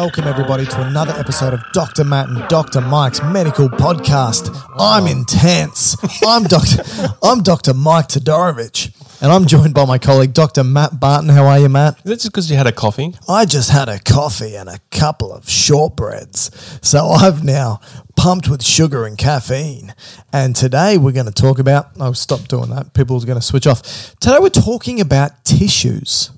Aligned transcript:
Welcome, 0.00 0.28
everybody, 0.28 0.64
to 0.64 0.80
another 0.80 1.12
episode 1.12 1.52
of 1.52 1.60
Dr. 1.74 2.04
Matt 2.04 2.30
and 2.30 2.48
Dr. 2.48 2.80
Mike's 2.80 3.22
Medical 3.22 3.68
Podcast. 3.68 4.48
I'm 4.78 5.06
intense. 5.06 5.94
I'm 6.26 6.44
Dr. 6.44 6.82
I'm 7.22 7.42
Dr. 7.42 7.74
Mike 7.74 8.08
Todorovic, 8.08 8.96
and 9.20 9.30
I'm 9.30 9.44
joined 9.44 9.74
by 9.74 9.84
my 9.84 9.98
colleague, 9.98 10.32
Dr. 10.32 10.64
Matt 10.64 10.98
Barton. 10.98 11.28
How 11.28 11.44
are 11.44 11.58
you, 11.58 11.68
Matt? 11.68 11.98
Is 11.98 12.04
that 12.04 12.14
just 12.14 12.32
because 12.32 12.50
you 12.50 12.56
had 12.56 12.66
a 12.66 12.72
coffee? 12.72 13.14
I 13.28 13.44
just 13.44 13.68
had 13.68 13.90
a 13.90 13.98
coffee 13.98 14.56
and 14.56 14.70
a 14.70 14.78
couple 14.90 15.34
of 15.34 15.44
shortbreads. 15.44 16.82
So 16.82 17.04
I've 17.04 17.44
now 17.44 17.80
pumped 18.16 18.48
with 18.48 18.64
sugar 18.64 19.04
and 19.04 19.18
caffeine. 19.18 19.94
And 20.32 20.56
today 20.56 20.96
we're 20.96 21.12
going 21.12 21.26
to 21.26 21.30
talk 21.30 21.58
about, 21.58 21.90
oh, 22.00 22.14
stop 22.14 22.48
doing 22.48 22.70
that. 22.70 22.94
People 22.94 23.22
are 23.22 23.26
going 23.26 23.38
to 23.38 23.46
switch 23.46 23.66
off. 23.66 23.82
Today 24.18 24.38
we're 24.40 24.48
talking 24.48 24.98
about 24.98 25.44
tissues. 25.44 26.30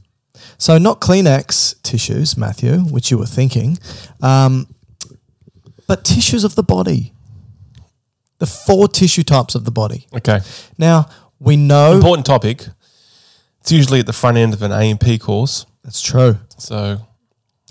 So, 0.63 0.79
not 0.79 1.01
Kleenex 1.01 1.83
tissues, 1.83 2.37
Matthew, 2.37 2.83
which 2.83 3.11
you 3.11 3.19
were 3.19 3.27
thinking, 3.27 3.79
um, 4.21 4.73
but 5.89 6.05
tissues 6.05 6.45
of 6.45 6.55
the 6.55 6.63
body. 6.63 7.13
The 8.39 8.47
four 8.47 8.87
tissue 8.87 9.25
types 9.25 9.57
of 9.57 9.65
the 9.65 9.73
body. 9.73 10.07
Okay. 10.15 10.39
Now, 10.79 11.09
we 11.41 11.57
know 11.57 11.95
Important 11.95 12.27
topic. 12.27 12.69
It's 13.61 13.73
usually 13.73 13.99
at 13.99 14.07
the 14.07 14.13
front 14.13 14.37
end 14.37 14.55
of 14.55 14.63
an 14.63 14.71
A 14.71 14.89
and 14.89 15.01
P 15.01 15.19
course, 15.19 15.67
that's 15.83 16.01
true. 16.01 16.39
so 16.59 16.97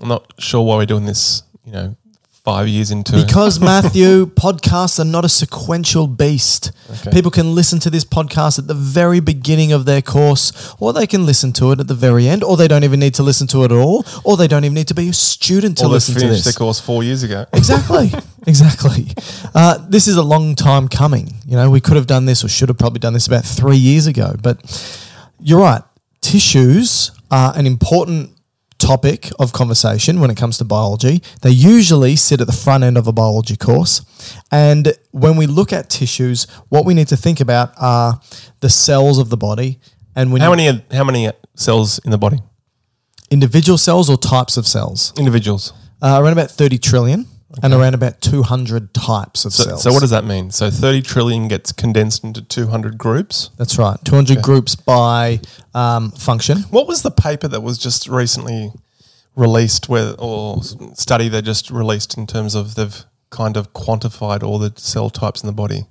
I'm 0.02 0.10
not 0.10 0.34
sure 0.38 0.62
why 0.62 0.76
we're 0.76 0.86
doing 0.86 1.06
this. 1.06 1.44
You 1.64 1.72
know, 1.72 1.96
five 2.44 2.68
years 2.68 2.90
into 2.92 3.14
Because 3.14 3.60
Matthew, 3.72 4.26
podcasts 4.26 5.00
are 5.00 5.06
not 5.06 5.24
a 5.26 5.30
sequential 5.30 6.08
beast. 6.08 6.72
Okay. 6.90 7.12
People 7.12 7.30
can 7.32 7.54
listen 7.54 7.80
to 7.80 7.90
this 7.90 8.04
podcast 8.04 8.58
at 8.58 8.68
the 8.68 8.74
very 8.74 9.20
beginning 9.20 9.72
of 9.72 9.86
their 9.86 10.02
course, 10.02 10.74
or 10.80 10.92
they 10.94 11.06
can 11.08 11.26
listen 11.26 11.54
to 11.54 11.72
it 11.72 11.80
at 11.80 11.88
the 11.88 11.94
very 11.94 12.28
end, 12.28 12.44
or 12.44 12.58
they 12.58 12.68
don't 12.68 12.84
even 12.84 13.00
need 13.00 13.14
to 13.16 13.24
listen 13.24 13.48
to 13.48 13.64
it 13.64 13.72
at 13.72 13.78
all, 13.78 14.06
or 14.24 14.38
they 14.38 14.48
don't 14.48 14.64
even 14.66 14.74
need 14.74 14.88
to 14.88 14.96
be 14.96 15.10
a 15.10 15.14
student 15.14 15.78
to 15.78 15.86
Or 15.86 15.90
listen 15.90 16.16
to 16.16 16.20
finished 16.22 16.46
this. 16.46 16.54
the 16.56 16.58
course 16.58 16.80
four 16.80 17.04
years 17.04 17.24
ago. 17.24 17.46
Exactly. 17.54 18.12
exactly. 18.48 19.08
Uh, 19.54 19.78
this 19.88 20.08
is 20.08 20.16
a 20.18 20.24
long 20.24 20.56
time 20.56 20.88
coming. 20.88 21.36
You 21.46 21.56
know, 21.58 21.70
we 21.70 21.80
could 21.80 21.96
have 21.96 22.08
done 22.08 22.26
this 22.26 22.44
or 22.44 22.48
should 22.50 22.70
have 22.70 22.78
probably 22.80 23.00
done 23.00 23.14
this 23.14 23.28
about 23.28 23.46
three 23.46 23.78
years 23.78 24.08
ago. 24.08 24.36
But 24.42 24.58
you're 25.40 25.62
right. 25.62 25.84
Tissues 26.22 27.12
are 27.30 27.54
an 27.56 27.68
important 27.68 28.32
topic 28.82 29.30
of 29.40 29.54
conversation 29.54 30.20
when 30.20 30.30
it 30.32 30.38
comes 30.38 30.58
to 30.58 30.66
biology. 30.66 31.22
They 31.42 31.52
usually 31.52 32.16
sit 32.16 32.42
at 32.42 32.48
the 32.48 32.54
front 32.66 32.84
end 32.84 32.98
of 32.98 33.08
a 33.08 33.12
biology 33.12 33.56
course. 33.56 34.02
And 34.52 34.94
when 35.12 35.38
we 35.38 35.46
look 35.48 35.72
at 35.72 35.90
tissues, 35.90 36.48
what 36.70 36.86
we 36.86 36.94
need 36.94 37.08
to 37.10 37.18
think 37.18 37.40
about 37.40 37.74
are 37.78 38.20
the 38.60 38.70
cells 38.70 39.18
of 39.20 39.30
the 39.30 39.38
body. 39.38 39.80
And 40.16 40.32
when 40.32 40.42
How 40.42 40.50
many? 40.56 40.84
How 40.92 41.04
many 41.04 41.32
cells 41.56 42.00
in 42.06 42.12
the 42.12 42.18
body? 42.18 42.40
individual 43.32 43.78
cells 43.78 44.10
or 44.10 44.18
types 44.18 44.58
of 44.58 44.68
cells? 44.68 45.14
Individuals. 45.18 45.74
Uh, 46.02 46.20
around 46.22 46.34
about 46.34 46.52
30 46.52 46.78
trillion 46.78 47.26
and 47.62 47.74
around 47.74 47.94
about 47.94 48.22
200 48.22 48.94
types 48.94 49.46
of 49.46 49.54
So, 49.54 49.64
cells. 49.64 49.84
so 49.84 49.92
what 49.92 50.00
does 50.02 50.10
that 50.12 50.24
mean? 50.26 50.52
So 50.52 50.70
30 50.70 51.02
trillion 51.02 51.48
gets 51.48 51.72
condensed 51.72 52.24
into 52.24 52.42
200 52.42 52.98
groups. 52.98 53.50
That's 53.58 53.78
right. 53.78 53.98
200 54.06 54.42
groups 54.42 54.76
by 54.76 55.40
um, 55.74 56.12
function. 56.12 56.60
What 56.70 56.88
was 56.88 57.02
the 57.02 57.12
paper 57.12 57.48
that 57.48 57.62
was 57.62 57.78
just 57.78 58.08
recently 58.08 58.72
released, 59.36 59.90
where 59.90 60.14
or 60.20 60.62
study 60.94 61.30
they 61.30 61.42
just 61.42 61.70
released 61.72 62.18
in 62.18 62.28
terms 62.28 62.56
of 62.56 62.76
they've 62.76 63.04
kind 63.30 63.56
of 63.58 63.72
quantified 63.74 64.44
all 64.44 64.60
the 64.60 64.74
cell 64.76 65.10
types 65.10 65.42
in 65.42 65.48
the 65.48 65.54
body 65.54 65.86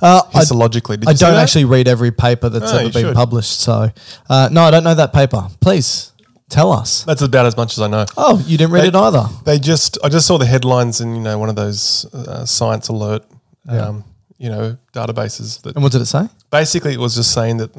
Uh, 0.00 0.22
I, 0.32 0.40
histologically? 0.40 1.04
I 1.06 1.12
see 1.12 1.18
don't 1.20 1.34
that? 1.34 1.42
actually 1.42 1.66
read 1.66 1.86
every 1.86 2.10
paper 2.10 2.48
that's 2.48 2.72
Oh, 2.72 2.78
ever 2.78 2.90
been 2.90 3.02
should. 3.08 3.14
published. 3.14 3.60
So, 3.60 3.90
uh, 4.30 4.48
no, 4.50 4.62
I 4.62 4.70
don't 4.70 4.84
know 4.84 4.94
that 4.94 5.12
paper. 5.12 5.48
Please 5.60 6.12
tell 6.48 6.72
us. 6.72 7.04
That's 7.04 7.22
about 7.22 7.46
as 7.46 7.56
much 7.56 7.72
as 7.76 7.80
I 7.80 7.88
know. 7.88 8.04
Oh, 8.16 8.42
you 8.46 8.56
didn't 8.58 8.72
read 8.72 8.82
They- 8.84 8.88
it 8.88 8.94
either. 8.94 9.26
They 9.44 9.58
just, 9.58 9.98
I 10.02 10.08
just 10.08 10.26
saw 10.26 10.38
the 10.38 10.46
headlines 10.46 11.00
in 11.00 11.14
you 11.14 11.20
know 11.20 11.38
one 11.38 11.48
of 11.48 11.56
those 11.56 12.06
uh, 12.14 12.44
science 12.46 12.88
alert, 12.88 13.24
um, 13.68 14.04
you 14.38 14.48
know, 14.48 14.76
databases 14.92 15.60
that 15.62 15.74
And 15.76 15.82
what 15.82 15.92
did 15.92 16.00
it 16.00 16.06
say? 16.06 16.28
basically 16.50 16.92
it 16.94 17.00
was 17.00 17.14
just 17.14 17.32
saying 17.32 17.58
that 17.58 17.70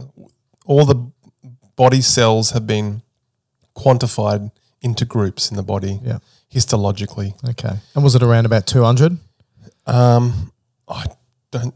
all 0.65 0.85
the 0.85 1.11
body 1.75 2.01
cells 2.01 2.51
have 2.51 2.67
been 2.67 3.01
quantified 3.75 4.51
into 4.81 5.05
groups 5.05 5.49
in 5.49 5.57
the 5.57 5.63
body, 5.63 5.99
Yeah. 6.03 6.19
histologically. 6.53 7.33
Okay. 7.49 7.79
And 7.95 8.03
was 8.03 8.15
it 8.15 8.23
around 8.23 8.45
about 8.45 8.65
200? 8.67 9.17
Um, 9.87 10.51
I 10.87 11.05
don't 11.51 11.73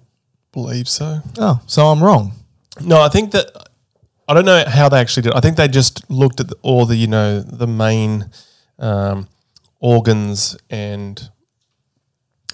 believe 0.51 0.87
so. 0.87 1.21
Oh, 1.37 1.59
so 1.65 1.87
I'm 1.87 2.03
wrong. 2.03 2.33
No, 2.81 3.01
I 3.01 3.09
think 3.09 3.31
that 3.31 3.45
I 4.27 4.33
don't 4.33 4.45
know 4.45 4.63
how 4.67 4.89
they 4.89 4.99
actually 4.99 5.23
did. 5.23 5.33
it. 5.33 5.35
I 5.35 5.41
think 5.41 5.57
they 5.57 5.67
just 5.67 6.09
looked 6.09 6.39
at 6.39 6.49
the, 6.49 6.55
all 6.61 6.85
the 6.85 6.95
you 6.95 7.07
know 7.07 7.41
the 7.41 7.67
main 7.67 8.29
um, 8.79 9.27
organs 9.79 10.57
and 10.69 11.29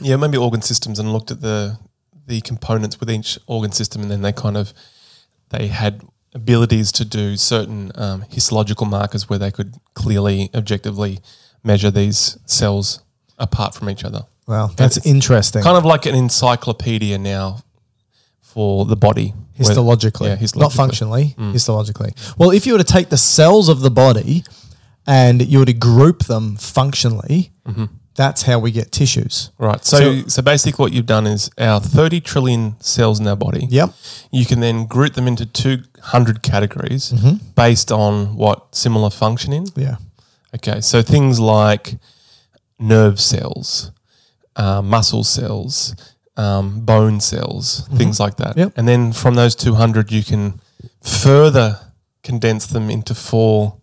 yeah, 0.01 0.15
maybe 0.15 0.37
organ 0.37 0.61
systems, 0.61 0.99
and 0.99 1.13
looked 1.13 1.31
at 1.31 1.41
the 1.41 1.77
the 2.27 2.41
components 2.41 2.99
with 2.99 3.09
each 3.09 3.37
organ 3.47 3.71
system, 3.71 4.01
and 4.01 4.11
then 4.11 4.21
they 4.21 4.31
kind 4.31 4.57
of 4.57 4.73
they 5.49 5.67
had 5.67 6.01
abilities 6.33 6.91
to 6.93 7.05
do 7.05 7.35
certain 7.35 7.91
um, 7.95 8.23
histological 8.29 8.85
markers 8.85 9.29
where 9.29 9.39
they 9.39 9.51
could 9.51 9.75
clearly, 9.95 10.49
objectively 10.53 11.19
measure 11.63 11.89
these 11.91 12.37
cells 12.45 13.01
apart 13.37 13.73
from 13.73 13.89
each 13.89 14.03
other. 14.03 14.21
Wow, 14.47 14.67
that's 14.75 14.97
It's 14.97 15.05
interesting. 15.05 15.63
Kind 15.63 15.77
of 15.77 15.85
like 15.85 16.05
an 16.05 16.15
encyclopedia 16.15 17.17
now 17.17 17.63
for 18.53 18.85
the 18.85 18.95
body. 18.95 19.33
histologically, 19.59 20.27
yeah, 20.27 20.35
not 20.35 20.39
histologically. 20.39 20.73
functionally, 20.81 21.35
histologically. 21.57 22.11
Well, 22.37 22.51
if 22.51 22.65
you 22.65 22.73
were 22.73 22.83
to 22.87 22.91
take 22.97 23.09
the 23.09 23.17
cells 23.17 23.67
of 23.69 23.81
the 23.81 23.91
body 23.91 24.43
and 25.05 25.41
you 25.51 25.59
were 25.59 25.65
to 25.73 25.73
group 25.91 26.19
them 26.25 26.55
functionally, 26.57 27.51
That's 28.15 28.41
how 28.43 28.59
we 28.59 28.71
get 28.71 28.91
tissues. 28.91 29.51
Right. 29.57 29.85
So, 29.85 29.97
So- 29.97 30.27
so, 30.27 30.41
basically, 30.41 30.83
what 30.83 30.91
you've 30.93 31.05
done 31.17 31.25
is 31.35 31.49
our 31.57 31.79
30 31.79 32.19
trillion 32.21 32.75
cells 32.81 33.17
in 33.21 33.27
our 33.27 33.37
body. 33.37 33.65
Yep. 33.69 33.93
You 34.31 34.45
can 34.45 34.59
then 34.59 34.87
group 34.87 35.13
them 35.13 35.25
into 35.27 35.45
200 35.45 36.41
categories 36.41 37.11
Mm-hmm. 37.13 37.35
based 37.55 37.91
on 37.93 38.35
what 38.35 38.75
similar 38.75 39.09
function 39.09 39.53
in. 39.53 39.65
Yeah. 39.75 39.97
Okay. 40.55 40.81
So 40.81 41.01
things 41.01 41.39
like 41.39 41.95
nerve 42.77 43.19
cells, 43.21 43.91
uh, 44.57 44.81
muscle 44.81 45.23
cells, 45.23 45.95
um, 46.39 46.79
bone 46.85 47.19
cells, 47.19 47.87
things 47.95 48.19
like 48.19 48.37
that. 48.37 48.51
Mm-hmm. 48.51 48.59
Yep. 48.59 48.73
And 48.77 48.87
then 48.87 49.11
from 49.13 49.35
those 49.35 49.55
200, 49.55 50.11
you 50.11 50.23
can 50.23 50.59
further 51.01 51.79
condense 52.23 52.65
them 52.67 52.89
into 52.89 53.13
four 53.13 53.75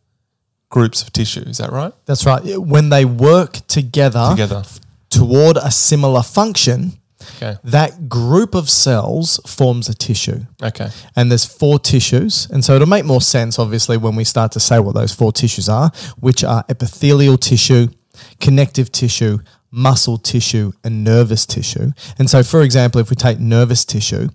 groups 0.71 1.03
of 1.03 1.13
tissue. 1.13 1.41
Is 1.47 1.59
that 1.59 1.71
right? 1.71 1.93
That's 2.07 2.25
right. 2.27 2.43
When 2.59 2.89
they 2.89 3.05
work 3.05 3.53
together, 3.69 4.27
Together. 4.31 4.63
toward 5.11 5.57
a 5.59 5.71
similar 5.71 6.23
function, 6.23 6.93
Okay. 7.37 7.57
that 7.65 8.09
group 8.09 8.55
of 8.55 8.69
cells 8.71 9.41
forms 9.47 9.89
a 9.89 9.95
tissue. 9.95 10.41
Okay. 10.63 10.89
And 11.17 11.31
there's 11.31 11.45
four 11.45 11.79
tissues. 11.79 12.47
And 12.53 12.65
so 12.65 12.75
it'll 12.77 12.87
make 12.89 13.05
more 13.05 13.21
sense, 13.23 13.59
obviously, 13.59 13.97
when 13.97 14.15
we 14.17 14.25
start 14.25 14.53
to 14.53 14.61
say 14.61 14.79
what 14.79 14.95
those 14.95 15.13
four 15.15 15.33
tissues 15.33 15.69
are, 15.69 15.91
which 16.21 16.45
are 16.45 16.65
epithelial 16.69 17.37
tissue, 17.39 17.89
connective 18.41 18.91
tissue, 18.93 19.39
muscle 19.77 20.17
tissue, 20.19 20.73
and 20.83 21.05
nervous 21.05 21.45
tissue. 21.47 21.91
And 22.19 22.31
so, 22.31 22.43
for 22.43 22.63
example, 22.63 23.01
if 23.01 23.11
we 23.11 23.17
take 23.17 23.39
nervous 23.39 23.85
tissue, 23.85 24.29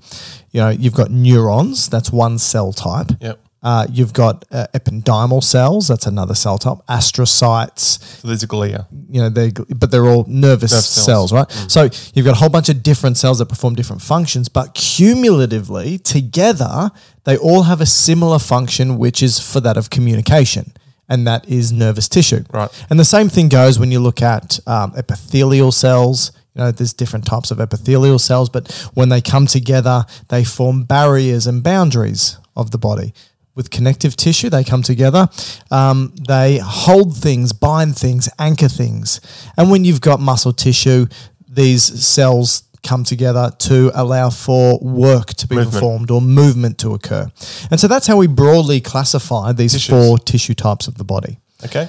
you 0.52 0.62
know, 0.62 0.70
you've 0.70 0.94
got 0.94 1.10
neurons, 1.12 1.90
that's 1.90 2.12
one 2.12 2.38
cell 2.38 2.72
type. 2.72 3.08
Yep. 3.20 3.40
Uh, 3.64 3.86
you've 3.92 4.12
got 4.14 4.44
uh, 4.52 4.66
ependymal 4.74 5.44
cells, 5.44 5.88
that's 5.88 6.08
another 6.08 6.34
cell 6.34 6.58
type. 6.58 6.78
Astrocytes, 6.90 8.02
So 8.22 8.28
there's 8.28 8.42
a 8.42 8.48
glia. 8.48 8.88
you 9.10 9.22
know, 9.22 9.30
they 9.30 9.52
but 9.52 9.92
they're 9.92 10.08
all 10.08 10.26
nervous 10.28 10.72
cells, 10.72 11.30
cells. 11.30 11.34
right? 11.34 11.52
So 11.70 11.90
you've 12.14 12.26
got 12.26 12.32
a 12.34 12.40
whole 12.40 12.50
bunch 12.50 12.70
of 12.70 12.82
different 12.82 13.18
cells 13.18 13.38
that 13.38 13.48
perform 13.48 13.76
different 13.76 14.02
functions, 14.02 14.50
but 14.50 14.74
cumulatively 14.74 16.00
together, 16.00 16.90
they 17.26 17.38
all 17.38 17.64
have 17.64 17.82
a 17.82 17.86
similar 17.86 18.40
function, 18.40 18.98
which 18.98 19.22
is 19.22 19.40
for 19.40 19.60
that 19.62 19.78
of 19.78 19.90
communication, 19.92 20.74
and 21.12 21.28
that 21.28 21.48
is 21.48 21.74
nervous 21.74 22.08
tissue. 22.08 22.44
Right. 22.52 22.69
And 22.90 22.98
the 22.98 23.06
same 23.06 23.28
thing 23.28 23.50
goes 23.50 23.78
when 23.78 23.92
you 23.92 24.00
look 24.00 24.22
at 24.22 24.60
um, 24.66 24.94
epithelial 24.96 25.74
cells. 25.74 26.31
You 26.56 26.62
know, 26.62 26.72
there's 26.72 26.94
different 26.94 27.25
types 27.25 27.52
of 27.52 27.60
epithelial 27.60 28.18
cells, 28.18 28.50
but 28.50 28.72
when 28.94 29.10
they 29.10 29.22
come 29.22 29.46
together, 29.46 30.06
they 30.30 30.44
form 30.46 30.86
barriers 30.86 31.48
and 31.48 31.62
boundaries 31.62 32.38
of 32.56 32.72
the 32.72 32.78
body. 32.78 33.13
With 33.56 33.69
connective 33.69 34.16
tissue, 34.16 34.50
they 34.50 34.63
come 34.63 34.81
together. 34.81 35.28
Um, 35.69 36.13
they 36.28 36.60
hold 36.63 37.18
things, 37.18 37.52
bind 37.52 37.98
things, 37.98 38.30
anchor 38.40 38.69
things. 38.69 39.19
And 39.58 39.69
when 39.69 39.84
you've 39.84 40.00
got 40.00 40.22
muscle 40.22 40.54
tissue, 40.54 41.08
these 41.46 41.84
cells 41.84 42.63
come 42.83 43.04
together 43.04 43.51
to 43.60 43.92
allow 43.94 44.30
for 44.30 44.80
work 44.80 45.33
to 45.36 45.48
be 45.48 45.56
Movement. 45.56 45.74
performed 45.74 46.12
or 46.12 46.22
movement 46.22 46.78
to 46.80 46.94
occur. 46.94 47.31
And 47.69 47.80
so 47.80 47.88
that's 47.88 48.07
how 48.07 48.18
we 48.18 48.28
broadly 48.28 48.81
classify 48.81 49.51
these 49.51 49.74
Tissues. 49.74 49.89
four 49.89 50.18
tissue 50.18 50.54
types 50.56 50.88
of 50.88 50.95
the 50.98 51.04
body. 51.04 51.38
Okay. 51.63 51.88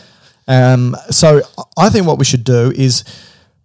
Um, 0.48 0.96
so 1.10 1.40
I 1.78 1.88
think 1.88 2.06
what 2.06 2.18
we 2.18 2.24
should 2.24 2.44
do 2.44 2.72
is 2.74 3.04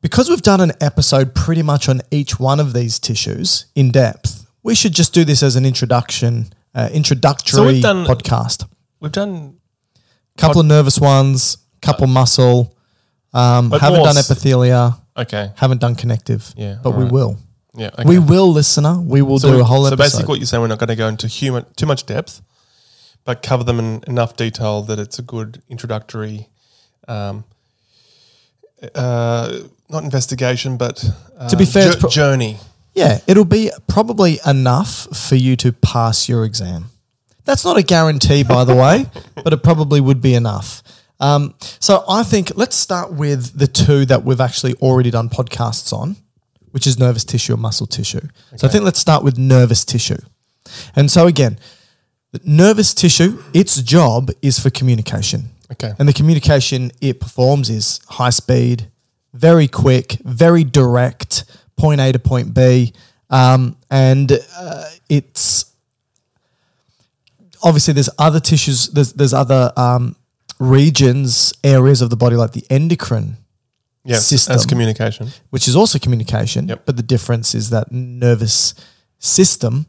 because 0.01 0.29
we've 0.29 0.41
done 0.41 0.61
an 0.61 0.71
episode 0.79 1.33
pretty 1.35 1.63
much 1.63 1.89
on 1.89 2.01
each 2.11 2.39
one 2.39 2.59
of 2.59 2.71
these 2.73 2.99
tissues 2.99 3.65
in 3.75 3.91
depth, 3.91 4.45
we 4.63 4.75
should 4.75 4.93
just 4.93 5.13
do 5.13 5.25
this 5.25 5.41
as 5.43 5.55
an 5.55 5.65
introduction, 5.65 6.47
uh, 6.75 6.89
introductory 6.93 7.81
done- 7.81 8.05
podcast. 8.05 8.65
We've 8.99 9.11
done 9.11 9.55
a 10.37 10.39
Couple 10.39 10.61
of 10.61 10.67
nervous 10.67 10.99
ones, 10.99 11.57
couple 11.81 12.07
muscle. 12.07 12.75
Um, 13.33 13.71
haven't 13.71 14.03
done 14.03 14.15
epithelia, 14.15 14.99
okay. 15.17 15.51
haven't 15.55 15.79
done 15.81 15.95
connective. 15.95 16.53
Yeah, 16.57 16.77
but 16.83 16.91
we 16.91 16.97
alright. 16.97 17.11
will. 17.11 17.37
Yeah. 17.75 17.87
Okay. 17.93 18.03
We 18.07 18.17
will, 18.19 18.51
listener. 18.51 18.99
We 18.99 19.21
will 19.21 19.39
so 19.39 19.49
do 19.49 19.55
we- 19.55 19.61
a 19.61 19.63
whole 19.63 19.85
so 19.85 19.87
episode. 19.93 20.03
So 20.03 20.17
basically, 20.17 20.31
what 20.31 20.39
you're 20.39 20.45
saying, 20.47 20.61
we're 20.61 20.67
not 20.67 20.79
going 20.79 20.87
to 20.89 20.95
go 20.95 21.07
into 21.07 21.27
human, 21.27 21.65
too 21.75 21.85
much 21.85 22.05
depth, 22.05 22.41
but 23.23 23.41
cover 23.43 23.63
them 23.63 23.79
in 23.79 24.03
enough 24.07 24.35
detail 24.35 24.81
that 24.83 24.97
it's 24.99 25.19
a 25.19 25.21
good 25.21 25.61
introductory, 25.69 26.49
um, 27.07 27.43
uh, 28.95 29.59
not 29.89 30.03
investigation, 30.03 30.77
but 30.77 31.03
uh, 31.37 31.49
To 31.49 31.57
be 31.57 31.65
fair, 31.65 31.83
jour- 31.83 31.91
it's 31.93 32.01
pro- 32.01 32.09
journey. 32.09 32.57
Yeah, 32.93 33.19
it'll 33.27 33.45
be 33.45 33.69
probably 33.87 34.39
enough 34.45 35.07
for 35.15 35.35
you 35.35 35.55
to 35.57 35.71
pass 35.71 36.27
your 36.27 36.43
exam. 36.45 36.85
That's 37.45 37.63
not 37.63 37.77
a 37.77 37.83
guarantee, 37.83 38.43
by 38.43 38.63
the 38.63 38.75
way, 38.75 39.05
but 39.43 39.53
it 39.53 39.61
probably 39.63 40.01
would 40.01 40.19
be 40.21 40.33
enough. 40.33 40.81
Um, 41.19 41.55
so 41.59 42.03
I 42.07 42.23
think 42.23 42.51
let's 42.55 42.75
start 42.75 43.13
with 43.13 43.57
the 43.57 43.67
two 43.67 44.05
that 44.05 44.23
we've 44.23 44.41
actually 44.41 44.73
already 44.75 45.09
done 45.11 45.29
podcasts 45.29 45.91
on, 45.93 46.17
which 46.71 46.85
is 46.85 46.99
nervous 46.99 47.23
tissue 47.23 47.53
and 47.53 47.61
muscle 47.61 47.87
tissue. 47.87 48.27
So 48.55 48.67
I 48.67 48.69
think 48.69 48.83
let's 48.83 48.99
start 48.99 49.23
with 49.23 49.37
nervous 49.37 49.83
tissue. 49.83 50.19
And 50.95 51.09
so 51.09 51.27
again, 51.27 51.57
the 52.33 52.41
nervous 52.43 52.93
tissue, 52.93 53.41
its 53.53 53.81
job 53.81 54.31
is 54.41 54.59
for 54.59 54.69
communication. 54.69 55.49
Okay. 55.71 55.93
And 55.97 56.07
the 56.07 56.13
communication 56.13 56.91
it 57.01 57.19
performs 57.19 57.69
is 57.69 57.99
high 58.09 58.29
speed, 58.29 58.89
very 59.33 59.67
quick, 59.67 60.13
very 60.23 60.63
direct, 60.63 61.45
point 61.77 62.01
A 62.01 62.11
to 62.11 62.19
point 62.19 62.53
B. 62.53 62.93
Um, 63.29 63.77
and 63.89 64.31
uh, 64.55 64.85
it's 65.09 65.73
obviously 67.63 67.93
there's 67.93 68.09
other 68.19 68.39
tissues, 68.39 68.89
there's, 68.89 69.13
there's 69.13 69.33
other 69.33 69.71
um, 69.75 70.15
regions, 70.59 71.53
areas 71.63 72.01
of 72.01 72.09
the 72.09 72.15
body 72.17 72.35
like 72.35 72.51
the 72.53 72.65
endocrine, 72.69 73.37
System. 74.09 74.55
as 74.55 74.65
communication. 74.65 75.31
which 75.49 75.67
is 75.67 75.75
also 75.75 75.99
communication. 75.99 76.67
Yep. 76.69 76.85
But 76.85 76.95
the 76.95 77.03
difference 77.03 77.53
is 77.53 77.69
that 77.71 77.91
nervous 77.91 78.73
system 79.19 79.85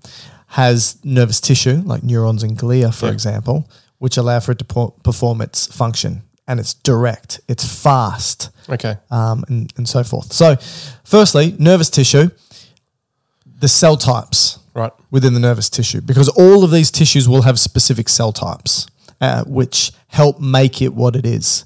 has 0.48 0.96
nervous 1.04 1.40
tissue, 1.40 1.82
like 1.84 2.02
neurons 2.02 2.42
and 2.42 2.58
glia, 2.58 2.92
for 2.92 3.06
Yep. 3.06 3.12
example, 3.14 3.68
which 3.98 4.16
allow 4.16 4.40
for 4.40 4.52
it 4.52 4.58
to 4.58 4.64
po- 4.64 4.94
perform 5.02 5.40
its 5.40 5.66
function. 5.66 6.22
And 6.48 6.58
it's 6.58 6.74
direct, 6.74 7.40
it's 7.46 7.64
fast, 7.64 8.50
Okay. 8.68 8.96
um, 9.10 9.44
and, 9.48 9.72
and 9.76 9.86
so 9.88 10.02
forth. 10.02 10.32
So, 10.32 10.56
firstly, 11.04 11.54
nervous 11.58 11.90
tissue, 11.90 12.30
the 13.60 13.68
cell 13.68 13.96
types 13.96 14.58
Right. 14.74 14.92
within 15.10 15.34
the 15.34 15.40
nervous 15.40 15.68
tissue, 15.68 16.00
because 16.00 16.28
all 16.30 16.64
of 16.64 16.70
these 16.70 16.90
tissues 16.90 17.28
will 17.28 17.42
have 17.42 17.60
specific 17.60 18.08
cell 18.08 18.32
types, 18.32 18.86
uh, 19.20 19.44
which 19.44 19.92
help 20.08 20.40
make 20.40 20.80
it 20.82 20.94
what 20.94 21.16
it 21.16 21.26
is. 21.26 21.64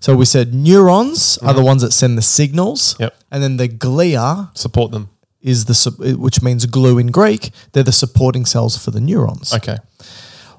So 0.00 0.14
we 0.14 0.24
said 0.24 0.52
neurons 0.54 1.38
are 1.38 1.54
the 1.54 1.62
ones 1.64 1.82
that 1.82 1.92
send 1.92 2.16
the 2.18 2.22
signals, 2.22 2.94
Mm-hmm. 2.94 3.02
Yep. 3.04 3.16
and 3.32 3.42
then 3.42 3.56
the 3.56 3.68
glia 3.68 4.56
Support 4.56 4.92
them. 4.92 5.08
is 5.40 5.64
the 5.64 6.16
which 6.18 6.42
means 6.42 6.66
glue 6.66 6.98
in 6.98 7.08
Greek. 7.08 7.50
They're 7.72 7.82
the 7.82 7.92
supporting 7.92 8.44
cells 8.46 8.76
for 8.82 8.90
the 8.90 9.00
neurons. 9.00 9.52
Okay. 9.54 9.78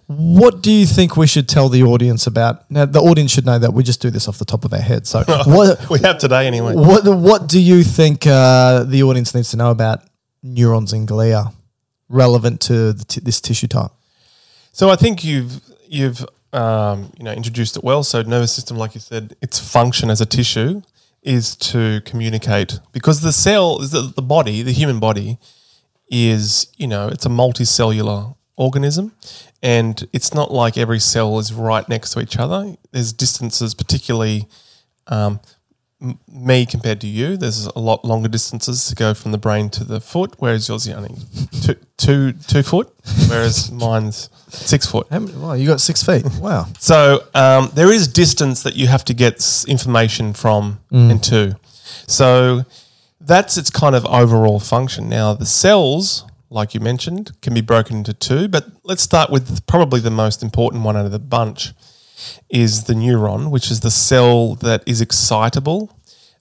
What 0.07 0.61
do 0.63 0.71
you 0.71 0.85
think 0.85 1.17
we 1.17 1.27
should 1.27 1.49
tell 1.49 1.67
the 1.67 1.83
audience 1.83 2.27
about? 2.27 2.69
Now, 2.71 2.85
the 2.85 3.01
audience 3.01 3.31
should 3.31 3.45
know 3.45 3.59
that 3.59 3.73
we 3.73 3.83
just 3.83 4.01
do 4.01 4.09
this 4.09 4.27
off 4.29 4.37
the 4.37 4.45
top 4.45 4.63
of 4.63 4.71
our 4.73 4.79
head. 4.79 5.05
So, 5.05 5.23
what 5.45 5.89
We 5.89 5.99
have 5.99 6.17
today 6.17 6.47
anyway. 6.47 6.73
what 6.75 7.03
what 7.05 7.47
do 7.47 7.59
you 7.59 7.83
think 7.83 8.25
uh, 8.25 8.83
the 8.85 9.03
audience 9.03 9.35
needs 9.35 9.51
to 9.51 9.57
know 9.57 9.69
about 9.71 9.99
neurons 10.41 10.93
and 10.93 11.05
glia 11.07 11.53
relevant 12.09 12.61
to 12.61 12.93
the 12.93 13.03
t- 13.03 13.21
this 13.21 13.41
tissue 13.41 13.67
type? 13.67 13.91
So 14.71 14.89
I 14.89 14.95
think 14.95 15.23
you've 15.25 15.59
you've 15.89 16.25
um, 16.53 17.11
you 17.17 17.23
know 17.23 17.31
introduced 17.31 17.77
it 17.77 17.83
well. 17.83 18.03
So 18.03 18.21
nervous 18.21 18.53
system, 18.53 18.77
like 18.77 18.95
you 18.95 19.01
said, 19.01 19.35
its 19.41 19.59
function 19.59 20.09
as 20.09 20.21
a 20.21 20.25
tissue 20.25 20.81
is 21.23 21.55
to 21.55 22.01
communicate 22.05 22.79
because 22.93 23.21
the 23.21 23.31
cell, 23.33 23.79
the, 23.79 24.13
the 24.15 24.21
body, 24.21 24.61
the 24.61 24.71
human 24.71 24.99
body, 24.99 25.37
is 26.09 26.67
you 26.77 26.87
know 26.87 27.07
it's 27.07 27.25
a 27.25 27.29
multicellular 27.29 28.35
organism, 28.55 29.13
and 29.61 30.07
it's 30.13 30.33
not 30.33 30.51
like 30.51 30.77
every 30.77 30.99
cell 30.99 31.37
is 31.39 31.53
right 31.53 31.87
next 31.89 32.11
to 32.11 32.21
each 32.21 32.37
other. 32.37 32.75
There's 32.91 33.13
distances, 33.13 33.73
particularly. 33.73 34.47
Um, 35.07 35.39
me 35.99 36.65
compared 36.65 37.01
to 37.01 37.07
you, 37.07 37.37
there's 37.37 37.65
a 37.65 37.79
lot 37.79 38.05
longer 38.05 38.27
distances 38.27 38.85
to 38.85 38.95
go 38.95 39.13
from 39.13 39.31
the 39.31 39.37
brain 39.37 39.69
to 39.71 39.83
the 39.83 39.99
foot, 39.99 40.35
whereas 40.37 40.67
yours 40.67 40.85
is 40.85 40.93
only 40.93 41.15
two, 41.61 41.75
two, 41.97 42.33
two 42.33 42.61
foot, 42.61 42.93
whereas 43.27 43.71
mine's 43.85 44.29
six 44.49 44.85
foot. 44.85 45.07
How 45.09 45.19
many, 45.19 45.35
wow, 45.37 45.53
you 45.53 45.67
got 45.67 45.81
six 45.81 46.03
feet. 46.03 46.25
Wow. 46.39 46.67
So 46.79 47.23
um, 47.33 47.71
there 47.73 47.91
is 47.91 48.07
distance 48.07 48.61
that 48.63 48.75
you 48.75 48.87
have 48.87 49.03
to 49.05 49.13
get 49.13 49.65
information 49.67 50.33
from 50.33 50.79
and 50.91 51.23
to. 51.25 51.57
So 52.07 52.63
that's 53.19 53.57
its 53.57 53.69
kind 53.69 53.95
of 53.95 54.05
overall 54.05 54.59
function. 54.59 55.09
Now 55.09 55.33
the 55.33 55.45
cells, 55.47 56.25
like 56.49 56.73
you 56.75 56.79
mentioned, 56.79 57.31
can 57.41 57.53
be 57.55 57.61
broken 57.61 57.97
into 57.97 58.13
two, 58.13 58.47
but 58.47 58.67
let's 58.83 59.01
start 59.01 59.31
with 59.31 59.65
probably 59.65 59.99
the 59.99 60.11
most 60.11 60.43
important 60.43 60.83
one 60.83 60.95
out 60.95 61.05
of 61.05 61.11
the 61.11 61.19
bunch 61.19 61.73
is 62.49 62.85
the 62.85 62.93
neuron, 62.93 63.49
which 63.49 63.71
is 63.71 63.81
the 63.81 63.91
cell 63.91 64.55
that 64.55 64.83
is 64.85 65.01
excitable. 65.01 65.93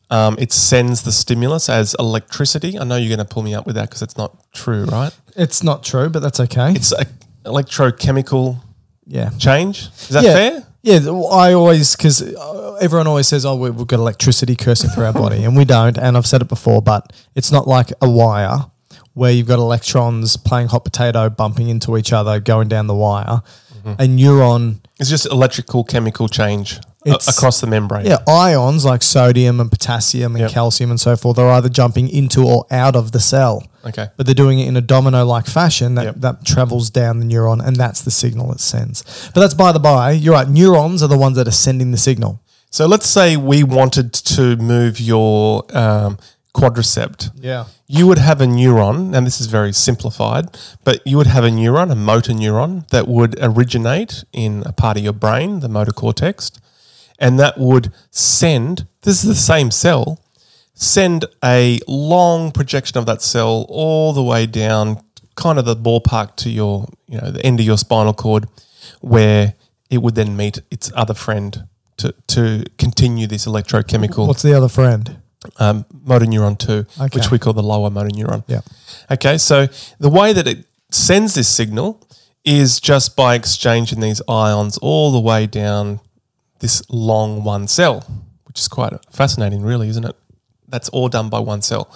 Um, 0.08 0.36
it 0.38 0.52
sends 0.52 1.02
the 1.02 1.12
stimulus 1.12 1.68
as 1.68 1.96
electricity. 1.98 2.78
I 2.78 2.84
know 2.84 2.96
you're 2.96 3.14
going 3.14 3.26
to 3.26 3.32
pull 3.32 3.42
me 3.42 3.54
up 3.54 3.66
with 3.66 3.74
that 3.74 3.88
because 3.88 4.02
it's 4.02 4.16
not 4.16 4.36
true, 4.52 4.84
right? 4.84 5.12
It's 5.34 5.62
not 5.62 5.82
true, 5.82 6.08
but 6.08 6.20
that's 6.20 6.38
okay. 6.40 6.72
It's 6.72 6.92
a 6.92 7.06
electrochemical 7.44 8.58
yeah. 9.06 9.30
change. 9.30 9.88
Is 10.02 10.08
that 10.10 10.24
yeah. 10.24 10.34
fair? 10.34 10.66
Yeah, 10.82 11.10
I 11.32 11.52
always 11.52 11.96
because 11.96 12.22
everyone 12.80 13.08
always 13.08 13.26
says, 13.26 13.44
"Oh, 13.44 13.56
we- 13.56 13.70
we've 13.70 13.88
got 13.88 13.98
electricity 13.98 14.54
coursing 14.54 14.90
through 14.90 15.06
our 15.06 15.12
body," 15.24 15.42
and 15.42 15.56
we 15.56 15.64
don't. 15.64 15.98
And 15.98 16.16
I've 16.16 16.26
said 16.26 16.42
it 16.42 16.48
before, 16.48 16.80
but 16.80 17.12
it's 17.34 17.50
not 17.50 17.66
like 17.66 17.92
a 18.00 18.08
wire 18.08 18.66
where 19.14 19.32
you've 19.32 19.48
got 19.48 19.58
electrons 19.58 20.36
playing 20.36 20.68
hot 20.68 20.84
potato, 20.84 21.28
bumping 21.28 21.68
into 21.68 21.96
each 21.96 22.12
other, 22.12 22.38
going 22.38 22.68
down 22.68 22.86
the 22.86 22.94
wire. 22.94 23.40
A 23.98 24.06
neuron, 24.06 24.76
It's 24.98 25.08
just 25.10 25.26
electrical 25.26 25.84
chemical 25.84 26.28
change 26.28 26.80
a- 27.04 27.10
It's- 27.10 27.28
across 27.28 27.60
the 27.60 27.66
membrane. 27.66 28.06
yeah, 28.06 28.18
ions 28.26 28.84
like 28.84 29.02
sodium 29.02 29.60
and 29.60 29.70
potassium 29.70 30.34
and 30.34 30.42
Yep. 30.42 30.50
calcium 30.50 30.90
and 30.90 30.98
so 31.00 31.16
forth 31.16 31.38
are 31.38 31.50
either 31.52 31.68
jumping 31.68 32.08
into 32.08 32.42
or 32.44 32.64
out 32.70 32.96
of 32.96 33.12
the 33.12 33.20
cell. 33.20 33.62
Okay. 33.86 34.08
But 34.16 34.26
they're 34.26 34.34
doing 34.34 34.58
it 34.58 34.66
in 34.66 34.76
a 34.76 34.80
domino-like 34.80 35.46
fashion 35.46 35.94
that, 35.94 36.04
Yep. 36.06 36.14
that 36.20 36.44
travels 36.44 36.90
down 36.90 37.20
the 37.20 37.26
neuron, 37.26 37.64
and 37.64 37.76
that's 37.76 38.00
the 38.00 38.10
signal 38.10 38.50
it 38.52 38.60
sends. 38.60 39.04
But 39.34 39.40
that's 39.42 39.54
by 39.54 39.70
the 39.70 39.78
by. 39.78 40.10
You're 40.12 40.34
right. 40.34 40.48
Neurons 40.50 41.02
are 41.02 41.08
the 41.08 41.16
ones 41.18 41.36
that 41.36 41.46
are 41.46 41.52
sending 41.52 41.92
the 41.92 41.98
signal. 41.98 42.40
So 42.72 42.86
let's 42.86 43.06
say 43.06 43.36
we 43.36 43.62
wanted 43.62 44.12
to 44.12 44.56
move 44.56 44.98
your 45.00 45.62
um, 45.72 46.18
quadriceps. 46.56 47.30
Yeah. 47.38 47.66
You 47.86 48.06
would 48.06 48.18
have 48.18 48.40
a 48.40 48.46
neuron, 48.46 49.14
and 49.14 49.26
this 49.26 49.40
is 49.40 49.46
very 49.46 49.72
simplified, 49.72 50.46
but 50.84 51.06
you 51.06 51.16
would 51.18 51.26
have 51.26 51.44
a 51.44 51.50
neuron, 51.50 51.90
a 51.92 51.94
motor 51.94 52.32
neuron, 52.32 52.88
that 52.88 53.06
would 53.06 53.36
originate 53.40 54.24
in 54.32 54.62
a 54.64 54.72
part 54.72 54.96
of 54.96 55.04
your 55.04 55.12
brain, 55.12 55.60
the 55.60 55.68
motor 55.68 55.92
cortex, 55.92 56.50
and 57.18 57.38
that 57.38 57.58
would 57.58 57.92
send, 58.10 58.86
this 59.02 59.22
is 59.22 59.28
the 59.28 59.34
same 59.52 59.70
cell, 59.70 60.20
send 60.74 61.26
a 61.44 61.78
long 61.86 62.50
projection 62.52 62.98
of 62.98 63.06
that 63.06 63.22
cell 63.22 63.66
all 63.68 64.12
the 64.12 64.22
way 64.22 64.46
down, 64.46 65.00
kind 65.34 65.58
of 65.58 65.64
the 65.66 65.76
ballpark 65.76 66.36
to 66.36 66.50
your, 66.50 66.86
you 67.06 67.20
know, 67.20 67.30
the 67.30 67.44
end 67.44 67.60
of 67.60 67.66
your 67.66 67.78
spinal 67.78 68.14
cord, 68.14 68.46
where 69.00 69.54
it 69.90 69.98
would 69.98 70.14
then 70.14 70.36
meet 70.36 70.58
its 70.70 70.90
other 70.94 71.14
friend 71.14 71.68
to, 71.98 72.14
to 72.26 72.64
continue 72.78 73.26
this 73.26 73.46
electrochemical 73.46 74.26
What's 74.26 74.42
the 74.42 74.54
other 74.54 74.68
friend? 74.68 75.16
Um, 75.58 75.84
motor 76.04 76.26
neuron 76.26 76.58
2, 76.58 76.86
Okay. 77.04 77.18
which 77.18 77.30
we 77.30 77.38
call 77.38 77.52
the 77.52 77.62
lower 77.62 77.90
motor 77.90 78.08
neuron. 78.10 78.44
Yeah. 78.46 78.60
Okay, 79.10 79.38
so 79.38 79.66
the 79.98 80.08
way 80.10 80.32
that 80.32 80.46
it 80.46 80.66
sends 80.90 81.34
this 81.34 81.48
signal 81.48 82.06
is 82.44 82.80
just 82.80 83.16
by 83.16 83.34
exchanging 83.34 84.00
these 84.00 84.22
ions 84.28 84.78
all 84.78 85.12
the 85.12 85.20
way 85.20 85.46
down 85.46 86.00
this 86.60 86.82
long 86.88 87.44
one 87.44 87.66
cell, 87.68 88.04
which 88.44 88.58
is 88.60 88.68
quite 88.68 88.92
fascinating, 89.10 89.62
really, 89.62 89.88
isn't 89.88 90.04
it? 90.04 90.16
That's 90.68 90.88
all 90.90 91.08
done 91.08 91.28
by 91.28 91.38
one 91.40 91.62
cell. 91.62 91.94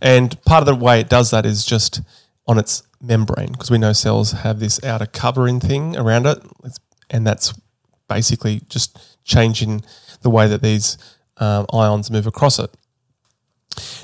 And 0.00 0.40
part 0.44 0.60
of 0.62 0.66
the 0.66 0.74
way 0.74 1.00
it 1.00 1.08
does 1.08 1.30
that 1.30 1.46
is 1.46 1.64
just 1.64 2.00
on 2.46 2.58
its 2.58 2.82
membrane, 3.00 3.52
because 3.52 3.70
we 3.70 3.78
know 3.78 3.92
cells 3.92 4.32
have 4.32 4.60
this 4.60 4.82
outer 4.84 5.06
covering 5.06 5.60
thing 5.60 5.96
around 5.96 6.26
it. 6.26 6.38
It's, 6.64 6.78
and 7.10 7.26
that's 7.26 7.52
basically 8.08 8.62
just 8.68 8.98
changing 9.24 9.82
the 10.22 10.30
way 10.30 10.46
that 10.48 10.62
these 10.62 10.98
um, 11.38 11.66
ions 11.72 12.10
move 12.10 12.26
across 12.26 12.58
it. 12.58 12.70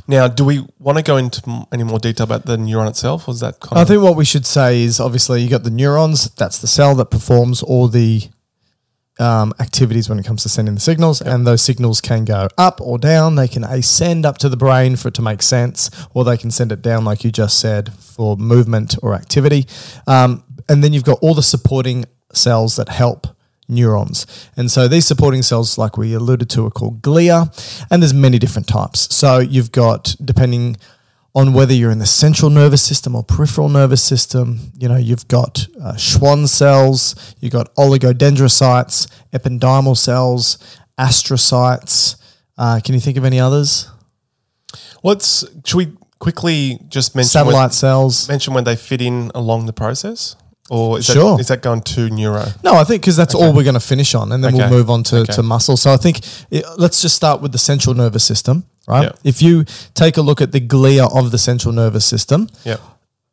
Now, 0.07 0.29
do 0.29 0.45
we 0.45 0.67
want 0.79 0.99
to 0.99 1.05
go 1.05 1.17
into 1.17 1.67
any 1.73 1.85
more 1.85 1.99
detail 1.99 2.25
about 2.25 2.47
the 2.47 2.57
neuron 2.57 2.89
itself? 2.89 3.29
Or 3.29 3.33
is 3.33 3.41
that 3.41 3.61
kind 3.61 3.79
I 3.79 3.83
of 3.83 3.89
think 3.89 4.03
what 4.03 4.17
we 4.17 4.25
should 4.25 4.47
say 4.47 4.83
is 4.83 5.01
obviously 5.01 5.43
you 5.43 5.51
got 5.51 5.65
the 5.65 5.71
neurons. 5.71 6.31
That's 6.35 6.59
the 6.59 6.67
cell 6.67 6.95
that 6.97 7.11
performs 7.11 7.63
all 7.63 7.89
the 7.89 8.23
um, 9.19 9.53
activities 9.59 10.09
when 10.09 10.19
it 10.19 10.25
comes 10.25 10.43
to 10.45 10.49
sending 10.49 10.75
the 10.75 10.81
signals, 10.81 11.21
and 11.21 11.47
those 11.47 11.63
signals 11.63 12.01
can 12.01 12.25
go 12.25 12.49
up 12.57 12.81
or 12.81 12.99
down. 12.99 13.35
They 13.35 13.49
can 13.49 13.65
ascend 13.65 14.25
up 14.25 14.39
to 14.39 14.49
the 14.49 14.57
brain 14.57 14.97
for 14.97 15.09
it 15.09 15.15
to 15.15 15.23
make 15.23 15.43
sense, 15.43 15.91
or 16.15 16.25
they 16.25 16.37
can 16.37 16.51
send 16.51 16.73
it 16.73 16.83
down, 16.83 17.05
like 17.05 17.25
you 17.25 17.33
just 17.33 17.59
said, 17.59 17.93
for 17.95 18.37
movement 18.37 18.97
or 19.03 19.15
activity. 19.15 19.67
Um, 20.07 20.45
and 20.69 20.85
then 20.85 20.93
you've 20.93 21.05
got 21.05 21.19
all 21.21 21.35
the 21.35 21.43
supporting 21.43 22.05
cells 22.33 22.77
that 22.77 22.89
help 22.89 23.27
neurons. 23.69 24.27
And 24.57 24.71
so 24.71 24.89
these 24.89 25.07
supporting 25.07 25.43
cells, 25.43 25.79
like 25.79 25.97
we 25.97 26.15
alluded 26.15 26.49
to, 26.51 26.67
are 26.67 26.71
called 26.71 27.03
glia, 27.03 27.49
and 27.91 28.03
there's 28.03 28.15
many 28.15 28.39
different 28.39 28.67
types. 28.67 29.15
So 29.15 29.39
you've 29.39 29.73
got, 29.73 30.17
depending 30.25 30.77
on 31.35 31.53
whether 31.53 31.73
you're 31.73 31.91
in 31.91 31.99
the 31.99 32.07
central 32.07 32.51
nervous 32.51 32.83
system 32.83 33.15
or 33.15 33.23
peripheral 33.23 33.69
nervous 33.69 34.03
system, 34.03 34.73
you 34.79 34.89
know, 34.89 34.97
you've 34.97 35.29
got 35.29 35.67
uh, 35.81 35.97
Schwann 35.97 36.49
cells, 36.49 37.35
you've 37.41 37.53
got 37.53 37.75
oligodendrocytes, 37.77 39.07
ependymal 39.33 39.97
cells, 39.97 40.59
astrocytes. 40.99 42.17
Uh, 42.57 42.81
can 42.83 42.95
you 42.95 43.01
think 43.01 43.17
of 43.17 43.25
any 43.25 43.39
others? 43.39 43.89
Let's 45.05 45.45
should 45.65 45.77
we 45.77 45.93
quickly 46.19 46.81
just 46.89 47.15
mention 47.15 47.39
when, 47.41 47.47
Satellite 47.47 47.73
cells. 47.73 48.29
mention 48.29 48.55
when 48.55 48.65
they 48.65 48.75
fit 48.75 49.01
in 49.01 49.31
along 49.35 49.67
the 49.67 49.73
process, 49.73 50.35
or 50.71 50.99
is 50.99 51.07
Sure. 51.07 51.33
that, 51.37 51.41
is 51.41 51.49
that 51.49 51.63
going 51.63 51.81
to 51.83 52.09
neuro? 52.11 52.47
No, 52.63 52.75
I 52.75 52.85
think 52.85 53.03
because 53.03 53.17
that's 53.17 53.35
all 53.35 53.53
we're 53.53 53.63
going 53.65 53.75
to 53.75 53.81
finish 53.95 54.15
on, 54.15 54.33
and 54.33 54.43
then 54.45 54.55
we'll 54.55 54.69
move 54.71 54.91
on 54.91 55.03
to, 55.05 55.19
Okay. 55.19 55.33
to 55.35 55.43
muscle. 55.43 55.77
So 55.77 55.93
I 55.93 55.97
think 55.97 56.21
it, 56.51 56.65
let's 56.77 57.01
just 57.03 57.17
start 57.17 57.41
with 57.41 57.53
the 57.53 57.59
central 57.59 57.95
nervous 57.95 58.25
system, 58.25 58.65
right? 58.87 59.05
Yeah. 59.05 59.13
If 59.25 59.41
you 59.43 59.65
take 59.95 60.17
a 60.17 60.23
look 60.23 60.41
at 60.41 60.53
the 60.53 60.61
glia 60.61 61.09
of 61.17 61.31
the 61.31 61.39
central 61.39 61.73
nervous 61.73 62.05
system, 62.05 62.49
Yep. 62.65 62.81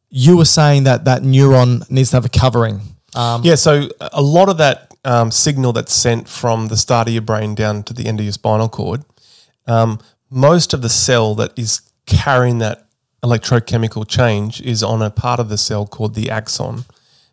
you 0.10 0.38
were 0.38 0.46
saying 0.46 0.84
that 0.86 1.04
that 1.06 1.24
neuron 1.24 1.89
needs 1.89 2.10
to 2.12 2.18
have 2.18 2.25
a 2.25 2.30
covering. 2.30 2.82
Um, 3.15 3.44
yeah, 3.44 3.56
so 3.56 3.89
a 4.00 4.22
lot 4.22 4.50
of 4.50 4.58
that 4.58 4.94
um, 5.04 5.32
signal 5.32 5.72
that's 5.74 5.94
sent 5.94 6.27
from 6.27 6.68
the 6.68 6.77
start 6.77 7.08
of 7.08 7.13
your 7.13 7.22
brain 7.22 7.54
down 7.56 7.84
to 7.84 7.94
the 7.94 8.08
end 8.08 8.20
of 8.20 8.25
your 8.25 8.34
spinal 8.34 8.68
cord, 8.70 9.04
um, 9.68 10.00
most 10.30 10.74
of 10.74 10.82
the 10.82 10.89
cell 10.89 11.36
that 11.36 11.51
is 11.58 11.82
carrying 12.06 12.60
that 12.60 12.86
electrochemical 13.24 14.08
change 14.08 14.62
is 14.62 14.84
on 14.84 15.01
a 15.01 15.10
part 15.10 15.39
of 15.39 15.50
the 15.50 15.58
cell 15.58 15.86
called 15.86 16.13
the 16.15 16.30
axon. 16.30 16.86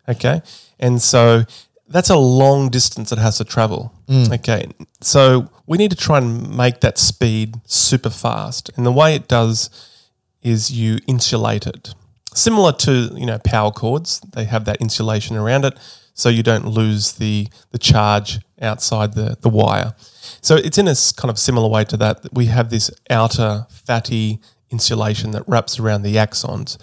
Okay. 0.09 0.43
And 0.79 1.01
so 1.01 1.45
that's 1.89 2.11
a 2.11 2.17
long 2.17 2.71
distance 2.71 3.13
it 3.13 3.19
has 3.19 3.39
to 3.39 3.45
travel. 3.45 3.93
Mm. 4.09 4.35
Okay. 4.35 4.69
So 5.01 5.51
we 5.67 5.79
need 5.79 5.91
to 5.91 5.97
try 5.97 6.19
and 6.19 6.57
make 6.57 6.81
that 6.81 6.99
speed 6.99 7.57
super 7.67 8.11
fast. 8.11 8.71
And 8.77 8.85
the 8.85 8.93
way 8.93 9.15
it 9.15 9.29
does 9.29 9.71
is 10.43 10.71
you 10.71 10.99
insulate 11.07 11.67
it. 11.67 11.95
Similar 12.35 12.73
to, 12.73 13.11
you 13.15 13.27
know, 13.27 13.39
power 13.39 13.71
cords, 13.71 14.21
they 14.21 14.45
have 14.45 14.65
that 14.65 14.81
insulation 14.81 15.37
around 15.37 15.65
it 15.65 15.79
so 16.15 16.29
you 16.29 16.43
don't 16.43 16.67
lose 16.67 17.13
the 17.15 17.49
the 17.71 17.79
charge 17.79 18.41
outside 18.61 19.15
the, 19.15 19.37
the 19.41 19.49
wire. 19.49 19.95
So 20.41 20.57
it's 20.57 20.79
in 20.79 20.89
a 20.89 20.95
kind 21.17 21.31
of 21.31 21.39
similar 21.39 21.69
way 21.69 21.85
to 21.85 21.97
that. 21.99 22.27
We 22.33 22.47
have 22.47 22.71
this 22.71 22.91
outer 23.11 23.67
fatty 23.71 24.41
insulation 24.71 25.33
that 25.33 25.45
wraps 25.47 25.79
around 25.79 26.03
the 26.03 26.17
axons. 26.17 26.79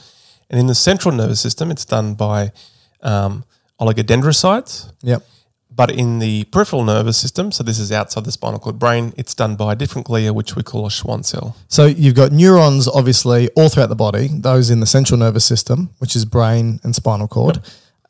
And 0.50 0.60
in 0.60 0.68
the 0.68 0.76
central 0.76 1.14
nervous 1.14 1.42
system, 1.42 1.72
it's 1.72 1.86
done 1.86 2.16
by 2.16 2.52
um, 3.02 3.44
oligodendrocytes. 3.80 4.92
Yep. 5.02 5.24
But 5.72 5.92
in 5.92 6.20
the 6.20 6.44
peripheral 6.46 6.84
nervous 6.84 7.18
system, 7.18 7.52
so 7.54 7.64
this 7.64 7.80
is 7.80 7.92
outside 7.92 8.26
the 8.26 8.32
spinal 8.34 8.60
cord 8.60 8.80
brain, 8.80 9.14
it's 9.16 9.34
done 9.34 9.56
by 9.56 9.74
a 9.74 9.76
different 9.76 10.08
glia, 10.08 10.34
which 10.34 10.56
we 10.56 10.64
call 10.64 10.86
a 10.86 10.90
Schwann 10.90 11.24
cell. 11.24 11.56
So 11.70 11.86
you've 11.86 12.16
got 12.16 12.34
neurons, 12.34 12.88
obviously, 12.88 13.50
all 13.56 13.70
throughout 13.70 13.88
the 13.88 13.96
body. 13.96 14.28
Those 14.28 14.70
in 14.70 14.82
the 14.82 14.86
central 14.86 15.18
nervous 15.18 15.46
system, 15.46 15.92
which 16.00 16.16
is 16.18 16.26
brain 16.26 16.82
and 16.84 16.94
spinal 16.96 17.30
cord, 17.30 17.62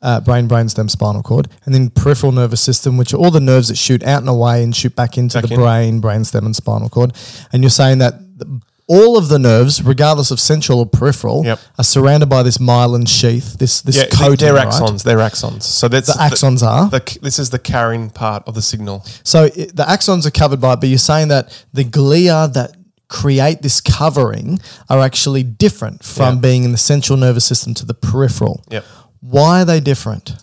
uh, 0.02 0.20
brain, 0.20 0.48
brainstem, 0.48 0.90
spinal 0.90 1.22
cord, 1.22 1.46
and 1.64 1.72
then 1.72 1.90
peripheral 1.90 2.32
nervous 2.32 2.60
system, 2.60 2.96
which 2.96 3.12
are 3.14 3.18
all 3.18 3.30
the 3.30 3.38
nerves 3.40 3.68
that 3.68 3.76
shoot 3.76 4.02
out 4.02 4.20
and 4.20 4.28
away 4.28 4.64
and 4.64 4.74
shoot 4.74 4.96
back 4.96 5.16
into 5.16 5.40
Back 5.40 5.48
the 5.48 5.54
in. 5.54 5.60
brain, 5.60 6.02
brainstem, 6.02 6.46
and 6.46 6.56
spinal 6.56 6.88
cord. 6.88 7.12
And 7.52 7.62
you're 7.62 7.70
saying 7.70 7.98
that 7.98 8.14
the, 8.38 8.60
all 8.96 9.16
of 9.16 9.28
the 9.28 9.38
nerves, 9.38 9.82
regardless 9.84 10.30
of 10.32 10.40
central 10.40 10.80
or 10.80 10.86
peripheral, 10.86 11.44
Yep. 11.44 11.58
are 11.78 11.84
surrounded 11.84 12.28
by 12.28 12.42
this 12.42 12.58
myelin 12.58 13.06
sheath, 13.06 13.56
this 13.58 13.82
this 13.82 13.96
Yeah, 13.98 14.06
coating. 14.06 14.38
they're 14.46 14.54
right? 14.54 14.66
axons. 14.68 15.04
They're 15.04 15.18
axons. 15.30 15.62
So 15.62 15.86
that's 15.88 16.08
The 16.08 16.14
axons 16.28 16.62
are? 16.66 16.88
The, 16.90 17.18
this 17.22 17.38
is 17.38 17.50
the 17.50 17.58
carrying 17.60 18.10
part 18.10 18.42
of 18.48 18.54
the 18.54 18.62
signal. 18.62 19.04
So 19.22 19.44
it, 19.44 19.76
the 19.76 19.84
axons 19.84 20.26
are 20.26 20.30
covered 20.42 20.60
by 20.60 20.72
it, 20.74 20.80
but 20.80 20.88
you're 20.88 20.98
saying 21.12 21.28
that 21.28 21.44
the 21.72 21.84
glia 21.84 22.52
that 22.52 22.70
create 23.08 23.62
this 23.62 23.80
covering 23.80 24.58
are 24.88 25.00
actually 25.00 25.42
different 25.44 26.02
from 26.04 26.34
Yeah. 26.34 26.40
being 26.40 26.64
in 26.64 26.72
the 26.72 26.78
central 26.92 27.16
nervous 27.16 27.44
system 27.44 27.74
to 27.74 27.84
the 27.86 27.94
peripheral. 27.94 28.62
Yep. 28.70 28.84
Why 29.20 29.62
are 29.62 29.64
they 29.64 29.80
different? 29.80 30.34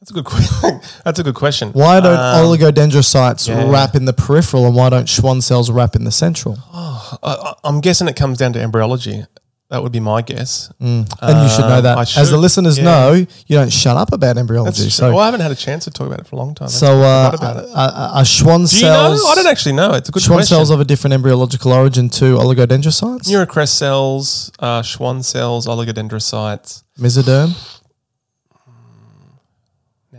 That's 0.00 0.10
a 0.10 0.14
good 0.14 0.24
question. 0.24 0.80
That's 1.04 1.18
a 1.18 1.22
good 1.22 1.34
question. 1.34 1.72
Why 1.72 2.00
don't 2.00 2.18
Um, 2.18 2.46
oligodendrocytes 2.46 3.48
yeah. 3.48 3.70
wrap 3.70 3.94
in 3.94 4.06
the 4.06 4.12
peripheral 4.14 4.66
and 4.66 4.74
why 4.74 4.88
don't 4.88 5.08
Schwann 5.08 5.40
cells 5.42 5.70
wrap 5.70 5.94
in 5.94 6.04
the 6.04 6.10
central? 6.12 6.56
I, 6.72 7.18
I- 7.22 7.54
I'm 7.64 7.80
guessing 7.80 8.08
it 8.08 8.16
comes 8.16 8.38
down 8.38 8.52
to 8.54 8.60
embryology. 8.60 9.24
That 9.68 9.84
would 9.84 9.92
be 9.92 10.00
my 10.00 10.20
guess. 10.22 10.72
and 10.80 11.06
you 11.06 11.48
should 11.48 11.60
know 11.68 11.76
Um, 11.76 11.82
that. 11.84 11.96
I 11.98 12.00
As 12.20 12.30
the 12.30 12.36
listeners 12.38 12.76
yeah. 12.78 12.84
know, 12.84 13.12
you 13.12 13.56
don't 13.56 13.70
shut 13.72 13.96
up 13.96 14.12
about 14.12 14.36
embryology. 14.36 14.90
So, 14.90 15.10
well, 15.10 15.20
I 15.20 15.26
haven't 15.26 15.42
had 15.42 15.52
a 15.52 15.54
chance 15.54 15.84
to 15.84 15.92
talk 15.92 16.08
about 16.08 16.18
it 16.18 16.26
for 16.26 16.34
a 16.34 16.38
long 16.40 16.56
time. 16.56 16.68
So 16.70 17.02
uh, 17.02 17.30
about 17.32 17.56
it. 17.62 17.70
are, 17.72 17.90
are 18.18 18.24
Schwann 18.24 18.60
Do 18.60 18.62
you 18.62 18.66
cells? 18.66 19.22
know? 19.22 19.28
I 19.30 19.34
don't 19.36 19.46
actually 19.46 19.74
know. 19.74 19.92
It's 19.92 20.08
a 20.08 20.12
good 20.12 20.24
Schwann 20.24 20.38
question. 20.38 20.56
cells 20.56 20.70
of 20.70 20.80
a 20.80 20.84
different 20.84 21.14
embryological 21.14 21.72
origin 21.72 22.08
to 22.18 22.24
oligodendrocytes? 22.38 23.28
Neural 23.28 23.46
crest 23.46 23.78
cells, 23.78 24.50
uh, 24.58 24.82
Schwann 24.82 25.22
cells, 25.22 25.68
oligodendrocytes. 25.68 26.82
Mesoderm? 26.98 27.54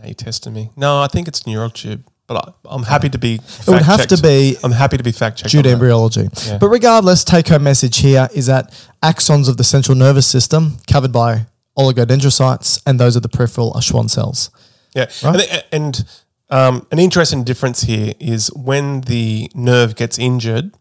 Now 0.02 0.08
you're 0.08 0.14
testing 0.14 0.52
me. 0.52 0.70
No, 0.76 1.00
I 1.00 1.06
think 1.06 1.28
it's 1.28 1.46
neural 1.46 1.70
tube, 1.70 2.04
but 2.26 2.36
I, 2.36 2.52
I'm 2.68 2.82
happy 2.82 3.08
to 3.08 3.18
be. 3.18 3.34
It 3.34 3.68
would 3.68 3.82
have 3.82 4.08
to 4.08 4.20
be 4.20 4.56
I'm 4.64 4.72
happy 4.72 4.96
to 4.96 5.04
be 5.04 5.12
fact 5.12 5.38
checked. 5.38 5.52
due 5.52 5.62
to 5.62 5.68
embryology. 5.70 6.28
Yeah. 6.46 6.58
But 6.58 6.68
regardless, 6.70 7.22
take 7.22 7.46
home 7.46 7.62
message 7.62 7.98
here 7.98 8.28
is 8.34 8.46
that 8.46 8.72
axons 9.00 9.48
of 9.48 9.58
the 9.58 9.64
central 9.64 9.96
nervous 9.96 10.26
system 10.26 10.78
covered 10.88 11.12
by 11.12 11.46
oligodendrocytes 11.78 12.82
and 12.84 12.98
those 12.98 13.14
of 13.14 13.22
the 13.22 13.28
peripheral 13.28 13.72
are 13.74 13.80
Schwann 13.80 14.08
cells. 14.08 14.50
Yeah, 14.94 15.08
and, 15.22 15.64
and 15.70 16.04
um, 16.50 16.86
an 16.90 16.98
interesting 16.98 17.44
difference 17.44 17.82
here 17.82 18.12
is 18.18 18.52
when 18.54 19.02
the 19.02 19.50
nerve 19.54 19.94
gets 19.94 20.18
injured. 20.18 20.72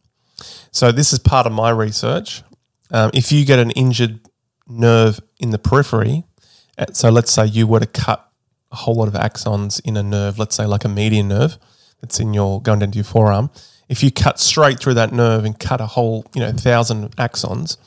So 0.72 0.92
this 0.92 1.14
is 1.14 1.20
part 1.20 1.46
of 1.46 1.54
my 1.54 1.70
research. 1.70 2.42
Um, 2.90 3.12
if 3.14 3.32
you 3.32 3.46
get 3.46 3.60
an 3.60 3.70
injured 3.72 4.20
nerve 4.68 5.20
in 5.40 5.52
the 5.52 5.60
periphery, 5.60 6.24
uh, 6.78 6.88
so 6.92 7.10
let's 7.10 7.32
say 7.32 7.46
you 7.46 7.68
were 7.68 7.80
to 7.80 7.86
cut 7.86 8.31
a 8.72 8.76
whole 8.76 8.96
lot 8.96 9.08
of 9.08 9.14
axons 9.14 9.82
in 9.84 9.98
a 9.98 10.04
nerve, 10.04 10.40
let's 10.40 10.56
say 10.56 10.66
like 10.66 10.86
a 10.86 10.90
median 10.90 11.28
nerve 11.28 11.58
that's 12.00 12.20
in 12.20 12.34
your 12.34 12.62
going 12.62 12.80
down 12.80 12.92
to 12.92 12.98
your 12.98 13.06
forearm. 13.06 13.50
If 13.90 14.04
you 14.04 14.12
cut 14.12 14.40
straight 14.40 14.80
through 14.80 14.94
that 14.96 15.12
nerve 15.12 15.44
and 15.44 15.60
cut 15.60 15.82
a 15.82 15.86
whole, 15.86 16.26
you 16.34 16.42
know, 16.42 16.52
thousand 16.52 17.16
axons, 17.18 17.78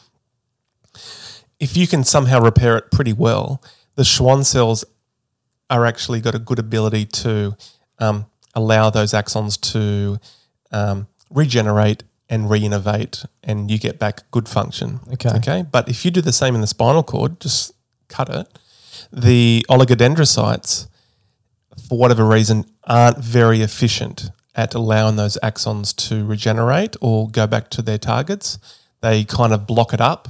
if 1.59 1.77
you 1.77 1.87
can 1.87 2.05
somehow 2.05 2.41
repair 2.41 2.77
it 2.77 2.91
pretty 2.91 3.13
well, 3.13 3.63
the 3.95 4.05
Schwann 4.05 4.45
cells 4.45 4.85
are 5.71 5.87
actually 5.87 6.21
got 6.21 6.35
a 6.35 6.39
good 6.39 6.59
ability 6.59 7.07
to 7.07 7.57
um, 7.99 8.27
allow 8.55 8.91
those 8.91 9.13
axons 9.13 9.59
to 9.73 10.21
um, 10.73 11.07
regenerate 11.31 12.03
and 12.29 12.47
reinnervate, 12.51 13.27
and 13.43 13.71
you 13.71 13.79
get 13.79 13.99
back 13.99 14.31
good 14.31 14.49
function. 14.49 15.01
Okay. 15.13 15.31
Okay. 15.37 15.65
But 15.71 15.89
if 15.89 16.05
you 16.05 16.11
do 16.11 16.21
the 16.21 16.33
same 16.33 16.55
in 16.55 16.61
the 16.61 16.67
spinal 16.67 17.03
cord, 17.03 17.41
just 17.41 17.73
cut 18.09 18.29
it. 18.29 18.47
The 19.15 19.65
oligodendrocytes, 19.71 20.89
for 21.89 21.99
whatever 21.99 22.27
reason, 22.27 22.65
aren't 22.85 23.19
very 23.19 23.61
efficient 23.63 24.31
at 24.55 24.75
allowing 24.75 25.17
those 25.17 25.39
axons 25.43 25.95
to 26.09 26.25
regenerate 26.25 26.97
or 27.01 27.29
go 27.29 27.47
back 27.47 27.71
to 27.71 27.83
their 27.83 27.99
targets. 27.99 28.59
They 29.01 29.25
kind 29.25 29.53
of 29.53 29.67
block 29.67 29.93
it 29.93 30.01
up, 30.01 30.29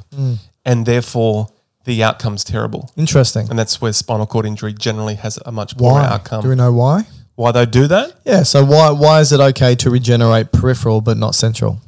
and 0.65 0.87
therefore 0.87 1.49
the 1.85 2.03
outcome's 2.03 2.45
terrible. 2.45 2.91
Interesting. 2.97 3.49
And 3.51 3.59
that's 3.59 3.81
where 3.81 3.93
spinal 3.93 4.27
cord 4.27 4.47
injury 4.47 4.73
generally 4.73 5.15
has 5.17 5.39
a 5.45 5.53
much 5.53 5.77
poorer 5.77 5.95
Why? 5.95 6.07
outcome. 6.07 6.43
Do 6.43 6.49
we 6.49 6.55
know 6.55 6.73
why? 6.73 7.07
Why 7.37 7.53
they 7.53 7.67
do 7.67 7.87
that? 7.89 8.15
Yeah. 8.25 8.43
So 8.43 8.65
why 8.65 8.91
why 8.91 9.21
is 9.21 9.33
it 9.33 9.41
okay 9.41 9.75
to 9.77 9.91
regenerate 9.91 10.53
peripheral 10.53 11.01
but 11.01 11.17
not 11.17 11.35
central? 11.35 11.81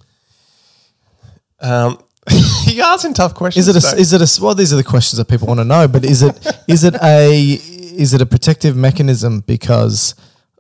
Um, 1.60 1.98
you're 2.66 2.84
asking 2.84 3.14
tough 3.14 3.34
questions. 3.34 3.68
Is 3.68 3.76
it 3.76 3.84
a, 3.84 3.86
today. 3.86 4.00
is 4.00 4.12
it 4.12 4.20
a 4.20 4.42
well? 4.42 4.54
These 4.54 4.72
are 4.72 4.76
the 4.76 4.84
questions 4.84 5.18
that 5.18 5.28
people 5.28 5.46
want 5.46 5.60
to 5.60 5.64
know. 5.64 5.86
But 5.86 6.04
is 6.04 6.22
it 6.22 6.46
is 6.66 6.84
it 6.84 6.94
a 7.02 7.54
is 7.54 8.14
it 8.14 8.20
a 8.20 8.26
protective 8.26 8.76
mechanism 8.76 9.40
because 9.40 10.14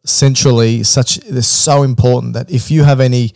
centrally 0.04 0.82
such 0.82 1.18
it's 1.18 1.46
so 1.46 1.82
important 1.82 2.34
that 2.34 2.50
if 2.50 2.70
you 2.70 2.84
have 2.84 3.00
any 3.00 3.32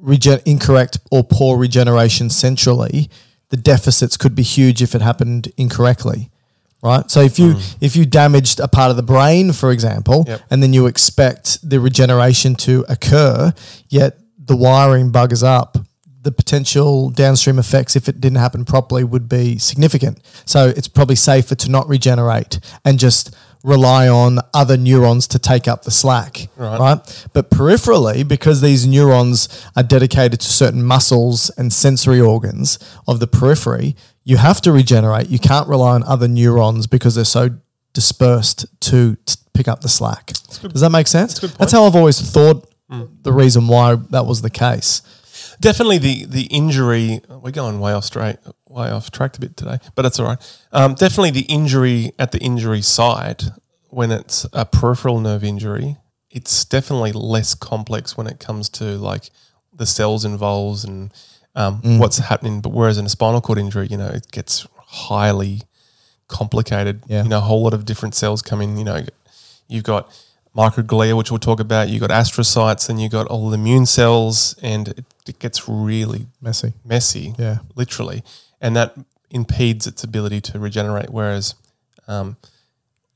regen- 0.00 0.40
incorrect 0.46 0.98
or 1.10 1.22
poor 1.22 1.58
regeneration 1.58 2.30
centrally, 2.30 3.10
the 3.50 3.56
deficits 3.56 4.16
could 4.16 4.34
be 4.34 4.42
huge 4.42 4.82
if 4.82 4.94
it 4.94 5.02
happened 5.02 5.52
incorrectly. 5.56 6.30
Right. 6.82 7.10
So 7.10 7.20
if 7.20 7.38
you 7.38 7.54
mm. 7.54 7.76
if 7.80 7.96
you 7.96 8.06
damaged 8.06 8.60
a 8.60 8.68
part 8.68 8.90
of 8.90 8.96
the 8.96 9.02
brain, 9.02 9.52
for 9.52 9.72
example, 9.72 10.24
Yep. 10.26 10.42
and 10.50 10.62
then 10.62 10.72
you 10.72 10.86
expect 10.86 11.68
the 11.68 11.80
regeneration 11.80 12.54
to 12.56 12.84
occur, 12.88 13.52
yet 13.88 14.18
the 14.38 14.56
wiring 14.56 15.10
buggers 15.10 15.42
up, 15.42 15.78
the 16.26 16.32
potential 16.32 17.08
downstream 17.10 17.56
effects, 17.56 17.94
if 17.94 18.08
it 18.08 18.20
didn't 18.20 18.38
happen 18.38 18.64
properly, 18.64 19.04
would 19.04 19.28
be 19.28 19.58
significant. 19.58 20.20
So 20.44 20.70
it's 20.76 20.88
probably 20.88 21.14
safer 21.14 21.54
to 21.54 21.70
not 21.70 21.88
regenerate 21.88 22.58
and 22.84 22.98
just 22.98 23.32
rely 23.62 24.08
on 24.08 24.40
other 24.52 24.76
neurons 24.76 25.28
to 25.28 25.38
take 25.38 25.68
up 25.68 25.84
the 25.84 25.92
slack. 25.92 26.48
Right. 26.56 27.00
But 27.32 27.50
peripherally, 27.50 28.26
because 28.26 28.60
these 28.60 28.88
neurons 28.88 29.48
are 29.76 29.84
dedicated 29.84 30.40
to 30.40 30.48
certain 30.48 30.82
muscles 30.82 31.48
and 31.50 31.72
sensory 31.72 32.20
organs 32.20 32.80
of 33.06 33.20
the 33.20 33.28
periphery, 33.28 33.94
you 34.24 34.38
have 34.38 34.60
to 34.62 34.72
regenerate. 34.72 35.28
You 35.28 35.38
can't 35.38 35.68
rely 35.68 35.94
on 35.94 36.02
other 36.02 36.26
neurons 36.26 36.88
because 36.88 37.14
they're 37.14 37.24
so 37.24 37.50
dispersed 37.92 38.66
to, 38.80 39.16
t 39.26 39.36
pick 39.54 39.68
up 39.68 39.80
the 39.80 39.88
slack. 39.88 40.32
Does 40.72 40.80
that 40.80 40.90
make 40.90 41.06
sense? 41.06 41.38
point. 41.38 41.56
That's 41.56 41.72
how 41.72 41.84
I've 41.84 41.94
always 41.94 42.20
thought 42.20 42.68
the 43.22 43.32
reason 43.32 43.68
why 43.68 43.96
that 44.10 44.26
was 44.26 44.42
the 44.42 44.50
case. 44.50 45.02
Definitely 45.60 45.98
the 45.98 46.24
the 46.26 46.42
injury. 46.44 47.20
We're 47.28 47.50
going 47.50 47.80
way 47.80 47.92
off 47.92 48.04
straight, 48.04 48.36
way 48.68 48.90
off 48.90 49.10
track 49.10 49.36
a 49.36 49.40
bit 49.40 49.56
today, 49.56 49.78
but 49.94 50.02
that's 50.02 50.18
all 50.20 50.26
right. 50.26 50.58
Um, 50.72 50.94
definitely 50.94 51.30
the 51.30 51.46
injury 51.46 52.12
at 52.18 52.32
the 52.32 52.38
injury 52.38 52.82
site 52.82 53.44
when 53.88 54.10
it's 54.10 54.46
a 54.52 54.64
peripheral 54.66 55.20
nerve 55.20 55.42
injury, 55.44 55.96
it's 56.30 56.64
definitely 56.64 57.12
less 57.12 57.54
complex 57.54 58.16
when 58.16 58.26
it 58.26 58.38
comes 58.38 58.68
to 58.68 58.84
like 58.98 59.30
the 59.72 59.86
cells 59.86 60.24
involved 60.24 60.86
and 60.86 61.12
um, 61.54 61.80
Mm. 61.80 61.98
what's 61.98 62.18
happening. 62.18 62.60
But 62.60 62.72
whereas 62.72 62.98
in 62.98 63.06
a 63.06 63.08
spinal 63.08 63.40
cord 63.40 63.58
injury, 63.58 63.86
you 63.90 63.96
know, 63.96 64.08
it 64.08 64.30
gets 64.32 64.66
highly 64.76 65.62
complicated. 66.28 67.02
Yeah. 67.06 67.22
You 67.22 67.28
know, 67.30 67.38
a 67.38 67.42
whole 67.42 67.62
lot 67.62 67.72
of 67.74 67.84
different 67.84 68.14
cells 68.14 68.42
come 68.42 68.60
in. 68.60 68.76
You 68.76 68.84
know, 68.84 69.04
you've 69.68 69.84
got 69.84 70.10
microglia, 70.56 71.16
which 71.16 71.30
we'll 71.30 71.38
talk 71.38 71.60
about. 71.60 71.88
You've 71.88 72.00
got 72.00 72.10
astrocytes, 72.10 72.88
and 72.88 73.00
you've 73.00 73.12
got 73.12 73.26
all 73.28 73.48
the 73.50 73.54
immune 73.56 73.86
cells, 73.86 74.54
and 74.62 74.88
it, 74.88 75.04
it 75.28 75.38
gets 75.38 75.68
really 75.68 76.26
Messy. 76.40 76.72
messy, 76.84 77.34
Yeah. 77.38 77.58
literally, 77.74 78.22
and 78.60 78.76
that 78.76 78.94
impedes 79.30 79.86
its 79.86 80.04
ability 80.04 80.40
to 80.40 80.58
regenerate. 80.58 81.10
Whereas, 81.10 81.54
um, 82.08 82.36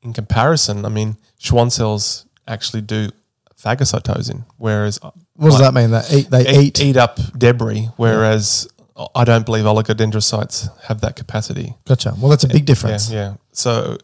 in 0.02 0.12
comparison, 0.12 0.84
I 0.84 0.88
mean, 0.88 1.16
Schwann 1.38 1.70
cells 1.70 2.24
actually 2.48 2.82
do 2.82 3.10
phagocytosis, 3.56 4.44
whereas 4.56 4.98
What 5.36 5.50
does 5.50 5.58
that 5.60 5.74
mean? 5.74 5.90
That 5.92 6.12
eat, 6.12 6.30
they 6.30 6.42
eat, 6.48 6.80
eat. 6.80 6.80
eat 6.80 6.96
up 6.96 7.18
debris, 7.36 7.90
whereas 7.96 8.66
I 9.14 9.24
don't 9.24 9.46
believe 9.46 9.64
oligodendrocytes 9.64 10.68
have 10.84 11.00
that 11.02 11.16
capacity. 11.16 11.74
Gotcha. 11.86 12.14
Well, 12.18 12.28
that's 12.30 12.44
a 12.44 12.48
big 12.48 12.66
difference. 12.66 13.10
Yeah, 13.10 13.16
yeah. 13.30 13.34
So, 13.52 13.96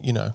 you 0.00 0.12
know, 0.12 0.34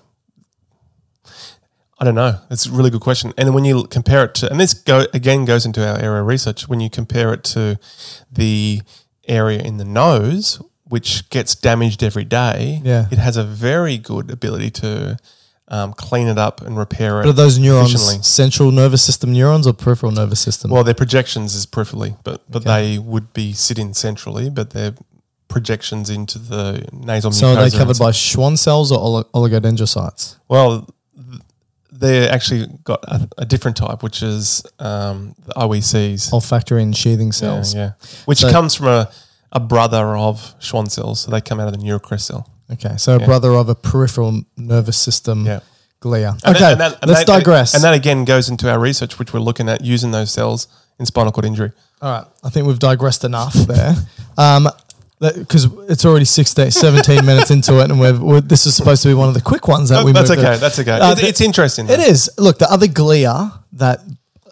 I 2.00 2.04
don't 2.06 2.14
know. 2.14 2.38
It's 2.50 2.66
a 2.66 2.70
really 2.72 2.88
good 2.90 3.02
question. 3.02 3.32
And 3.36 3.54
when 3.54 3.64
you 3.66 3.84
compare 3.84 4.24
it 4.24 4.34
to, 4.36 4.50
and 4.50 4.58
this 4.58 4.72
go 4.72 5.04
again 5.12 5.44
goes 5.44 5.66
into 5.66 5.86
our 5.86 5.98
area 5.98 6.22
of 6.22 6.26
research. 6.26 6.66
When 6.68 6.80
you 6.80 6.88
compare 6.88 7.34
it 7.34 7.44
to 7.44 7.78
the 8.32 8.80
area 9.28 9.60
in 9.60 9.76
the 9.76 9.84
nose, 9.84 10.62
which 10.84 11.28
gets 11.30 11.54
damaged 11.54 12.02
every 12.02 12.24
day, 12.24 12.80
Yeah. 12.84 13.06
it 13.10 13.18
has 13.18 13.36
a 13.36 13.44
very 13.44 13.98
good 13.98 14.30
ability 14.30 14.70
to 14.82 15.18
um, 15.68 15.92
clean 15.92 16.26
it 16.26 16.38
up 16.38 16.62
and 16.62 16.76
repair 16.76 17.20
it. 17.20 17.24
But 17.24 17.28
are 17.30 17.32
those 17.34 17.58
neurons 17.58 18.26
central 18.26 18.72
nervous 18.72 19.02
system 19.04 19.32
neurons 19.32 19.66
or 19.66 19.72
peripheral 19.74 20.10
nervous 20.10 20.40
system? 20.40 20.70
Well, 20.70 20.82
their 20.82 20.94
projections 20.94 21.54
is 21.54 21.66
peripherally, 21.66 22.16
but 22.24 22.42
but 22.50 22.64
they 22.64 22.98
would 22.98 23.32
be 23.34 23.52
sitting 23.52 23.92
centrally, 23.94 24.48
but 24.50 24.70
their 24.70 24.94
projections 25.48 26.08
into 26.10 26.38
the 26.38 26.84
nasal 26.92 27.30
so 27.32 27.54
are 27.54 27.68
they 27.70 27.76
covered 27.76 27.98
by 27.98 28.10
Schwann 28.12 28.56
cells 28.56 28.90
or 28.90 28.98
oli- 28.98 29.24
oligodendrocytes? 29.34 30.36
Well, 30.48 30.88
th- 31.16 31.40
they 32.00 32.28
actually 32.28 32.66
got 32.84 33.04
a, 33.04 33.28
a 33.38 33.44
different 33.44 33.76
type, 33.76 34.02
which 34.02 34.22
is 34.22 34.62
um, 34.78 35.34
the 35.46 35.52
OECs. 35.54 36.32
Olfactory 36.32 36.82
ensheathing 36.82 37.32
cells. 37.32 37.74
yeah. 37.74 37.92
Which 38.24 38.38
So- 38.40 38.50
comes 38.50 38.74
from 38.74 38.86
a, 38.88 39.10
a 39.52 39.60
brother 39.60 40.16
of 40.16 40.54
Schwann 40.60 40.88
cells. 40.90 41.20
So 41.20 41.30
they 41.30 41.40
come 41.40 41.60
out 41.60 41.68
of 41.68 41.72
the 41.74 41.82
neural 41.84 42.00
crest 42.00 42.26
cell. 42.26 42.48
Okay, 42.72 42.96
so 42.98 43.16
a 43.16 43.18
brother 43.24 43.50
of 43.54 43.68
a 43.68 43.74
peripheral 43.74 44.42
nervous 44.56 44.96
system 44.96 45.44
Yeah. 45.44 45.60
glia. 46.00 46.38
And 46.44 46.54
okay, 46.56 46.60
that- 46.60 46.72
and 46.72 46.80
that- 46.80 46.98
and 47.02 47.08
let's 47.10 47.24
that- 47.24 47.38
digress. 47.38 47.74
And 47.74 47.82
that 47.84 47.94
again 47.94 48.24
goes 48.24 48.48
into 48.48 48.70
our 48.70 48.78
research, 48.78 49.18
which 49.18 49.32
we're 49.32 49.40
looking 49.40 49.68
at 49.68 49.80
using 49.84 50.12
those 50.12 50.30
cells 50.30 50.68
in 50.98 51.04
spinal 51.06 51.32
cord 51.32 51.44
injury. 51.46 51.72
All 52.00 52.10
right, 52.12 52.26
I 52.44 52.48
think 52.50 52.66
we've 52.66 52.78
digressed 52.78 53.24
enough 53.24 53.52
there. 53.54 53.94
Um, 54.38 54.68
because 55.20 55.66
it's 55.90 56.04
already 56.04 56.24
16, 56.24 56.70
17 56.70 57.26
minutes 57.26 57.50
into 57.50 57.78
it, 57.80 57.90
and 57.90 58.00
we've, 58.00 58.18
we're, 58.20 58.40
this 58.40 58.64
is 58.66 58.74
supposed 58.74 59.02
to 59.02 59.08
be 59.08 59.14
one 59.14 59.28
of 59.28 59.34
the 59.34 59.40
quick 59.42 59.68
ones 59.68 59.90
that 59.90 60.04
we. 60.04 60.12
That's 60.12 60.30
okay. 60.30 60.56
That's 60.56 60.78
okay. 60.78 60.92
Uh, 60.92 61.12
it's, 61.12 61.22
it's 61.22 61.40
interesting. 61.42 61.86
though. 61.86 61.94
It 61.94 62.00
is. 62.00 62.30
Look, 62.38 62.58
the 62.58 62.70
other 62.70 62.86
glia 62.86 63.52
that 63.72 64.00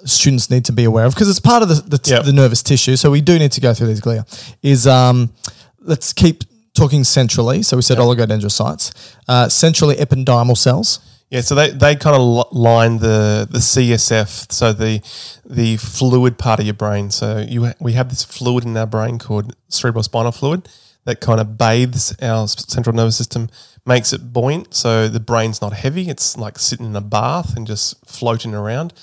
students 0.04 0.50
need 0.50 0.64
to 0.66 0.72
be 0.72 0.84
aware 0.84 1.06
of 1.06 1.14
because 1.14 1.28
it's 1.30 1.40
part 1.40 1.62
of 1.62 1.68
the 1.68 1.74
the, 1.76 1.98
t- 1.98 2.10
Yep. 2.12 2.24
the 2.24 2.32
nervous 2.32 2.62
tissue, 2.62 2.96
so 2.96 3.10
we 3.10 3.20
do 3.22 3.38
need 3.38 3.52
to 3.52 3.60
go 3.60 3.72
through 3.72 3.86
these 3.88 4.00
glia. 4.02 4.24
Is 4.62 4.86
um, 4.86 5.32
let's 5.80 6.12
keep 6.12 6.44
talking 6.74 7.02
centrally. 7.02 7.62
So 7.62 7.76
we 7.76 7.82
said 7.82 7.96
oligodendrocytes, 7.98 9.16
uh, 9.26 9.48
centrally 9.48 9.96
ependymal 9.96 10.56
cells. 10.56 11.00
Yeah, 11.30 11.42
so 11.42 11.54
they, 11.54 11.70
they 11.70 11.94
kind 11.94 12.16
of 12.16 12.52
line 12.52 12.98
the 12.98 13.46
the 13.50 13.58
CSF, 13.58 14.50
so 14.50 14.72
the 14.72 15.02
the 15.44 15.76
fluid 15.76 16.38
part 16.38 16.58
of 16.58 16.64
your 16.64 16.74
brain. 16.74 17.10
So 17.10 17.38
you 17.46 17.72
we 17.80 17.92
have 17.92 18.08
this 18.08 18.24
fluid 18.24 18.64
in 18.64 18.76
our 18.76 18.86
brain 18.86 19.18
called 19.18 19.54
cerebrospinal 19.68 20.34
fluid 20.34 20.68
that 21.04 21.20
kind 21.20 21.38
of 21.40 21.58
bathes 21.58 22.14
our 22.22 22.48
central 22.48 22.96
nervous 22.96 23.16
system, 23.16 23.50
makes 23.84 24.12
it 24.14 24.32
buoyant. 24.32 24.74
So 24.74 25.06
the 25.08 25.20
brain's 25.20 25.60
not 25.60 25.74
heavy; 25.74 26.08
it's 26.08 26.38
like 26.38 26.58
sitting 26.58 26.86
in 26.86 26.96
a 26.96 27.02
bath 27.02 27.54
and 27.56 27.66
just 27.66 28.06
floating 28.06 28.54
around, 28.54 28.94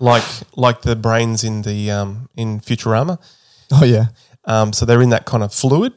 like 0.00 0.24
like 0.56 0.82
the 0.82 0.96
brains 0.96 1.44
in 1.44 1.62
the 1.62 1.88
um, 1.92 2.28
in 2.34 2.58
Futurama. 2.60 3.18
Oh 3.70 3.84
yeah, 3.84 4.06
Um, 4.44 4.72
so 4.72 4.84
they're 4.84 5.02
in 5.02 5.10
that 5.10 5.24
kind 5.24 5.44
of 5.44 5.54
fluid, 5.54 5.92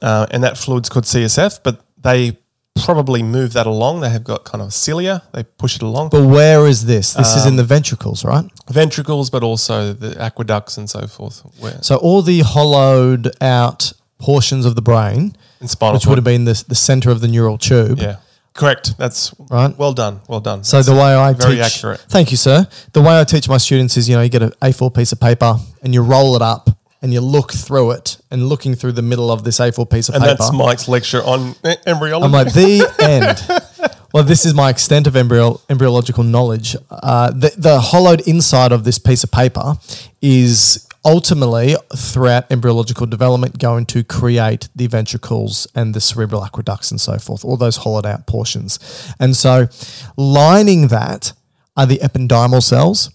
uh, 0.00 0.26
and 0.30 0.42
that 0.44 0.56
fluid's 0.56 0.88
called 0.88 1.04
CSF. 1.04 1.60
But 1.62 1.84
they 1.98 2.38
probably 2.74 3.22
move 3.22 3.52
that 3.52 3.66
along. 3.66 4.00
They 4.00 4.10
have 4.10 4.24
got 4.24 4.44
kind 4.44 4.62
of 4.62 4.72
cilia. 4.72 5.22
They 5.32 5.42
push 5.44 5.76
it 5.76 5.82
along. 5.82 6.10
but 6.10 6.26
where 6.26 6.66
is 6.66 6.86
this? 6.86 7.12
This 7.14 7.32
Um, 7.34 7.38
is 7.40 7.46
in 7.46 7.56
the 7.56 7.64
ventricles, 7.64 8.24
right? 8.24 8.44
ventricles, 8.70 9.30
but 9.30 9.42
also 9.42 9.92
the 9.92 10.20
aqueducts 10.20 10.76
and 10.78 10.88
so 10.88 11.06
forth. 11.06 11.42
Where 11.58 11.78
So 11.82 11.96
all 11.96 12.22
the 12.22 12.40
hollowed 12.40 13.32
out 13.40 13.92
portions 14.18 14.64
of 14.66 14.74
the 14.76 14.82
brain, 14.82 15.36
which 15.60 16.06
would 16.06 16.18
have 16.18 16.24
been 16.24 16.44
the, 16.44 16.62
the 16.68 16.74
center 16.74 17.10
of 17.10 17.20
the 17.20 17.28
neural 17.28 17.58
tube, 17.58 17.98
yeah, 17.98 18.16
Correct. 18.52 18.96
That's 18.98 19.32
Right. 19.48 19.76
Well 19.78 19.92
done. 19.92 20.20
Well 20.28 20.40
done. 20.40 20.64
So 20.64 20.76
That's 20.76 20.88
the 20.88 20.94
way 20.94 21.14
I 21.14 21.32
very 21.32 21.54
teach, 21.56 21.64
accurate. 21.64 22.00
Thank 22.08 22.30
you, 22.30 22.36
sir. 22.36 22.66
The 22.92 23.00
way 23.00 23.18
I 23.20 23.24
teach 23.24 23.48
my 23.48 23.58
students 23.58 23.96
is, 23.96 24.08
you 24.08 24.16
know, 24.16 24.22
you 24.22 24.28
get 24.28 24.42
an 24.42 24.52
A4 24.60 24.92
piece 24.94 25.12
of 25.12 25.20
paper 25.20 25.56
and 25.82 25.94
you 25.94 26.02
roll 26.02 26.34
it 26.36 26.42
up 26.42 26.68
and 27.02 27.12
you 27.12 27.20
look 27.20 27.52
through 27.52 27.92
it 27.92 28.18
and 28.30 28.48
looking 28.48 28.74
through 28.74 28.92
the 28.92 29.02
middle 29.02 29.30
of 29.30 29.44
this 29.44 29.58
A4 29.58 29.88
piece 29.90 30.08
of 30.08 30.16
And 30.16 30.22
paper. 30.22 30.30
And 30.30 30.38
that's 30.38 30.52
Mike's 30.52 30.88
lecture 30.88 31.22
on 31.22 31.54
embryology. 31.86 32.24
I'm 32.24 32.32
like 32.32 32.52
the 32.52 32.86
end. 33.00 33.92
Well, 34.12 34.24
this 34.24 34.44
is 34.44 34.54
my 34.54 34.70
extent 34.70 35.06
of 35.06 35.16
embryo- 35.16 35.60
embryological 35.70 36.24
knowledge. 36.24 36.76
Uh, 36.90 37.30
the, 37.30 37.54
the 37.56 37.80
hollowed 37.80 38.20
inside 38.26 38.72
of 38.72 38.84
this 38.84 38.98
piece 38.98 39.22
of 39.24 39.30
paper 39.30 39.74
is 40.20 40.86
ultimately 41.04 41.76
throughout 41.96 42.50
embryological 42.50 43.06
development 43.06 43.58
going 43.58 43.86
to 43.86 44.04
create 44.04 44.68
the 44.74 44.86
ventricles 44.86 45.66
and 45.74 45.94
the 45.94 46.00
cerebral 46.00 46.44
aqueducts 46.44 46.90
and 46.90 47.00
so 47.00 47.16
forth, 47.18 47.44
all 47.44 47.56
those 47.56 47.78
hollowed 47.78 48.04
out 48.04 48.26
portions. 48.26 48.78
And 49.18 49.36
so, 49.36 49.68
lining 50.16 50.88
that 50.88 51.32
are 51.76 51.86
the 51.86 51.98
ependymal 51.98 52.62
cells, 52.62 53.10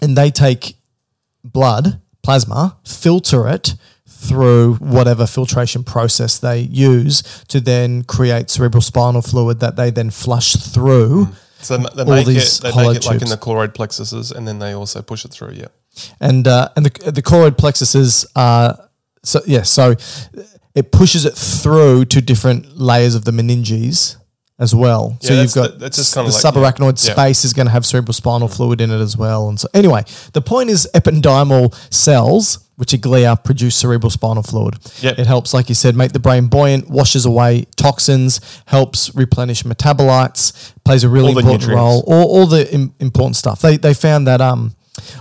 and 0.00 0.16
they 0.16 0.30
take 0.30 0.76
blood, 1.44 2.00
plasma, 2.22 2.78
filter 2.84 3.48
it 3.48 3.74
through 4.06 4.74
whatever 4.74 5.26
filtration 5.26 5.82
process 5.82 6.38
they 6.38 6.60
use 6.60 7.22
to 7.48 7.60
then 7.60 8.04
create 8.04 8.48
cerebral 8.50 8.80
spinal 8.80 9.20
fluid 9.20 9.58
that 9.60 9.76
they 9.76 9.90
then 9.90 10.10
flush 10.10 10.54
through. 10.54 11.28
so 11.58 11.76
they 11.76 12.02
all 12.02 12.08
make 12.08 12.26
these 12.26 12.58
it, 12.58 12.62
they 12.62 12.76
make 12.76 12.96
it 12.96 13.06
like 13.06 13.22
in 13.22 13.28
the 13.28 13.36
choroid 13.36 13.74
plexuses, 13.74 14.32
and 14.32 14.46
then 14.46 14.58
they 14.58 14.72
also 14.72 15.02
push 15.02 15.24
it 15.24 15.32
through. 15.32 15.52
Yeah. 15.52 15.68
And 16.20 16.46
uh, 16.46 16.68
and 16.76 16.86
the 16.86 17.10
the 17.10 17.22
choroid 17.22 17.56
plexuses 17.56 18.26
are 18.36 18.88
so 19.24 19.40
yeah, 19.46 19.62
so 19.62 19.96
it 20.74 20.92
pushes 20.92 21.24
it 21.24 21.34
through 21.34 22.06
to 22.06 22.20
different 22.22 22.78
layers 22.78 23.14
of 23.14 23.24
the 23.24 23.30
meninges 23.32 24.16
as 24.62 24.72
well. 24.74 25.16
so 25.20 25.34
Yeah, 25.34 25.42
you've 25.42 25.54
got 25.54 25.72
the- 25.72 25.78
that's 25.78 25.96
just 25.96 26.14
the 26.14 26.22
kinda 26.22 26.32
like- 26.32 26.42
subarachnoid 26.74 26.96
yeah. 27.04 27.08
Yeah. 27.10 27.14
space 27.14 27.44
is 27.44 27.52
going 27.52 27.66
to 27.66 27.72
have 27.72 27.84
cerebral 27.84 28.12
spinal 28.14 28.48
fluid 28.48 28.80
in 28.80 28.90
it 28.90 29.00
as 29.00 29.16
well. 29.16 29.48
And 29.48 29.58
so 29.60 29.66
anyway, 29.74 30.04
the 30.32 30.40
point 30.40 30.70
is 30.70 30.88
ependymal 30.94 31.74
cells, 31.92 32.58
which 32.76 32.94
are 32.94 32.98
glia, 32.98 33.42
produce 33.42 33.74
cerebral 33.76 34.10
spinal 34.10 34.42
fluid. 34.42 34.74
Yep. 35.00 35.18
It 35.18 35.26
helps, 35.26 35.52
like 35.52 35.68
you 35.68 35.74
said, 35.74 35.96
make 35.96 36.12
the 36.12 36.18
brain 36.20 36.46
buoyant, 36.46 36.88
washes 36.88 37.24
away 37.26 37.66
toxins, 37.76 38.40
helps 38.66 39.14
replenish 39.14 39.64
metabolites, 39.64 40.52
plays 40.84 41.02
a 41.04 41.08
really 41.08 41.32
All 41.32 41.38
important 41.38 41.70
role. 41.72 42.04
All, 42.06 42.24
all 42.34 42.46
the 42.46 42.72
Im- 42.72 42.94
important 43.00 43.36
stuff. 43.36 43.60
They 43.60 43.76
they 43.78 43.94
found 43.94 44.26
that 44.26 44.40
um 44.40 44.74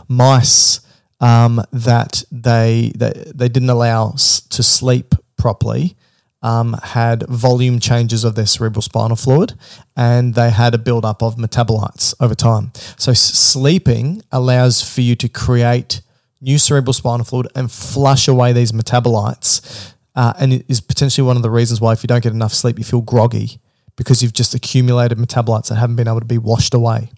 mice 0.07 0.79
um, 1.19 1.61
that 1.71 2.23
they, 2.31 2.91
they 2.95 3.13
they 3.35 3.47
didn't 3.49 3.69
allow 3.69 4.11
s- 4.13 4.41
to 4.49 4.63
sleep 4.63 5.13
properly 5.37 5.95
um, 6.41 6.73
had 6.83 7.23
volume 7.27 7.79
changes 7.79 8.23
of 8.23 8.35
their 8.35 8.45
cerebral 8.45 8.81
spinal 8.81 9.15
fluid 9.15 9.53
and 9.95 10.33
they 10.33 10.49
had 10.49 10.73
a 10.73 10.77
buildup 10.77 11.21
of 11.21 11.35
metabolites 11.35 12.13
over 12.19 12.33
time. 12.35 12.71
So 12.97 13.13
sleeping 13.13 14.23
allows 14.31 14.81
for 14.81 15.01
you 15.01 15.15
to 15.17 15.29
create 15.29 16.01
new 16.41 16.57
cerebral 16.57 16.93
spinal 16.93 17.25
fluid 17.25 17.47
and 17.55 17.71
flush 17.71 18.27
away 18.27 18.53
these 18.53 18.71
metabolites. 18.71 19.93
Uh, 20.15 20.33
and 20.39 20.53
it 20.53 20.65
is 20.67 20.81
potentially 20.81 21.25
one 21.25 21.37
of 21.37 21.43
the 21.43 21.49
reasons 21.51 21.79
why 21.79 21.93
if 21.93 22.03
you 22.03 22.07
don't 22.07 22.23
get 22.23 22.33
enough 22.33 22.53
sleep, 22.53 22.77
you 22.77 22.83
feel 22.83 23.01
groggy 23.01 23.59
because 23.95 24.23
you've 24.23 24.33
just 24.33 24.55
accumulated 24.55 25.17
metabolites 25.17 25.69
that 25.69 25.75
haven't 25.75 25.95
been 25.95 26.07
able 26.07 26.19
to 26.19 26.25
be 26.25 26.37
washed 26.39 26.73
away. 26.73 27.11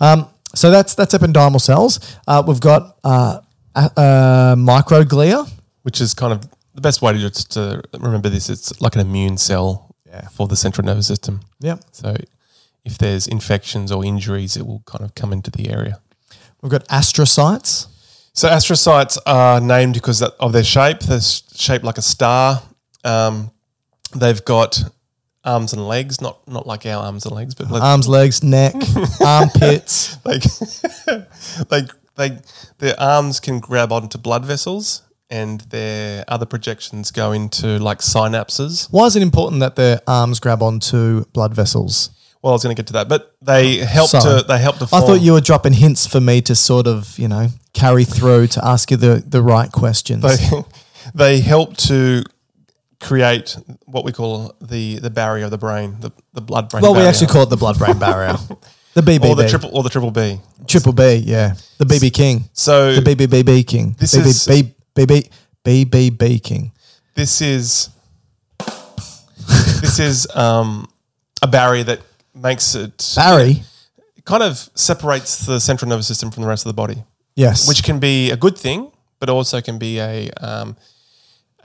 Um, 0.00 0.28
so 0.54 0.70
that's 0.70 0.94
that's 0.94 1.12
ependymal 1.14 1.60
cells. 1.60 2.16
Uh, 2.26 2.42
we've 2.46 2.60
got 2.60 2.96
uh, 3.04 3.40
uh, 3.74 4.54
microglia. 4.56 5.50
which 5.82 6.00
is 6.00 6.14
kind 6.14 6.32
of 6.32 6.46
the 6.78 6.82
best 6.88 7.02
way 7.02 7.12
to 7.12 7.18
just 7.18 7.50
to 7.52 7.82
remember 7.98 8.28
this. 8.28 8.48
It's 8.48 8.80
like 8.80 8.94
an 8.94 9.00
immune 9.00 9.36
cell 9.36 9.96
for 10.32 10.46
the 10.46 10.54
central 10.56 10.84
nervous 10.84 11.08
system. 11.08 11.40
Yep. 11.58 11.80
So 11.90 12.14
if 12.84 12.98
there's 12.98 13.26
infections 13.26 13.90
or 13.90 14.04
injuries, 14.04 14.56
it 14.56 14.64
will 14.64 14.82
kind 14.86 15.04
of 15.04 15.14
come 15.16 15.32
into 15.32 15.50
the 15.50 15.70
area. 15.70 16.00
We've 16.62 16.70
got 16.70 16.86
astrocytes. 16.88 17.88
So 18.32 18.48
astrocytes 18.48 19.18
are 19.26 19.60
named 19.60 19.94
because 19.94 20.22
of 20.22 20.52
their 20.52 20.62
shape. 20.64 21.00
They're 21.00 21.20
shaped 21.20 21.84
like 21.84 21.98
a 21.98 22.02
star. 22.02 22.62
Um, 23.04 23.50
they've 24.14 24.44
got 24.44 24.80
arms 25.44 25.72
and 25.72 25.86
legs, 25.88 26.20
not 26.20 26.46
not 26.46 26.64
like 26.64 26.86
our 26.86 27.02
arms 27.04 27.26
and 27.26 27.34
legs, 27.34 27.54
but 27.56 27.70
Arms, 27.70 28.08
legs, 28.08 28.44
neck, 28.44 28.74
armpits. 29.24 30.16
like 30.24 30.42
they 31.70 31.82
they 32.14 32.38
their 32.78 33.00
arms 33.00 33.40
can 33.40 33.58
grab 33.58 33.90
onto 33.92 34.18
blood 34.18 34.44
vessels, 34.44 35.02
and 35.30 35.60
their 35.62 36.24
other 36.28 36.46
projections 36.46 37.10
go 37.10 37.32
into 37.32 37.78
like 37.78 37.98
synapses. 37.98 38.88
Why 38.90 39.06
is 39.06 39.16
it 39.16 39.22
important 39.22 39.60
that 39.60 39.76
their 39.76 40.00
arms 40.06 40.40
grab 40.40 40.62
onto 40.62 41.24
blood 41.26 41.54
vessels? 41.54 42.10
Well, 42.42 42.52
I 42.52 42.54
was 42.54 42.62
going 42.62 42.74
to 42.74 42.80
get 42.80 42.86
to 42.88 42.92
that, 42.94 43.08
but 43.08 43.34
they 43.42 43.78
help 43.78 44.10
Sorry. 44.10 44.40
to 44.42 44.46
they 44.46 44.58
help 44.58 44.78
to. 44.78 44.84
I 44.84 45.00
thought 45.00 45.20
you 45.20 45.32
were 45.32 45.40
dropping 45.40 45.72
hints 45.72 46.06
for 46.06 46.20
me 46.20 46.40
to 46.42 46.54
sort 46.54 46.86
of, 46.86 47.18
you 47.18 47.26
know, 47.28 47.48
carry 47.72 48.04
through 48.04 48.46
to 48.48 48.64
ask 48.64 48.90
you 48.90 48.96
the, 48.96 49.22
the 49.26 49.42
right 49.42 49.70
questions. 49.72 50.22
they 50.22 50.62
they 51.14 51.40
help 51.40 51.76
to 51.78 52.22
create 53.00 53.56
what 53.86 54.04
we 54.04 54.12
call 54.12 54.54
the 54.60 54.98
the 55.00 55.10
barrier 55.10 55.46
of 55.46 55.50
the 55.50 55.58
brain, 55.58 55.96
the 56.00 56.12
the 56.32 56.40
blood 56.40 56.68
brain. 56.68 56.82
Barrier. 56.82 56.92
Well, 56.92 57.02
we 57.02 57.08
actually 57.08 57.26
call 57.26 57.42
it 57.42 57.50
the 57.50 57.56
blood-brain 57.56 57.98
barrier. 57.98 58.36
The 58.94 59.02
BBB. 59.02 59.28
or 59.28 59.36
the 59.36 59.48
triple 59.48 59.70
or 59.72 59.84
the 59.84 59.90
triple 59.90 60.10
B. 60.10 60.40
Triple 60.66 60.92
B, 60.92 61.22
yeah. 61.24 61.54
The 61.76 61.84
BB 61.84 62.12
King. 62.12 62.48
So 62.52 62.94
The 62.98 63.14
BBBB 63.14 63.64
King. 63.64 63.94
This 63.96 64.12
BB, 64.16 64.26
is- 64.26 64.46
B, 64.46 64.74
BB, 65.06 65.30
BBB 65.64 66.42
King. 66.42 66.72
this 67.14 67.40
is 67.40 67.90
this 69.80 69.98
is 69.98 70.26
um, 70.34 70.88
a 71.42 71.46
barrier 71.46 71.84
that 71.84 72.00
makes 72.34 72.74
it 72.74 73.12
Barry? 73.16 73.62
kind 74.24 74.42
of 74.42 74.68
separates 74.74 75.46
the 75.46 75.60
central 75.60 75.88
nervous 75.88 76.06
system 76.06 76.30
from 76.30 76.42
the 76.42 76.48
rest 76.48 76.66
of 76.66 76.70
the 76.70 76.74
body, 76.74 77.04
Yes. 77.36 77.68
which 77.68 77.82
can 77.82 77.98
be 77.98 78.30
a 78.30 78.36
good 78.36 78.58
thing, 78.58 78.90
but 79.20 79.30
also 79.30 79.60
can 79.60 79.78
be 79.78 79.98
a 80.00 80.30
um, 80.40 80.76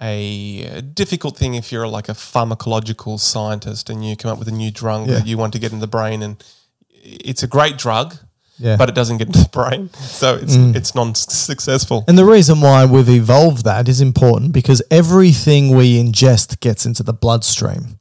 a 0.02 0.82
difficult 0.94 1.38
thing 1.38 1.56
if 1.56 1.72
you're 1.72 1.88
like 1.88 2.10
a 2.10 2.14
pharmacological 2.14 3.20
scientist 3.20 3.90
and 3.90 4.06
you 4.06 4.16
come 4.16 4.32
up 4.32 4.38
with 4.40 4.48
a 4.48 4.52
new 4.52 4.70
drug 4.72 5.08
Yeah. 5.08 5.16
that 5.16 5.28
you 5.28 5.38
want 5.38 5.54
to 5.54 5.60
get 5.60 5.72
in 5.72 5.80
the 5.80 5.88
brain, 5.88 6.22
and 6.22 6.44
it's 6.92 7.42
a 7.44 7.48
great 7.48 7.78
drug, 7.78 8.16
Yeah. 8.60 8.76
Mm. 8.76 8.78
but 8.78 8.90
it 8.90 8.96
doesn't 8.96 9.18
get 9.18 9.28
into 9.28 9.40
the 9.40 9.50
brain, 9.60 9.90
so 9.94 10.36
it's 10.36 10.56
it's 10.56 10.94
non-successful. 10.96 12.06
And 12.08 12.18
the 12.18 12.26
reason 12.26 12.62
why 12.62 12.86
we've 12.86 13.10
evolved 13.10 13.64
that 13.66 13.88
is 13.90 14.00
important 14.00 14.52
because 14.54 14.82
everything 14.92 15.76
we 15.76 15.98
ingest 16.02 16.60
gets 16.60 16.86
into 16.86 17.04
the 17.04 17.14
bloodstream, 17.14 18.00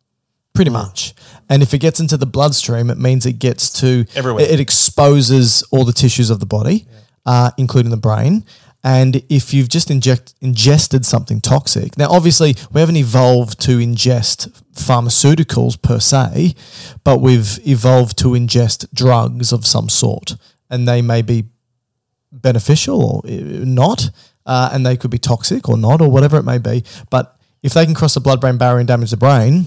pretty 0.54 0.70
Mm. 0.70 0.74
much. 0.74 1.14
And 1.48 1.62
if 1.62 1.72
it 1.74 1.78
gets 1.78 2.00
into 2.00 2.16
the 2.16 2.26
bloodstream, 2.26 2.90
it 2.90 2.98
means 2.98 3.24
it 3.26 3.38
gets 3.38 3.70
to 3.80 4.04
Everywhere. 4.14 4.44
It, 4.44 4.50
it 4.52 4.60
exposes 4.60 5.62
all 5.70 5.84
the 5.84 5.92
tissues 5.92 6.30
of 6.30 6.38
the 6.40 6.46
body, 6.46 6.86
uh, 7.26 7.50
including 7.56 7.90
the 7.90 7.96
brain. 8.08 8.44
And 8.84 9.22
if 9.28 9.54
you've 9.54 9.68
just 9.68 9.90
inject, 9.90 10.34
ingested 10.40 11.06
something 11.06 11.40
toxic, 11.40 11.96
now 11.96 12.08
obviously 12.10 12.56
we 12.72 12.80
haven't 12.80 12.96
evolved 12.96 13.60
to 13.60 13.78
ingest 13.78 14.48
pharmaceuticals 14.74 15.80
per 15.80 16.00
se, 16.00 16.54
but 17.04 17.18
we've 17.18 17.58
evolved 17.66 18.18
to 18.18 18.28
ingest 18.30 18.86
drugs 18.92 19.52
of 19.52 19.66
some 19.66 19.88
sort, 19.88 20.34
and 20.68 20.88
they 20.88 21.00
may 21.00 21.22
be 21.22 21.44
beneficial 22.32 23.04
or 23.04 23.30
uh, 23.30 23.64
not, 23.64 24.10
uh, 24.46 24.70
and 24.72 24.84
they 24.84 24.96
could 24.96 25.10
be 25.10 25.18
toxic 25.18 25.68
or 25.68 25.76
not, 25.76 26.00
or 26.00 26.10
whatever 26.10 26.36
it 26.38 26.44
may 26.44 26.58
be. 26.58 26.82
But 27.10 27.36
if 27.62 27.74
they 27.74 27.84
can 27.84 27.94
cross 27.94 28.14
the 28.14 28.20
blood-brain 28.20 28.56
barrier 28.58 28.78
and 28.80 28.88
damage 28.88 29.10
the 29.10 29.16
brain, 29.16 29.66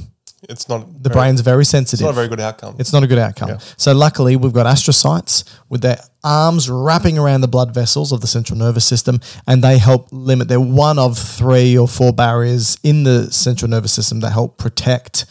It's 0.50 0.68
not 0.68 1.02
the 1.04 1.10
very- 1.10 1.14
brain's 1.14 1.42
very 1.42 1.64
sensitive. 1.64 2.02
It's 2.02 2.06
not 2.06 2.10
a 2.12 2.14
very 2.22 2.28
good 2.28 2.42
outcome. 2.42 2.76
It's 2.80 2.92
not 2.92 3.04
a 3.04 3.08
good 3.08 3.18
outcome. 3.20 3.50
Yeah. 3.50 3.58
So 3.78 3.94
luckily, 3.94 4.36
we've 4.36 4.52
got 4.54 4.66
astrocytes 4.66 5.44
with 5.70 5.82
their 5.82 6.00
arms 6.26 6.70
wrapping 6.70 7.18
around 7.18 7.42
the 7.42 7.48
blood 7.48 7.74
vessels 7.74 8.12
of 8.12 8.20
the 8.20 8.28
central 8.28 8.58
nervous 8.58 8.86
system, 8.86 9.22
and 9.48 9.64
they 9.64 9.78
help 9.78 10.08
limit. 10.12 10.48
They're 10.48 10.60
one 10.60 11.00
of 11.00 11.18
three 11.18 11.78
or 11.78 11.88
four 11.88 12.12
barriers 12.12 12.78
in 12.84 13.04
the 13.04 13.32
central 13.32 13.70
nervous 13.70 13.94
system 13.94 14.20
that 14.22 14.32
help 14.32 14.58
protect 14.58 15.26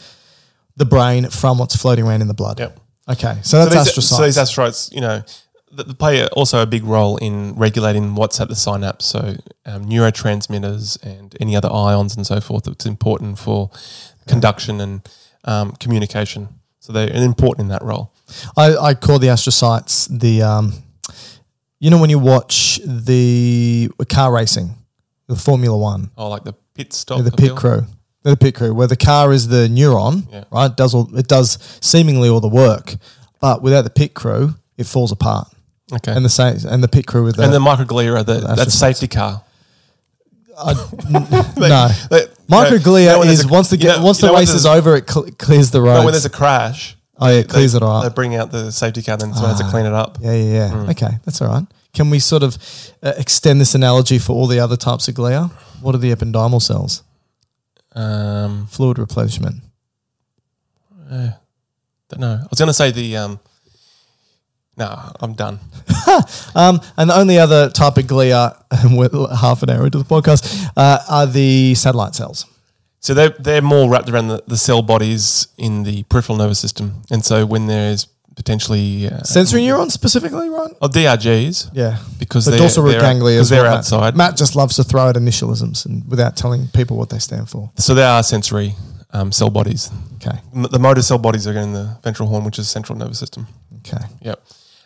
the 0.77 0.85
brain 0.85 1.29
from 1.29 1.57
what's 1.59 1.75
floating 1.75 2.07
around 2.07 2.21
in 2.21 2.27
the 2.27 2.33
blood. 2.33 2.59
Yep. 2.59 2.79
Okay, 3.07 3.37
so 3.43 3.65
that's 3.65 3.73
so 3.73 3.79
these, 3.79 3.87
astrocytes. 3.87 4.17
So 4.17 4.23
these 4.23 4.37
astrocytes, 4.37 4.93
you 4.95 5.01
know, 5.01 5.21
they 5.71 5.93
play 5.93 6.25
also 6.27 6.61
a 6.61 6.65
big 6.65 6.83
role 6.83 7.17
in 7.17 7.53
regulating 7.55 8.15
what's 8.15 8.39
at 8.39 8.47
the 8.47 8.55
synapse. 8.55 9.05
So 9.05 9.35
um, 9.65 9.85
neurotransmitters 9.85 11.03
and 11.03 11.35
any 11.39 11.55
other 11.55 11.71
ions 11.71 12.15
and 12.15 12.25
so 12.25 12.39
forth. 12.39 12.67
It's 12.67 12.85
important 12.85 13.37
for 13.37 13.69
conduction 14.27 14.81
and 14.81 15.09
um, 15.43 15.73
communication. 15.73 16.47
So 16.79 16.93
they're 16.93 17.13
important 17.13 17.65
in 17.65 17.69
that 17.69 17.83
role. 17.83 18.13
I, 18.55 18.75
I 18.75 18.93
call 18.93 19.19
the 19.19 19.27
astrocytes 19.27 20.07
the, 20.07 20.41
um, 20.41 20.73
you 21.85 21.91
know, 21.91 21.99
when 21.99 22.09
you 22.09 22.17
watch 22.17 22.79
the 22.83 23.89
car 24.09 24.33
racing, 24.33 24.73
the 25.27 25.35
Formula 25.35 25.77
One, 25.77 26.09
Oh, 26.17 26.29
like 26.29 26.43
the 26.43 26.53
pit 26.73 26.93
stop. 26.93 27.23
the 27.23 27.31
pit 27.31 27.55
crew, 27.55 27.85
the 28.23 28.35
pit 28.35 28.55
crew, 28.55 28.73
where 28.73 28.87
the 28.87 28.95
car 28.97 29.31
is 29.31 29.47
the 29.49 29.67
neuron, 29.67 30.25
Yeah. 30.31 30.45
right? 30.51 30.71
It 30.71 30.77
does 30.77 30.95
all 30.95 31.07
it 31.15 31.27
does 31.27 31.59
seemingly 31.81 32.27
all 32.27 32.39
the 32.41 32.47
work, 32.65 32.95
but 33.39 33.61
without 33.61 33.83
the 33.83 33.91
pit 33.91 34.15
crew, 34.15 34.55
it 34.77 34.87
falls 34.87 35.11
apart. 35.11 35.47
Okay. 35.93 36.11
And 36.15 36.25
the 36.25 36.29
same, 36.29 36.57
and 36.67 36.83
the 36.83 36.87
pit 36.87 37.05
crew 37.05 37.23
with 37.23 37.35
the, 37.35 37.43
and 37.43 37.53
the 37.53 37.59
microglia 37.59 38.25
the 38.25 38.39
that's 38.55 38.73
safety 38.73 39.07
car. 39.07 39.43
no, 40.65 41.89
They- 42.09 42.27
Microglia 42.49 43.01
you 43.01 43.07
know 43.09 43.19
when 43.19 43.27
there's 43.27 43.39
is 43.39 43.45
a- 43.45 43.47
once 43.49 43.69
the 43.69 43.77
you 43.77 43.87
know- 43.89 44.01
once 44.03 44.17
you 44.17 44.21
the 44.21 44.27
know 44.27 44.33
when 44.33 44.41
race 44.41 44.53
is 44.53 44.63
there's- 44.63 44.77
over, 44.77 44.95
it 44.95 45.09
cl- 45.09 45.27
clears 45.37 45.69
the 45.71 45.79
No, 45.79 45.85
roads. 45.85 46.05
when 46.05 46.13
there's 46.13 46.25
a 46.25 46.29
crash, 46.29 46.95
oh 47.19 47.27
yeah, 47.27 47.39
it 47.39 47.49
clears 47.49 47.73
they, 47.73 47.77
it 47.77 47.83
all 47.83 48.01
They 48.01 48.07
up. 48.07 48.15
bring 48.15 48.35
out 48.35 48.51
the 48.51 48.71
safety 48.71 49.01
car, 49.01 49.17
then 49.17 49.33
someone 49.33 49.51
has 49.51 49.59
to 49.61 49.69
clean 49.69 49.85
it 49.85 49.93
up. 49.93 50.17
Yeah, 50.21 50.33
yeah, 50.33 50.53
yeah. 50.53 50.69
Mm. 50.71 50.89
Okay, 50.91 51.17
that's 51.25 51.41
all 51.41 51.49
right. 51.49 51.65
Can 51.95 52.09
we 52.09 52.19
sort 52.19 52.43
of 52.43 52.57
uh, 53.01 53.13
extend 53.17 53.59
this 53.61 53.73
analogy 53.73 54.19
for 54.19 54.33
all 54.33 54.47
the 54.47 54.59
other 54.59 54.75
types 54.75 55.07
of 55.07 55.15
glia? 55.15 55.49
What 55.81 55.95
are 55.95 55.97
the 55.97 56.13
ependymal 56.13 56.61
cells? 56.61 57.03
Um, 57.93 58.67
Fluid 58.67 58.99
replenishment. 58.99 59.63
I 61.09 61.35
don't 62.09 62.19
know. 62.19 62.39
I 62.41 62.47
was 62.49 62.59
going 62.59 62.67
to 62.67 62.73
say 62.73 62.91
the. 62.91 63.17
Um, 63.17 63.39
no, 64.77 65.11
I'm 65.19 65.33
done. 65.33 65.59
Um, 66.55 66.79
and 66.95 67.09
the 67.09 67.17
only 67.17 67.37
other 67.37 67.69
type 67.69 67.97
of 67.97 68.05
glia, 68.05 68.55
and 68.71 68.97
we're 68.97 69.09
half 69.35 69.61
an 69.63 69.69
hour 69.69 69.85
into 69.85 69.97
the 69.97 70.05
podcast, 70.05 70.69
uh, 70.77 70.99
are 71.09 71.25
the 71.25 71.75
satellite 71.75 72.15
cells. 72.15 72.45
So 73.01 73.13
they're, 73.13 73.35
they're 73.37 73.61
more 73.61 73.89
wrapped 73.89 74.09
around 74.09 74.29
the, 74.29 74.41
the 74.47 74.55
cell 74.55 74.81
bodies 74.81 75.47
in 75.57 75.83
the 75.83 76.03
peripheral 76.03 76.37
nervous 76.37 76.59
system. 76.59 77.01
And 77.11 77.25
so 77.25 77.45
when 77.45 77.67
there's 77.67 78.07
potentially. 78.35 79.07
Uh, 79.09 79.23
Sensory 79.23 79.63
neurons 79.65 79.93
specifically, 79.93 80.49
right? 80.49 80.71
oh, 80.81 80.87
DRGs. 80.87 81.71
Yeah. 81.73 81.97
Because 82.19 82.45
the 82.45 82.51
they're- 82.51 82.59
dorsal 82.61 82.83
root 82.83 82.99
ganglia 82.99 83.37
because 83.37 83.49
they're 83.49 83.63
Matt- 83.63 83.77
outside. 83.79 84.15
Matt 84.15 84.37
just 84.37 84.55
loves 84.55 84.75
to 84.77 84.83
throw 84.83 85.01
out 85.03 85.15
initialisms 85.15 85.85
and 85.85 86.07
without 86.09 86.35
telling 86.35 86.67
people 86.69 86.97
what 86.97 87.09
they 87.09 87.19
stand 87.19 87.49
for. 87.49 87.71
So 87.77 87.93
they 87.93 88.03
are 88.03 88.21
sensory 88.23 88.75
um, 89.13 89.31
cell 89.31 89.49
bodies. 89.49 89.89
Okay. 90.15 90.37
M- 90.55 90.63
The 90.63 90.79
motor 90.79 91.01
cell 91.01 91.17
bodies 91.17 91.47
are 91.47 91.53
in 91.57 91.73
the 91.73 91.97
ventral 92.03 92.27
horn, 92.29 92.43
which 92.43 92.59
is 92.59 92.69
central 92.69 92.97
nervous 92.97 93.19
system. 93.19 93.47
Okay. 93.79 94.03
Yep. 94.21 94.41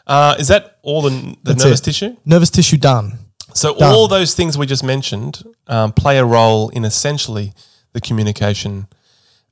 Uh, 0.08 0.36
is 0.40 0.48
that 0.48 0.78
all 0.82 1.02
the, 1.04 1.10
the 1.10 1.38
That's 1.44 1.64
nervous 1.64 1.80
it. 1.82 1.84
tissue? 1.84 2.16
Nervous 2.26 2.50
tissue 2.50 2.78
done. 2.78 3.18
So 3.54 3.76
Done. 3.76 3.92
all 3.94 4.08
those 4.08 4.36
things 4.36 4.58
we 4.58 4.66
just 4.68 4.84
mentioned 4.84 5.44
um, 5.68 5.92
play 5.92 6.18
a 6.20 6.26
role 6.26 6.70
in 6.70 6.86
essentially 6.86 7.54
the 7.94 8.02
communication 8.02 8.88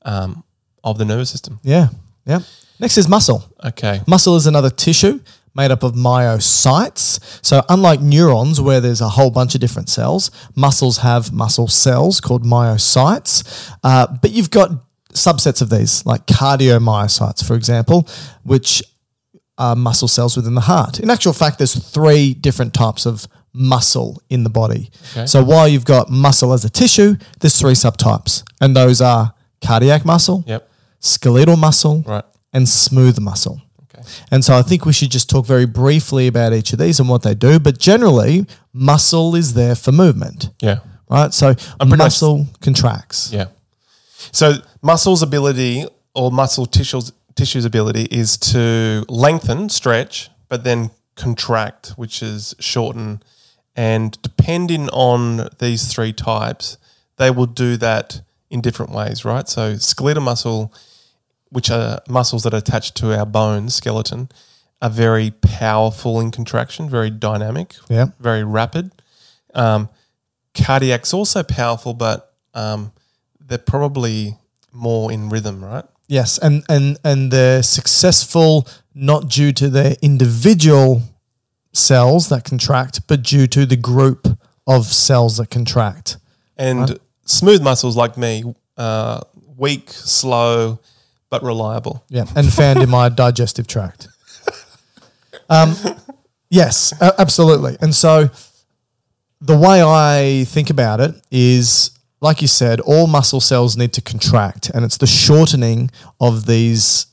um, 0.05 0.43
of 0.83 0.97
the 0.99 1.05
nervous 1.05 1.29
system. 1.31 1.60
Yeah. 1.63 1.89
Yeah. 2.25 2.39
Next 2.79 2.97
is 2.97 3.07
muscle. 3.07 3.43
Okay. 3.63 4.01
Muscle 4.07 4.35
is 4.35 4.47
another 4.47 4.69
tissue 4.69 5.19
made 5.55 5.71
up 5.71 5.81
of 5.83 5.93
myocytes. 5.93 7.19
So, 7.43 7.63
unlike 7.69 8.01
neurons, 8.01 8.61
where 8.61 8.79
there's 8.79 9.01
a 9.01 9.09
whole 9.09 9.31
bunch 9.31 9.55
of 9.55 9.61
different 9.61 9.89
cells, 9.89 10.29
muscles 10.55 10.97
have 10.99 11.31
muscle 11.31 11.67
cells 11.67 12.21
called 12.21 12.43
myocytes. 12.45 13.73
Uh, 13.83 14.07
but 14.21 14.31
you've 14.31 14.51
got 14.51 14.71
subsets 15.13 15.61
of 15.61 15.69
these, 15.71 16.05
like 16.05 16.27
cardiomyocytes, 16.27 17.43
for 17.45 17.55
example, 17.55 18.07
which 18.43 18.83
are 19.57 19.75
muscle 19.75 20.07
cells 20.07 20.37
within 20.37 20.53
the 20.53 20.61
heart. 20.61 20.99
In 20.99 21.09
actual 21.09 21.33
fact, 21.33 21.57
there's 21.57 21.73
three 21.75 22.35
different 22.35 22.75
types 22.75 23.07
of 23.07 23.27
muscle 23.53 24.21
in 24.29 24.43
the 24.43 24.51
body. 24.51 24.91
So, 25.25 25.43
while 25.43 25.67
you've 25.67 25.85
got 25.85 26.11
muscle 26.11 26.53
as 26.53 26.63
a 26.63 26.69
tissue, 26.69 27.15
there's 27.39 27.59
three 27.59 27.73
subtypes, 27.73 28.43
and 28.61 28.75
those 28.75 29.01
are 29.01 29.33
cardiac 29.65 30.05
muscle, 30.05 30.43
Yep. 30.45 30.69
skeletal 30.99 31.57
muscle, 31.57 32.03
Right. 32.05 32.23
And 32.57 32.67
smooth 32.67 33.19
muscle. 33.19 33.61
Okay. 33.83 34.03
And 34.31 34.43
so 34.43 34.51
I 34.57 34.63
think 34.63 34.85
we 34.85 34.93
should 34.93 35.11
just 35.11 35.29
talk 35.29 35.45
very 35.45 35.65
briefly 35.67 36.25
about 36.27 36.53
each 36.53 36.73
of 36.73 36.79
these 36.79 36.99
and 36.99 37.07
what 37.07 37.21
they 37.21 37.35
do. 37.35 37.59
But 37.59 37.77
generally, 37.77 38.45
muscle 38.73 39.35
is 39.35 39.53
there 39.53 39.75
for 39.75 39.91
movement, 39.91 40.49
Yeah. 40.59 40.79
right? 41.09 41.33
So 41.33 41.53
pretty 41.53 41.85
much- 41.85 41.97
muscle 41.99 42.47
contracts. 42.61 43.29
Yeah. 43.31 43.45
So 44.31 44.55
muscle's 44.81 45.21
ability 45.21 45.85
or 46.13 46.31
muscle 46.31 46.65
tissues 46.65 47.11
tissue's 47.35 47.65
ability 47.65 48.05
is 48.21 48.35
to 48.53 49.05
lengthen, 49.07 49.69
stretch, 49.69 50.31
but 50.49 50.63
then 50.63 50.89
contract, 51.15 51.89
which 51.95 52.23
is 52.23 52.55
shorten. 52.59 53.21
And 53.75 54.17
depending 54.23 54.89
on 54.89 55.47
these 55.59 55.83
three 55.93 56.13
types, 56.13 56.77
they 57.17 57.29
will 57.29 57.45
do 57.45 57.77
that 57.77 58.21
in 58.49 58.61
different 58.61 58.91
ways, 58.91 59.23
right? 59.23 59.47
So 59.47 59.77
skeletal 59.77 60.23
muscle, 60.23 60.73
which 61.49 61.69
are 61.69 62.01
muscles 62.07 62.43
that 62.43 62.53
are 62.53 62.57
attached 62.57 62.95
to 62.95 63.17
our 63.17 63.25
bones, 63.25 63.75
skeleton, 63.75 64.29
are 64.81 64.89
very 64.89 65.31
powerful 65.31 66.19
in 66.19 66.31
contraction, 66.31 66.89
very 66.89 67.10
dynamic, 67.10 67.75
Yeah. 67.89 68.07
very 68.19 68.43
rapid. 68.43 68.91
Um, 69.55 69.89
cardiac's 70.53 71.13
also 71.13 71.43
powerful, 71.43 71.93
but 71.93 72.33
um, 72.53 72.91
they're 73.39 73.57
probably 73.57 74.38
more 74.71 75.12
in 75.12 75.29
rhythm, 75.29 75.63
right? 75.63 75.86
Yes, 76.07 76.38
and 76.38 76.63
and 76.69 76.97
and 77.03 77.31
they're 77.31 77.63
successful 77.63 78.67
not 78.93 79.29
due 79.29 79.51
to 79.53 79.69
their 79.69 79.95
individual 80.01 81.01
cells 81.73 82.29
that 82.29 82.43
contract, 82.45 83.01
but 83.07 83.21
due 83.23 83.47
to 83.47 83.65
the 83.65 83.75
group 83.75 84.27
of 84.65 84.86
cells 84.86 85.38
that 85.38 85.49
contract. 85.49 86.17
And 86.57 86.99
smooth 87.25 87.62
muscles 87.62 87.95
like 87.97 88.17
me, 88.17 88.43
uh, 88.77 89.21
weak, 89.57 89.89
slow, 89.91 90.79
but 91.29 91.43
reliable. 91.43 92.03
Yeah, 92.09 92.25
and 92.35 92.51
found 92.51 92.81
in 92.81 92.89
my 92.89 93.09
digestive 93.23 93.67
tract. 93.67 94.07
Um, 95.49 95.75
yes, 96.49 96.93
absolutely. 97.01 97.77
And 97.81 97.93
so 97.95 98.29
the 99.39 99.57
way 99.57 99.81
I 99.83 100.45
think 100.45 100.69
about 100.69 100.99
it 100.99 101.15
is, 101.31 101.91
like 102.21 102.41
you 102.41 102.47
said, 102.47 102.79
all 102.81 103.07
muscle 103.07 103.39
cells 103.41 103.77
need 103.77 103.93
to 103.93 104.01
contract, 104.01 104.69
and 104.73 104.83
it's 104.83 104.97
the 104.97 105.07
shortening 105.07 105.91
of 106.19 106.45
these 106.47 107.07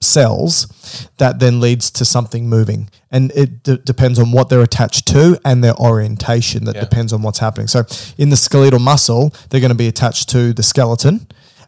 cells 0.00 1.08
that 1.16 1.38
then 1.38 1.60
leads 1.60 1.90
to 1.90 2.04
something 2.04 2.46
moving. 2.48 2.90
And 3.10 3.32
it 3.32 3.62
d- 3.62 3.78
depends 3.84 4.18
on 4.18 4.32
what 4.32 4.50
they're 4.50 4.60
attached 4.62 5.06
to 5.08 5.40
and 5.46 5.64
their 5.64 5.74
orientation. 5.76 6.64
That 6.66 6.74
Yeah. 6.74 6.82
depends 6.82 7.12
on 7.14 7.22
what's 7.22 7.38
happening. 7.38 7.68
So 7.68 7.84
in 8.18 8.28
the 8.28 8.36
skeletal 8.36 8.80
muscle, 8.80 9.32
they're 9.48 9.60
going 9.62 9.70
to 9.70 9.74
be 9.74 9.88
attached 9.88 10.28
to 10.30 10.52
the 10.52 10.62
skeleton. 10.62 11.26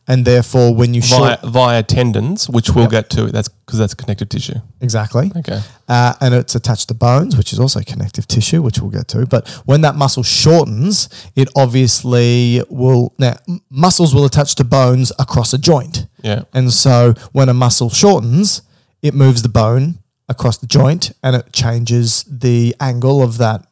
And 0.09 0.25
therefore, 0.25 0.73
when 0.73 0.95
you 0.95 1.03
Via, 1.03 1.38
short, 1.40 1.40
via 1.53 1.83
tendons, 1.83 2.49
which 2.49 2.71
we'll 2.71 2.87
get 2.87 3.11
to. 3.11 3.27
That's 3.27 3.49
because 3.49 3.81
that's 3.81 3.95
connective 3.95 4.29
tissue. 4.29 4.55
exactly, 4.81 5.33
Okay. 5.37 5.61
uh, 5.88 6.14
and 6.21 6.33
it's 6.33 6.55
attached 6.55 6.87
to 6.88 6.95
bones, 6.95 7.37
which 7.37 7.53
is 7.53 7.59
also 7.59 7.81
connective 7.83 8.29
tissue, 8.29 8.62
which 8.62 8.79
we'll 8.79 8.92
get 8.92 9.09
to. 9.09 9.27
But 9.27 9.49
when 9.64 9.81
that 9.81 9.97
muscle 9.97 10.23
shortens, 10.23 11.09
it 11.35 11.49
obviously 11.57 12.62
will. 12.71 13.14
Now, 13.19 13.35
muscles 13.71 14.14
will 14.14 14.25
attach 14.25 14.55
to 14.57 14.64
bones 14.64 15.11
across 15.19 15.53
a 15.53 15.59
joint. 15.59 16.07
Yeah. 16.23 16.42
And 16.55 16.73
so 16.73 17.14
when 17.33 17.49
a 17.49 17.55
muscle 17.55 17.90
shortens, 17.90 18.62
it 19.03 19.12
moves 19.14 19.42
the 19.42 19.49
bone 19.49 19.99
across 20.29 20.59
the 20.59 20.66
joint 20.66 21.12
and 21.23 21.37
it 21.37 21.53
changes 21.53 22.25
the 22.29 22.75
angle 22.81 23.23
of 23.23 23.38
that 23.38 23.64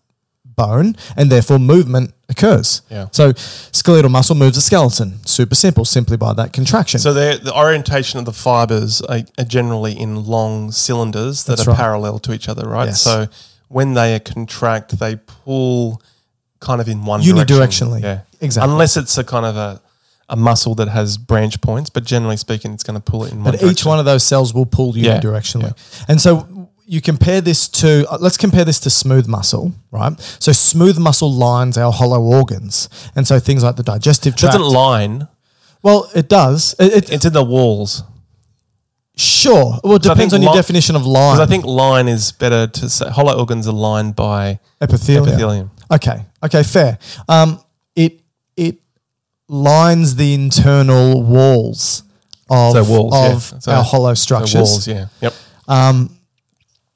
bone, 0.57 0.97
and 1.17 1.31
therefore 1.31 1.59
movement 1.59 2.13
occurs. 2.29 2.83
Yeah. 2.91 3.09
So 3.13 3.33
skeletal 3.37 4.11
muscle 4.11 4.35
moves 4.35 4.57
a 4.57 4.61
skeleton. 4.61 5.25
Super 5.27 5.55
simple, 5.55 5.85
simply 5.85 6.17
by 6.17 6.33
that 6.35 6.53
contraction. 6.53 7.01
So 7.01 7.13
the 7.13 7.53
orientation 7.55 8.19
of 8.19 8.25
the 8.25 8.33
fibers 8.33 9.01
are, 9.03 9.21
are 9.39 9.45
generally 9.45 9.93
in 9.99 10.25
long 10.25 10.73
cylinders 10.73 11.45
that 11.45 11.57
That's 11.59 11.69
are 11.69 11.73
right. 11.73 11.79
parallel 11.79 12.19
to 12.21 12.33
each 12.33 12.49
other, 12.49 12.69
right? 12.69 12.87
Yes. 12.87 13.03
So 13.03 13.27
when 13.69 13.95
they 13.95 14.19
contract, 14.21 14.99
they 14.99 15.17
pull 15.17 16.01
kind 16.61 16.81
of 16.81 16.89
in 16.89 17.05
one 17.05 17.21
Unidirectionally. 17.21 17.47
Direction. 17.47 17.89
Yeah, 18.03 18.21
Exactly. 18.41 18.73
Unless 18.73 18.97
it's 18.97 19.19
a 19.19 19.25
kind 19.25 19.45
of 19.45 19.57
a, 19.57 19.83
a 20.31 20.37
muscle 20.37 20.75
that 20.77 20.89
has 20.89 21.19
branch 21.19 21.61
points, 21.61 21.91
but 21.91 22.05
generally 22.05 22.39
speaking, 22.39 22.73
it's 22.73 22.83
going 22.83 22.99
to 22.99 23.03
pull 23.03 23.25
it 23.25 23.33
in 23.33 23.39
one 23.39 23.45
But 23.45 23.51
direction. 23.61 23.71
each 23.71 23.85
one 23.85 23.99
of 23.99 24.07
those 24.07 24.23
cells 24.23 24.55
will 24.55 24.65
pull 24.65 24.97
Yeah, 24.97 25.21
unidirectionally. 25.21 25.75
And 26.09 26.21
so 26.21 26.64
you 26.87 27.01
compare 27.01 27.41
this 27.41 27.69
to, 27.69 28.07
uh, 28.11 28.19
let's 28.21 28.37
compare 28.37 28.65
this 28.65 28.79
to 28.81 28.91
smooth 28.91 29.27
muscle, 29.27 29.73
right? 29.91 30.19
So 30.39 30.53
smooth 30.53 30.99
muscle 30.99 31.33
lines 31.33 31.79
our 31.79 31.93
hollow 31.93 32.21
organs. 32.23 32.89
And 33.17 33.27
so 33.27 33.39
things 33.41 33.63
like 33.63 33.77
the 33.77 33.83
digestive 33.83 34.35
It 34.35 34.39
tract. 34.39 34.55
doesn't 34.59 34.73
line; 34.73 35.29
well, 35.83 36.11
it 36.15 36.29
does. 36.29 36.75
It, 36.79 36.93
it, 36.93 37.13
it's 37.13 37.25
in 37.25 37.33
the 37.33 37.45
walls. 37.45 38.03
sure. 39.17 39.79
Well, 39.85 39.97
it 39.97 40.03
depends 40.03 40.35
on 40.35 40.43
your 40.43 40.55
definition 40.55 40.97
of 40.97 41.07
line. 41.07 41.37
Because 41.37 41.47
I 41.47 41.51
think 41.51 41.65
line 41.65 42.09
is 42.09 42.33
better 42.33 42.67
to 42.67 42.89
say. 42.91 43.09
Hollow 43.11 43.39
organs 43.39 43.67
are 43.69 43.73
lined 43.73 44.17
by 44.17 44.59
epithelium. 44.81 45.29
epithelium. 45.29 45.71
Okay. 45.93 46.25
Okay. 46.43 46.63
Fair. 46.63 46.99
Um, 47.29 47.61
it 47.95 48.21
it 48.57 48.77
lines 49.49 50.17
the 50.17 50.35
internal 50.35 51.23
walls 51.23 52.03
of, 52.51 52.73
So 52.73 52.85
walls, 52.85 53.53
yeah. 53.53 53.59
So- 53.61 53.73
our 53.73 53.85
hollow 53.85 54.15
So 54.15 54.23
structures. 54.23 54.55
walls, 54.55 54.89
yeah, 54.89 55.07
yep. 55.21 55.33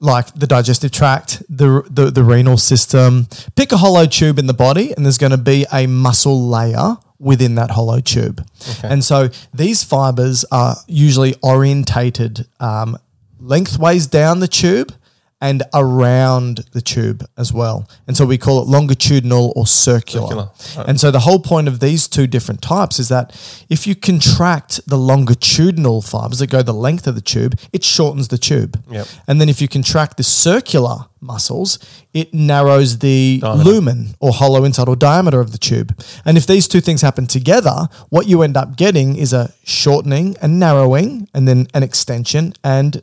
Like 0.00 0.32
the 0.34 0.46
digestive 0.46 0.92
tract, 0.92 1.42
the, 1.48 1.82
the 1.90 2.10
the 2.10 2.22
renal 2.22 2.56
system. 2.56 3.26
Pick 3.56 3.72
a 3.72 3.76
hollow 3.76 4.06
tube 4.06 4.38
in 4.38 4.46
the 4.46 4.54
body, 4.54 4.92
and 4.92 5.04
there's 5.04 5.18
going 5.18 5.32
to 5.32 5.38
be 5.38 5.66
a 5.72 5.86
muscle 5.86 6.48
layer 6.48 6.96
within 7.18 7.56
that 7.56 7.70
hollow 7.72 8.00
tube. 8.00 8.46
And 8.82 9.02
so 9.02 9.28
these 9.52 9.82
fibers 9.82 10.44
are 10.52 10.76
usually 10.86 11.34
orientated 11.42 12.46
um, 12.60 12.96
lengthways 13.40 14.06
down 14.06 14.38
the 14.40 14.48
tube 14.48 14.92
and 15.40 15.62
around 15.72 16.64
the 16.72 16.80
tube 16.80 17.24
as 17.36 17.52
well. 17.52 17.88
And 18.06 18.16
so 18.16 18.26
we 18.26 18.38
call 18.38 18.60
it 18.60 18.66
longitudinal 18.66 19.52
or 19.54 19.66
circular. 19.66 20.26
Circular, 20.26 20.50
right. 20.76 20.88
And 20.88 21.00
so 21.00 21.10
the 21.10 21.20
whole 21.20 21.38
point 21.38 21.68
of 21.68 21.78
these 21.80 22.08
two 22.08 22.26
different 22.26 22.60
types 22.60 22.98
is 22.98 23.08
that 23.08 23.30
if 23.68 23.86
you 23.86 23.94
contract 23.94 24.80
the 24.86 24.98
longitudinal 24.98 26.02
fibers 26.02 26.40
that 26.40 26.50
go 26.50 26.62
the 26.62 26.74
length 26.74 27.06
of 27.06 27.14
the 27.14 27.20
tube, 27.20 27.58
it 27.72 27.84
shortens 27.84 28.28
the 28.28 28.38
tube. 28.38 28.82
Yep. 28.90 29.06
And 29.28 29.40
then 29.40 29.48
if 29.48 29.60
you 29.62 29.68
contract 29.68 30.16
the 30.16 30.24
circular 30.24 31.06
muscles, 31.20 31.78
it 32.12 32.34
narrows 32.34 32.98
the 32.98 33.38
Diameter. 33.40 33.70
lumen 33.70 34.14
or 34.18 34.32
hollow 34.32 34.64
inside 34.64 34.88
or 34.88 34.96
diameter 34.96 35.40
of 35.40 35.52
the 35.52 35.58
tube. 35.58 36.00
And 36.24 36.36
if 36.36 36.46
these 36.46 36.66
two 36.66 36.80
things 36.80 37.02
happen 37.02 37.26
together, 37.26 37.88
what 38.08 38.26
you 38.26 38.42
end 38.42 38.56
up 38.56 38.76
getting 38.76 39.16
is 39.16 39.32
a 39.32 39.52
shortening 39.62 40.36
and 40.42 40.58
narrowing, 40.58 41.28
and 41.32 41.46
then 41.46 41.68
an 41.74 41.82
extension 41.82 42.54
and 42.64 43.02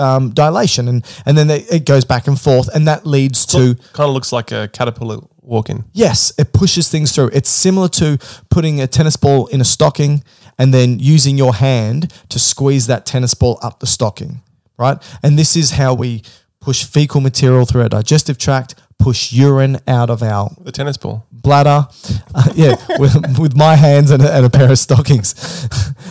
um, 0.00 0.30
dilation, 0.30 0.88
and 0.88 1.04
and 1.26 1.36
then 1.38 1.50
it 1.50 1.70
it 1.72 1.84
goes 1.86 2.04
back 2.04 2.26
and 2.26 2.40
forth, 2.40 2.68
and 2.74 2.86
that 2.88 3.06
leads 3.06 3.44
to 3.46 3.74
kind 3.92 4.08
of 4.08 4.14
looks 4.14 4.32
like 4.32 4.50
a 4.52 4.68
caterpillar 4.68 5.18
walking. 5.42 5.84
Yes, 5.92 6.32
it 6.38 6.52
pushes 6.52 6.88
things 6.88 7.12
through. 7.12 7.30
It's 7.32 7.50
similar 7.50 7.88
to 7.88 8.18
putting 8.50 8.80
a 8.80 8.86
tennis 8.86 9.16
ball 9.16 9.46
in 9.48 9.60
a 9.60 9.64
stocking 9.64 10.22
and 10.58 10.72
then 10.74 10.98
using 10.98 11.38
your 11.38 11.54
hand 11.54 12.12
to 12.28 12.38
squeeze 12.38 12.86
that 12.86 13.04
tennis 13.06 13.34
ball 13.34 13.58
up 13.62 13.80
the 13.80 13.86
stocking, 13.86 14.42
right? 14.78 14.98
And 15.22 15.38
this 15.38 15.56
is 15.56 15.72
how 15.72 15.94
we 15.94 16.22
push 16.60 16.84
fecal 16.84 17.20
material 17.20 17.64
through 17.64 17.82
our 17.82 17.88
digestive 17.88 18.36
tract, 18.36 18.74
push 18.98 19.32
urine 19.32 19.78
out 19.88 20.10
of 20.10 20.22
our 20.22 20.50
The 20.60 20.70
tennis 20.70 20.98
ball. 20.98 21.24
bladder. 21.32 21.88
Uh, 22.34 22.48
yeah, 22.54 22.74
with, 22.98 23.38
with 23.38 23.56
my 23.56 23.74
hands 23.76 24.10
and 24.10 24.22
a, 24.22 24.30
and 24.36 24.44
a 24.44 24.50
pair 24.50 24.70
of 24.70 24.78
stockings. 24.78 25.34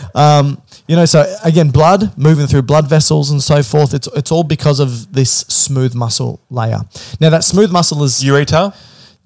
um, 0.14 0.60
you 0.90 0.96
know, 0.96 1.04
so 1.04 1.24
again, 1.44 1.70
blood 1.70 2.18
moving 2.18 2.48
through 2.48 2.62
blood 2.62 2.88
vessels 2.88 3.30
and 3.30 3.40
so 3.40 3.62
forth. 3.62 3.94
It's 3.94 4.08
it's 4.08 4.32
all 4.32 4.42
because 4.42 4.80
of 4.80 5.12
this 5.12 5.30
smooth 5.30 5.94
muscle 5.94 6.40
layer. 6.50 6.80
Now, 7.20 7.30
that 7.30 7.44
smooth 7.44 7.70
muscle 7.70 8.02
is 8.02 8.14
Ureter. 8.24 8.74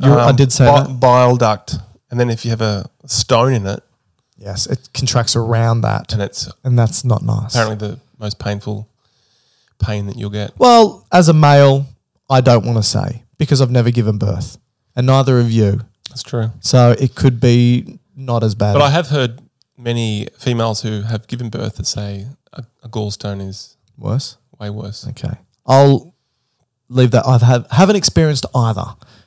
Um, 0.03 0.13
I 0.13 0.33
did 0.33 0.53
say 0.53 0.67
bi- 0.67 0.83
that. 0.83 1.01
Bile 1.01 1.37
duct. 1.37 1.77
And 2.11 2.21
then 2.21 2.29
if 2.29 2.45
you 2.45 2.51
have 2.51 2.61
a 2.61 2.91
stone 3.07 3.55
in 3.55 3.67
it, 3.67 3.83
yes, 4.37 4.67
it 4.67 4.91
contracts 4.93 5.37
around 5.37 5.81
that, 5.81 6.13
and 6.13 6.21
it's 6.21 6.53
and 6.65 6.79
that's 6.79 7.03
not 7.03 7.23
nice. 7.23 7.55
apparently 7.55 7.77
the 7.89 7.99
most 8.19 8.39
painful 8.39 8.87
pain 9.79 10.05
that 10.05 10.19
you'll 10.19 10.29
get. 10.29 10.53
Well, 10.59 11.07
as 11.11 11.31
a 11.31 11.35
male, 11.35 11.87
I 12.29 12.43
don't 12.43 12.67
want 12.67 12.77
to 12.77 12.83
say 12.83 13.23
because 13.39 13.63
I've 13.63 13.71
never 13.71 13.91
given 13.91 14.19
birth, 14.19 14.59
and 14.95 15.07
neither 15.07 15.41
of 15.41 15.51
you. 15.51 15.81
That's 16.11 16.23
true. 16.23 16.51
So 16.61 16.91
it 16.91 17.15
could 17.15 17.41
be 17.41 18.01
not 18.15 18.45
as 18.45 18.55
bad. 18.55 18.75
But 18.75 18.83
I 18.83 18.91
have 18.91 19.09
heard 19.09 19.41
many 19.77 20.29
females 20.39 20.83
who 20.83 21.03
have 21.03 21.27
given 21.27 21.49
birth 21.51 21.77
that 21.77 21.87
say 21.87 22.27
a, 22.53 22.65
a 22.83 22.89
gallstone 22.89 23.47
is 23.47 23.77
worse. 23.99 24.37
way 24.59 24.71
worse. 24.71 25.07
Okay, 25.09 25.37
I'll 25.67 26.15
leave 26.89 27.11
that. 27.13 27.27
I 27.27 27.39
have 27.45 27.67
haven't 27.71 27.97
experienced 27.97 28.47
either, 28.55 28.85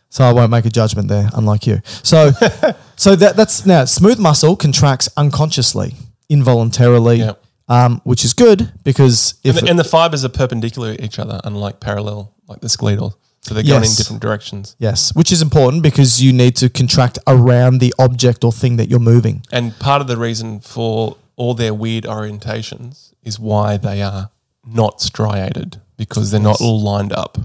so 0.09 0.23
I 0.23 0.31
won't 0.33 0.51
make 0.51 0.65
a 0.65 0.69
judgment 0.69 1.07
there. 1.09 1.29
Unlike 1.33 1.67
you, 1.67 1.81
so 1.85 2.31
so 2.95 3.15
that 3.15 3.35
that's 3.35 3.65
now 3.65 3.85
smooth 3.85 4.19
muscle 4.19 4.55
contracts 4.55 5.09
unconsciously, 5.17 5.95
involuntarily, 6.29 7.17
Yep. 7.17 7.43
um, 7.67 8.01
which 8.03 8.23
is 8.23 8.33
good 8.33 8.71
because 8.83 9.35
if 9.43 9.57
And 9.57 9.67
the, 9.67 9.69
and 9.71 9.79
the 9.79 9.83
fibers 9.83 10.23
are 10.23 10.29
perpendicular 10.29 10.95
to 10.95 11.03
each 11.03 11.19
other, 11.19 11.39
unlike 11.43 11.79
parallel, 11.79 12.33
like 12.47 12.61
the 12.61 12.69
skeletal. 12.69 13.19
So 13.41 13.53
they're 13.53 13.63
going 13.63 13.83
in 13.85 13.95
different 13.95 14.21
directions. 14.21 14.75
yes, 14.77 15.15
which 15.15 15.31
is 15.31 15.41
important 15.41 15.81
because 15.81 16.21
you 16.21 16.33
need 16.33 16.55
to 16.57 16.69
contract 16.69 17.17
around 17.27 17.79
the 17.79 17.93
object 17.97 18.43
or 18.43 18.51
thing 18.51 18.75
that 18.77 18.89
you're 18.89 18.99
moving. 18.99 19.43
And 19.51 19.77
part 19.79 20.01
of 20.01 20.07
the 20.07 20.17
reason 20.17 20.59
for 20.59 21.15
all 21.37 21.53
their 21.53 21.73
weird 21.73 22.03
orientations 22.03 23.13
is 23.23 23.39
why 23.39 23.77
they 23.77 24.01
are 24.01 24.31
not 24.65 25.01
striated 25.01 25.79
because 25.97 26.31
they're 26.31 26.41
not 26.41 26.59
all 26.61 26.81
lined 26.81 27.13
up. 27.13 27.37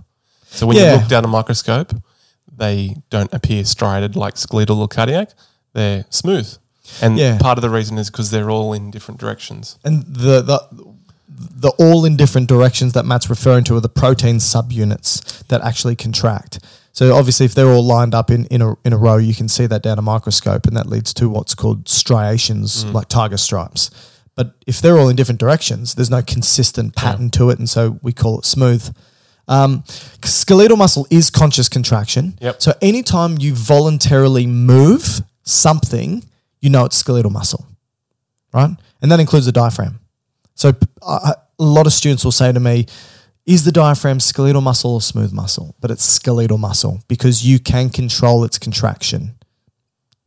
So 0.47 0.67
when 0.67 0.77
Yeah. 0.77 0.93
you 0.95 0.99
look 0.99 1.09
down 1.09 1.25
a 1.25 1.29
microscope, 1.29 1.95
they 2.55 2.97
don't 3.11 3.33
appear 3.33 3.65
striated 3.65 4.17
like 4.17 4.37
skeletal 4.37 4.81
or 4.81 4.89
cardiac. 4.89 5.31
They're 5.73 6.05
smooth. 6.11 6.49
And 7.01 7.17
Yeah. 7.17 7.39
part 7.39 7.59
of 7.59 7.63
the 7.63 7.71
reason 7.71 7.97
is 7.97 8.11
because 8.11 8.31
they're 8.31 8.51
all 8.51 8.73
in 8.73 8.91
different 8.91 9.21
directions. 9.21 9.77
And 9.85 10.05
the 10.07 10.43
the 10.43 10.59
the 11.37 11.71
all 11.79 12.05
in 12.05 12.17
different 12.17 12.49
directions 12.49 12.93
that 12.93 13.05
Matt's 13.05 13.31
referring 13.31 13.65
to 13.65 13.77
are 13.77 13.81
the 13.81 13.89
protein 13.89 14.37
subunits 14.37 15.47
that 15.49 15.61
actually 15.63 15.97
contract. 15.97 16.59
So 16.93 17.15
obviously, 17.15 17.47
if 17.47 17.55
they're 17.55 17.69
all 17.69 17.85
lined 17.85 18.15
up 18.15 18.31
in, 18.31 18.45
in 18.47 18.61
a 18.61 18.75
in 18.85 18.93
a 18.93 18.99
row, 18.99 19.17
you 19.17 19.35
can 19.35 19.49
see 19.49 19.67
that 19.67 19.83
down 19.83 19.99
a 19.99 20.03
microscope, 20.03 20.67
and 20.67 20.77
that 20.77 20.87
leads 20.87 21.15
to 21.15 21.29
what's 21.29 21.55
called 21.55 21.89
striations, 21.89 22.85
like 22.87 23.09
tiger 23.09 23.39
stripes. 23.39 23.91
But 24.35 24.55
if 24.67 24.81
they're 24.81 24.99
all 24.99 25.09
in 25.09 25.17
different 25.17 25.41
directions, 25.41 25.95
there's 25.95 26.11
no 26.11 26.23
consistent 26.23 26.95
pattern 26.95 27.31
to 27.31 27.51
it, 27.51 27.59
and 27.59 27.69
so 27.69 27.99
we 28.03 28.13
call 28.13 28.39
it 28.39 28.45
smooth. 28.45 28.95
Um, 29.49 29.85
skeletal 30.25 30.77
muscle 30.77 31.07
is 31.11 31.31
conscious 31.31 31.69
contraction. 31.69 32.39
Yep. 32.41 32.63
So 32.63 32.73
anytime 32.81 33.39
you 33.39 33.55
voluntarily 33.55 34.47
move 34.47 35.23
something, 35.43 36.25
you 36.61 36.71
know 36.71 36.85
it's 36.85 36.97
skeletal 36.97 37.31
muscle, 37.31 37.67
right? 38.53 38.71
And 39.01 39.11
that 39.11 39.21
includes 39.21 39.47
the 39.47 39.53
diaphragm. 39.53 39.99
So 40.55 40.73
I- 41.07 41.35
a 41.59 41.63
lot 41.63 41.87
of 41.87 41.93
students 41.93 42.25
will 42.25 42.33
say 42.33 42.51
to 42.53 42.61
me, 42.61 42.87
is 43.47 43.65
the 43.65 43.73
diaphragm 43.73 44.21
skeletal 44.21 44.61
muscle 44.61 44.93
or 44.95 45.01
smooth 45.01 45.33
muscle? 45.33 45.75
But 45.81 45.91
it's 45.91 46.05
skeletal 46.05 46.59
muscle 46.59 47.01
because 47.09 47.45
you 47.47 47.59
can 47.59 47.91
control 47.91 48.45
its 48.45 48.59
contraction 48.59 49.35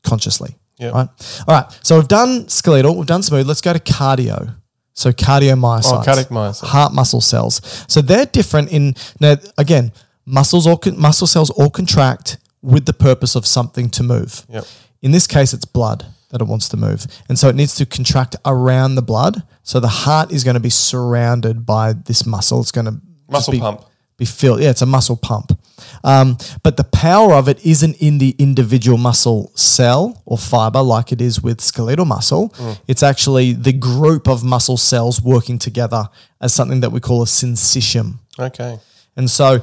consciously. 0.03 0.55
Yeah. 0.77 0.89
Right. 0.89 1.07
All 1.47 1.55
right. 1.55 1.79
So 1.83 1.97
we've 1.97 2.07
done 2.07 2.49
skeletal, 2.49 2.95
we've 2.97 3.05
done 3.07 3.23
smooth. 3.23 3.47
Let's 3.47 3.61
go 3.61 3.73
to 3.73 3.79
cardio. 3.79 4.55
So 4.93 5.11
cardiomyocytes, 5.11 5.85
Oh, 5.93 6.03
cardiac 6.03 6.29
myocytes. 6.29 6.65
heart 6.67 6.93
muscle 6.93 7.21
cells. 7.21 7.61
So 7.88 8.01
they're 8.01 8.25
different 8.25 8.69
in 8.71 8.95
now. 9.19 9.35
Again, 9.57 9.91
muscles 10.25 10.67
con- 10.81 10.99
muscle 10.99 11.27
cells 11.27 11.49
all 11.51 11.69
contract 11.69 12.38
with 12.61 12.85
the 12.85 12.93
purpose 12.93 13.35
of 13.35 13.45
something 13.45 13.89
to 13.91 14.03
move. 14.03 14.45
Yep. 14.49 14.65
In 15.01 15.11
this 15.11 15.27
case, 15.27 15.53
it's 15.53 15.65
blood 15.65 16.05
that 16.29 16.41
it 16.41 16.45
wants 16.45 16.69
to 16.69 16.77
move. 16.77 17.05
And 17.29 17.38
so 17.38 17.49
it 17.49 17.55
needs 17.55 17.75
to 17.75 17.85
contract 17.85 18.35
around 18.45 18.95
the 18.95 19.01
blood. 19.01 19.43
So 19.63 19.79
the 19.79 19.88
heart 19.88 20.31
is 20.31 20.43
going 20.43 20.55
to 20.55 20.59
be 20.59 20.69
surrounded 20.69 21.65
by 21.65 21.93
this 21.93 22.25
muscle. 22.25 22.59
It's 22.61 22.71
going 22.71 22.85
to 22.85 23.01
Muscle 23.29 23.51
be, 23.51 23.59
pump. 23.59 23.81
Be 24.17 24.25
filled. 24.25 24.61
Yeah, 24.61 24.69
it's 24.69 24.81
a 24.81 24.85
muscle 24.85 25.17
pump. 25.17 25.59
Um, 26.03 26.38
but 26.63 26.77
the 26.77 26.83
power 26.85 27.33
of 27.33 27.49
it 27.49 27.65
isn't 27.65 28.01
in 28.01 28.17
the 28.17 28.35
individual 28.39 28.97
muscle 28.97 29.51
cell 29.55 30.21
or 30.25 30.38
fiber 30.38 30.81
like 30.81 31.11
it 31.11 31.19
is 31.19 31.41
with 31.41 31.59
skeletal 31.59 32.05
muscle. 32.05 32.49
Mm. 32.49 32.79
It's 32.88 33.03
actually 33.03 33.53
the 33.53 33.73
group 33.73 34.27
of 34.27 34.43
muscle 34.43 34.77
cells 34.77 35.21
working 35.21 35.59
together 35.59 36.07
as 36.39 36.53
something 36.53 36.79
that 36.79 36.91
we 36.91 36.99
call 36.99 37.21
a 37.21 37.25
syncytium. 37.25 38.19
Okay. 38.39 38.79
And 39.17 39.29
so 39.29 39.57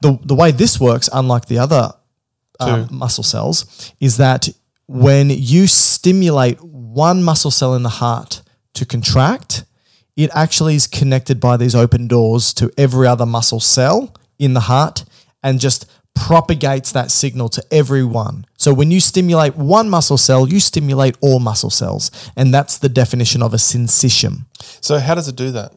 the, 0.00 0.18
the 0.22 0.34
way 0.34 0.50
this 0.50 0.78
works, 0.78 1.08
unlike 1.12 1.46
the 1.46 1.58
other 1.58 1.92
um, 2.60 2.88
muscle 2.90 3.24
cells, 3.24 3.92
is 4.00 4.18
that 4.18 4.48
when 4.86 5.30
you 5.30 5.66
stimulate 5.66 6.60
one 6.62 7.22
muscle 7.22 7.50
cell 7.50 7.74
in 7.74 7.82
the 7.82 7.88
heart 7.88 8.42
to 8.74 8.84
contract, 8.84 9.64
it 10.16 10.30
actually 10.34 10.74
is 10.74 10.86
connected 10.86 11.40
by 11.40 11.56
these 11.56 11.74
open 11.74 12.06
doors 12.06 12.54
to 12.54 12.70
every 12.78 13.06
other 13.06 13.26
muscle 13.26 13.60
cell 13.60 14.14
in 14.38 14.54
the 14.54 14.60
heart 14.60 15.04
and 15.42 15.58
just 15.60 15.86
propagates 16.14 16.92
that 16.92 17.10
signal 17.10 17.48
to 17.48 17.64
everyone. 17.72 18.46
So 18.56 18.72
when 18.72 18.90
you 18.92 19.00
stimulate 19.00 19.56
one 19.56 19.90
muscle 19.90 20.16
cell, 20.16 20.48
you 20.48 20.60
stimulate 20.60 21.16
all 21.20 21.40
muscle 21.40 21.70
cells. 21.70 22.10
And 22.36 22.54
that's 22.54 22.78
the 22.78 22.88
definition 22.88 23.42
of 23.42 23.52
a 23.52 23.56
syncytium. 23.56 24.44
So 24.80 24.98
how 24.98 25.14
does 25.16 25.26
it 25.26 25.34
do 25.34 25.50
that? 25.52 25.72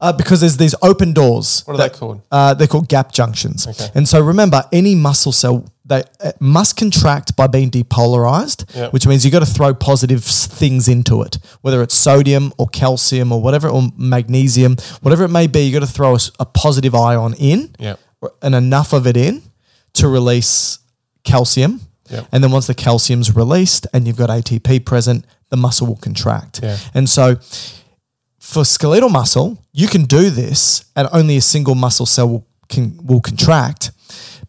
Uh, 0.00 0.12
because 0.12 0.40
there's 0.40 0.56
these 0.56 0.74
open 0.82 1.12
doors. 1.12 1.62
What 1.64 1.74
are 1.74 1.76
that- 1.78 1.92
they 1.92 1.98
called? 1.98 2.22
Uh, 2.30 2.54
they're 2.54 2.66
called 2.68 2.88
gap 2.88 3.12
junctions. 3.12 3.66
Okay. 3.66 3.88
And 3.94 4.08
so 4.08 4.20
remember, 4.20 4.64
any 4.72 4.94
muscle 4.94 5.32
cell 5.32 5.64
they 5.84 6.02
must 6.38 6.76
contract 6.76 7.34
by 7.34 7.46
being 7.48 7.70
depolarized, 7.70 8.64
Yep. 8.74 8.92
which 8.92 9.06
means 9.06 9.24
you've 9.24 9.32
got 9.32 9.40
to 9.40 9.46
throw 9.46 9.74
positive 9.74 10.22
things 10.24 10.86
into 10.86 11.22
it, 11.22 11.38
whether 11.62 11.82
it's 11.82 11.94
sodium 11.94 12.52
or 12.56 12.68
calcium 12.68 13.32
or 13.32 13.40
whatever, 13.42 13.68
or 13.68 13.88
magnesium, 13.96 14.76
whatever 15.00 15.24
it 15.24 15.28
may 15.30 15.46
be. 15.48 15.62
you've 15.62 15.74
got 15.80 15.86
to 15.86 15.92
throw 15.92 16.16
a 16.38 16.44
positive 16.46 16.94
ion 16.94 17.34
in, 17.34 17.74
Yep. 17.80 17.98
and 18.42 18.54
enough 18.54 18.92
of 18.92 19.06
it 19.08 19.16
in 19.16 19.42
to 19.94 20.06
release 20.08 20.78
calcium. 21.24 21.80
Yep. 22.10 22.28
And 22.30 22.44
then 22.44 22.52
once 22.52 22.66
the 22.68 22.74
calcium's 22.74 23.34
released 23.34 23.86
and 23.92 24.06
you've 24.06 24.16
got 24.16 24.28
ATP 24.30 24.84
present, 24.84 25.24
the 25.50 25.56
muscle 25.56 25.86
will 25.88 25.96
contract. 25.96 26.60
Yeah. 26.62 26.76
And 26.94 27.08
so 27.10 27.36
for 28.38 28.64
skeletal 28.64 29.08
muscle, 29.08 29.58
you 29.72 29.88
can 29.88 30.04
do 30.04 30.30
this 30.30 30.84
and 30.96 31.08
only 31.12 31.36
a 31.36 31.40
single 31.40 31.74
muscle 31.74 32.06
cell 32.06 32.28
will, 32.28 32.46
can, 32.68 32.98
will 33.04 33.20
contract 33.20 33.90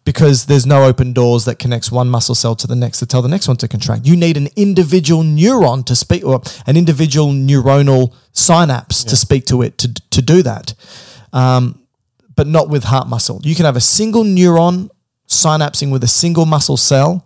because 0.05 0.45
there's 0.47 0.65
no 0.65 0.83
open 0.85 1.13
doors 1.13 1.45
that 1.45 1.59
connects 1.59 1.91
one 1.91 2.09
muscle 2.09 2.35
cell 2.35 2.55
to 2.55 2.67
the 2.67 2.75
next 2.75 2.99
to 2.99 3.05
tell 3.05 3.21
the 3.21 3.29
next 3.29 3.47
one 3.47 3.57
to 3.57 3.67
contract. 3.67 4.05
You 4.05 4.15
need 4.15 4.35
an 4.37 4.49
individual 4.55 5.23
neuron 5.23 5.85
to 5.85 5.95
speak 5.95 6.25
or 6.25 6.41
an 6.67 6.75
individual 6.75 7.27
neuronal 7.31 8.13
synapse 8.33 9.03
to 9.05 9.15
speak 9.15 9.45
to 9.45 9.61
it 9.61 9.77
to, 9.77 9.93
to 10.11 10.21
do 10.21 10.41
that. 10.43 10.73
Um, 11.31 11.79
but 12.35 12.47
not 12.47 12.67
with 12.69 12.83
heart 12.85 13.07
muscle. 13.07 13.39
You 13.43 13.55
can 13.55 13.65
have 13.65 13.75
a 13.75 13.81
single 13.81 14.23
neuron 14.23 14.89
synapsing 15.27 15.91
with 15.91 16.03
a 16.03 16.07
single 16.07 16.45
muscle 16.45 16.77
cell, 16.77 17.25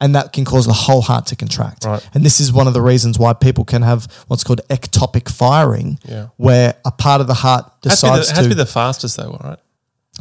and 0.00 0.14
that 0.14 0.32
can 0.32 0.44
cause 0.44 0.66
the 0.66 0.72
whole 0.72 1.00
heart 1.00 1.26
to 1.26 1.36
contract. 1.36 1.84
Right. 1.84 2.06
And 2.14 2.24
this 2.24 2.38
is 2.40 2.52
one 2.52 2.66
of 2.66 2.74
the 2.74 2.82
reasons 2.82 3.18
why 3.18 3.32
people 3.32 3.64
can 3.64 3.82
have 3.82 4.06
what's 4.28 4.44
called 4.44 4.60
ectopic 4.68 5.28
firing, 5.30 5.98
Yeah. 6.04 6.28
where 6.36 6.74
a 6.84 6.90
part 6.92 7.20
of 7.20 7.26
the 7.26 7.34
heart 7.34 7.64
Has 7.84 8.00
to, 8.00 8.06
be 8.06 8.10
the, 8.10 8.14
it 8.14 8.18
has 8.28 8.36
to 8.38 8.42
to. 8.42 8.48
be 8.48 8.54
the 8.54 8.66
fastest 8.66 9.16
though, 9.16 9.38
right? 9.42 9.58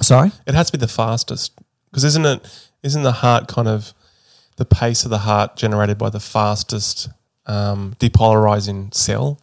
Sorry. 0.01 0.31
It 0.47 0.55
has 0.55 0.67
to 0.71 0.77
be 0.77 0.81
the 0.81 0.87
fastest 0.91 1.51
because 1.91 2.03
isn't 2.05 2.25
it? 2.25 2.67
Isn't 2.83 3.03
the 3.03 3.11
heart 3.11 3.47
kind 3.47 3.67
of 3.67 3.93
the 4.57 4.65
pace 4.65 5.03
of 5.03 5.09
the 5.11 5.19
heart 5.19 5.55
generated 5.55 5.97
by 5.97 6.09
the 6.09 6.19
fastest 6.19 7.09
um, 7.45 7.95
depolarizing 7.99 8.93
cell? 8.93 9.39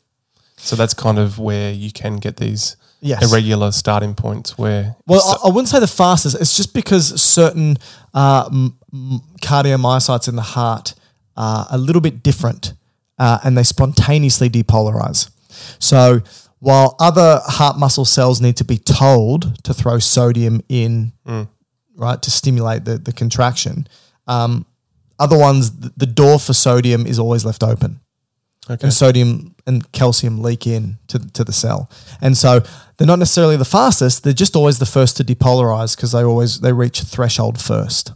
So 0.57 0.75
that's 0.75 0.95
kind 0.95 1.19
of 1.19 1.39
where 1.39 1.73
you 1.73 1.93
can 1.93 2.17
get 2.17 2.37
these 2.39 2.77
Yes. 3.01 3.31
irregular 3.31 3.71
starting 3.71 4.17
points 4.17 4.59
where 4.59 4.97
Well, 5.07 5.21
so- 5.21 5.39
I, 5.45 5.49
I 5.49 5.53
wouldn't 5.53 5.69
say 5.69 5.79
the 5.79 5.87
fastest. 5.87 6.37
It's 6.41 6.57
just 6.57 6.75
because 6.75 7.21
certain 7.23 7.77
uh, 8.13 8.49
m- 8.51 8.77
m- 8.93 9.21
cardiomyocytes 9.41 10.27
in 10.29 10.35
the 10.35 10.43
heart 10.43 10.95
are 11.37 11.69
a 11.71 11.79
little 11.79 12.01
bit 12.03 12.25
different 12.25 12.73
uh, 13.17 13.39
and 13.45 13.57
they 13.57 13.63
spontaneously 13.63 14.51
depolarize. 14.51 15.31
So 15.79 16.23
while 16.59 16.97
other 16.99 17.41
heart 17.45 17.79
muscle 17.79 18.05
cells 18.05 18.41
need 18.41 18.57
to 18.57 18.65
be 18.65 18.79
told 18.79 19.63
to 19.65 19.73
throw 19.73 20.01
sodium 20.01 20.61
in, 20.69 21.13
right, 21.99 22.21
to 22.23 22.31
stimulate 22.31 22.87
the, 22.87 22.97
the 22.97 23.13
contraction, 23.13 23.87
um, 24.27 24.65
other 25.19 25.37
ones, 25.37 25.73
the 25.73 26.07
door 26.07 26.39
for 26.39 26.53
sodium 26.53 27.07
is 27.07 27.19
always 27.19 27.45
left 27.45 27.63
open 27.63 28.01
okay. 28.71 28.79
and 28.83 28.93
sodium 28.93 29.55
and 29.67 29.91
calcium 29.93 30.43
leak 30.43 30.67
in 30.67 30.99
to, 31.09 31.19
to 31.33 31.45
the 31.45 31.53
cell. 31.53 31.91
And 32.21 32.37
so 32.37 32.61
they're 32.97 33.07
not 33.07 33.19
necessarily 33.19 33.57
the 33.57 33.65
fastest, 33.65 34.25
they're 34.25 34.33
just 34.33 34.57
always 34.57 34.79
the 34.79 34.87
first 34.87 35.17
to 35.19 35.25
depolarize 35.25 35.97
because 35.97 36.13
they 36.13 36.23
always 36.23 36.61
they 36.61 36.73
reach 36.73 37.03
threshold 37.03 37.61
first, 37.61 38.13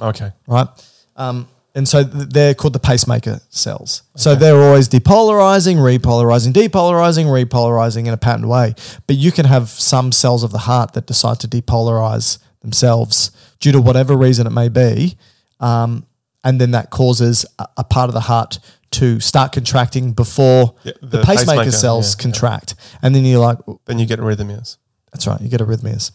okay. 0.00 0.32
right? 0.46 0.68
Um, 1.16 1.48
and 1.74 1.86
so 1.86 2.04
th- 2.04 2.28
they're 2.30 2.54
called 2.54 2.72
the 2.72 2.80
pacemaker 2.80 3.40
cells. 3.50 4.02
So 4.16 4.34
they're 4.34 4.56
always 4.56 4.88
depolarizing, 4.88 5.76
repolarizing, 5.76 6.52
depolarizing, 6.52 7.26
repolarizing 7.26 8.06
in 8.06 8.14
a 8.14 8.16
patterned 8.16 8.48
way. 8.48 8.74
But 9.06 9.16
you 9.16 9.30
can 9.30 9.44
have 9.44 9.68
some 9.68 10.10
cells 10.10 10.42
of 10.42 10.52
the 10.52 10.58
heart 10.58 10.94
that 10.94 11.06
decide 11.06 11.38
to 11.40 11.48
depolarize 11.48 12.38
themselves 12.66 13.30
due 13.60 13.72
to 13.72 13.80
whatever 13.80 14.16
reason 14.16 14.46
it 14.46 14.50
may 14.50 14.68
be. 14.68 15.16
Um, 15.60 16.06
and 16.44 16.60
then 16.60 16.72
that 16.72 16.90
causes 16.90 17.46
a, 17.58 17.66
a 17.78 17.84
part 17.84 18.08
of 18.10 18.14
the 18.14 18.20
heart 18.20 18.58
to 18.92 19.18
start 19.20 19.52
contracting 19.52 20.12
before 20.12 20.74
Yeah, 20.84 20.92
the, 21.00 21.06
the 21.18 21.18
pacemaker, 21.24 21.46
pacemaker, 21.46 21.70
cells 21.72 22.06
yeah, 22.06 22.18
yeah. 22.18 22.22
contract. 22.22 22.74
And 23.02 23.14
then 23.14 23.24
you're 23.24 23.40
like, 23.40 23.58
Then 23.86 23.98
you 23.98 24.06
get 24.06 24.18
arrhythmias. 24.20 24.76
that's 25.12 25.26
right, 25.26 25.40
you 25.40 25.48
get 25.48 25.60
arrhythmias. 25.60 26.12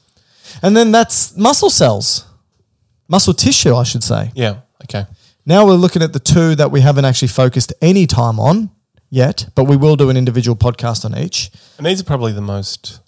And 0.62 0.76
then 0.76 0.92
that's 0.92 1.36
muscle 1.38 1.70
cells, 1.70 2.26
muscle 3.08 3.34
tissue, 3.34 3.76
I 3.76 3.84
should 3.84 4.04
say. 4.04 4.32
Yeah. 4.36 4.62
Okay. 4.84 5.06
Now 5.46 5.66
we're 5.66 5.74
looking 5.74 6.02
at 6.04 6.14
the 6.14 6.20
two 6.20 6.56
that 6.56 6.72
we 6.72 6.82
haven't 6.82 7.06
actually 7.06 7.28
focused 7.30 7.74
any 7.82 8.06
time 8.08 8.40
on 8.40 8.70
yet, 9.10 9.48
but 9.56 9.66
we 9.66 9.76
will 9.76 9.96
do 9.96 10.10
an 10.10 10.18
individual 10.18 10.56
podcast 10.56 11.04
on 11.06 11.18
each. 11.18 11.52
And 11.78 11.86
these 11.86 12.00
are 12.02 12.06
probably 12.06 12.32
the 12.32 12.42
most 12.42 13.00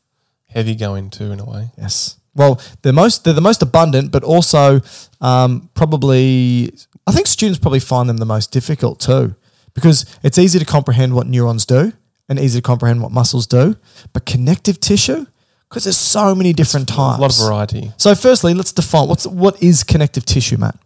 heavy 0.50 0.76
going 0.76 1.10
too, 1.10 1.32
in 1.32 1.40
a 1.40 1.46
way. 1.46 1.72
Yes. 1.78 2.18
Well, 2.36 2.62
they're 2.82 2.94
most 2.94 3.24
they're 3.24 3.34
the 3.34 3.42
most 3.42 3.62
abundant, 3.62 4.12
but 4.12 4.24
also 4.24 4.82
um, 5.22 5.70
probably 5.74 6.74
I 7.06 7.12
think 7.12 7.28
students 7.28 7.60
probably 7.60 7.80
find 7.80 8.10
them 8.10 8.18
the 8.18 8.26
most 8.26 8.52
difficult 8.52 9.00
too, 9.00 9.36
because 9.74 10.06
it's 10.24 10.38
easy 10.38 10.60
to 10.60 10.66
comprehend 10.66 11.14
what 11.14 11.28
neurons 11.28 11.66
do 11.66 11.94
and 12.30 12.40
easy 12.40 12.60
to 12.60 12.64
comprehend 12.64 13.02
what 13.02 13.12
muscles 13.12 13.46
do, 13.46 13.76
but 14.14 14.26
connective 14.26 14.80
tissue, 14.80 15.26
because 15.70 15.84
there's 15.84 15.98
so 15.98 16.34
many 16.34 16.54
different 16.54 16.88
types. 16.88 17.18
A 17.18 17.22
lot 17.22 17.38
of 17.38 17.46
variety. 17.46 17.92
So, 17.98 18.16
firstly, 18.16 18.54
let's 18.54 18.72
define 18.72 19.10
what's 19.10 19.28
what 19.28 19.62
is 19.62 19.84
connective 19.84 20.26
tissue, 20.26 20.58
Matt. 20.58 20.78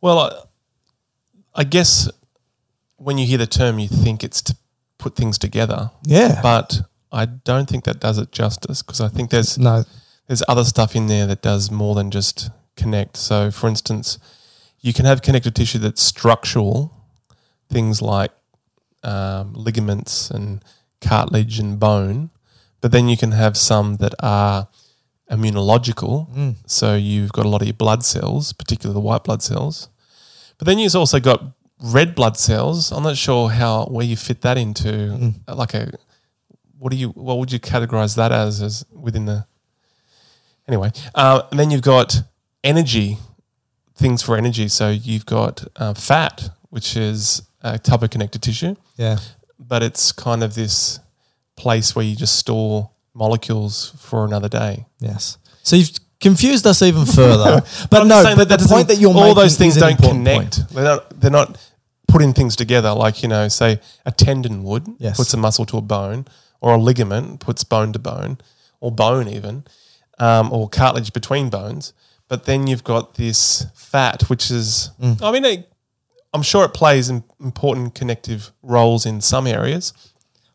Well, 0.00 0.18
I, 0.18 1.60
I 1.60 1.64
guess 1.64 2.08
when 2.96 3.18
you 3.18 3.26
hear 3.26 3.38
the 3.38 3.46
term, 3.46 3.78
you 3.78 3.88
think 3.88 4.22
it's 4.22 4.42
to 4.42 4.56
put 4.98 5.16
things 5.16 5.38
together. 5.38 5.90
Yeah. 6.04 6.40
But 6.42 6.80
I 7.10 7.26
don't 7.26 7.68
think 7.68 7.84
that 7.84 8.00
does 8.00 8.18
it 8.18 8.32
justice 8.32 8.82
because 8.82 9.00
I 9.00 9.08
think 9.08 9.30
there's 9.30 9.58
No. 9.58 9.84
There's 10.26 10.42
other 10.48 10.64
stuff 10.64 10.96
in 10.96 11.06
there 11.06 11.26
that 11.26 11.42
does 11.42 11.70
more 11.70 11.94
than 11.94 12.10
just 12.10 12.50
connect. 12.76 13.16
So, 13.16 13.50
for 13.50 13.68
instance, 13.68 14.18
you 14.80 14.92
can 14.92 15.04
have 15.04 15.22
connective 15.22 15.54
tissue 15.54 15.78
that's 15.78 16.02
structural, 16.02 16.92
things 17.68 18.02
like 18.02 18.32
um, 19.02 19.52
ligaments 19.54 20.30
and 20.30 20.64
cartilage 21.00 21.58
and 21.58 21.78
bone, 21.78 22.30
but 22.80 22.92
then 22.92 23.08
you 23.08 23.16
can 23.16 23.32
have 23.32 23.56
some 23.56 23.96
that 23.96 24.14
are 24.20 24.68
immunological. 25.30 26.54
So, 26.66 26.94
you've 26.94 27.32
got 27.32 27.46
a 27.46 27.48
lot 27.48 27.62
of 27.62 27.68
your 27.68 27.74
blood 27.74 28.04
cells, 28.04 28.52
particularly 28.52 28.94
the 28.94 29.00
white 29.00 29.24
blood 29.24 29.42
cells. 29.42 29.88
But 30.58 30.66
then 30.66 30.78
you've 30.78 30.96
also 30.96 31.20
got 31.20 31.42
red 31.82 32.14
blood 32.14 32.36
cells. 32.36 32.90
I'm 32.90 33.02
not 33.02 33.16
sure 33.16 33.50
how 33.50 33.84
where 33.86 34.06
you 34.06 34.16
fit 34.16 34.40
that 34.42 34.56
into 34.56 35.34
like 35.48 35.74
a 35.74 35.92
what 36.78 36.90
do 36.90 36.96
you 36.96 37.08
what 37.10 37.38
would 37.38 37.52
you 37.52 37.60
categorize 37.60 38.16
that 38.16 38.32
as 38.32 38.62
as 38.62 38.84
within 38.92 39.26
the 39.26 39.46
anyway 40.68 40.90
uh, 41.14 41.42
and 41.50 41.58
then 41.60 41.70
you've 41.70 41.82
got 41.82 42.22
energy 42.64 43.18
things 43.94 44.22
for 44.22 44.36
energy 44.36 44.68
so 44.68 44.90
you've 44.90 45.26
got 45.26 45.64
uh, 45.76 45.94
fat 45.94 46.50
which 46.70 46.96
is 46.96 47.42
a 47.62 47.78
type 47.78 48.02
of 48.02 48.10
connective 48.10 48.40
tissue 48.40 48.74
Yeah. 48.96 49.18
but 49.58 49.82
it's 49.82 50.12
kind 50.12 50.42
of 50.42 50.54
this 50.54 51.00
place 51.56 51.94
where 51.96 52.04
you 52.04 52.14
just 52.16 52.36
store 52.36 52.90
molecules 53.14 53.94
for 53.98 54.24
another 54.24 54.48
day 54.48 54.86
Yes. 55.00 55.38
So 55.62 55.76
you've 55.76 55.90
confused 56.20 56.64
us 56.66 56.80
even 56.80 57.04
further. 57.04 57.60
but 57.90 58.00
I'm 58.02 58.08
no, 58.08 58.22
saying 58.22 58.36
but 58.38 58.48
that 58.48 58.60
the 58.60 58.68
point 58.68 58.88
that 58.88 58.96
you're 58.98 59.12
all 59.14 59.34
those 59.34 59.56
things 59.58 59.76
don't 59.76 59.96
connect 59.98 60.58
point. 60.58 60.68
they're 60.70 60.84
not 60.84 61.20
they're 61.20 61.30
not 61.30 61.58
putting 62.08 62.32
things 62.32 62.56
together 62.56 62.92
like 62.92 63.22
you 63.22 63.28
know 63.28 63.48
say 63.48 63.80
a 64.06 64.12
tendon 64.12 64.62
would 64.62 64.86
Yes. 64.98 65.16
puts 65.16 65.34
a 65.34 65.36
muscle 65.36 65.64
to 65.66 65.76
a 65.78 65.80
bone 65.82 66.26
or 66.60 66.74
a 66.74 66.78
ligament 66.78 67.40
puts 67.40 67.64
bone 67.64 67.92
to 67.92 67.98
bone 67.98 68.38
or 68.80 68.90
bone 68.92 69.28
even 69.28 69.64
um, 70.18 70.52
or 70.52 70.68
cartilage 70.68 71.12
between 71.12 71.48
bones 71.50 71.92
but 72.28 72.44
then 72.44 72.66
you've 72.66 72.84
got 72.84 73.14
this 73.14 73.66
fat 73.74 74.22
which 74.28 74.50
is 74.50 74.90
Mm. 75.00 75.22
i 75.22 75.30
mean 75.32 75.44
it, 75.44 75.70
i'm 76.34 76.42
sure 76.42 76.64
it 76.64 76.74
plays 76.74 77.08
im- 77.10 77.24
important 77.40 77.94
connective 77.94 78.52
roles 78.62 79.06
in 79.06 79.20
some 79.20 79.46
areas 79.46 79.92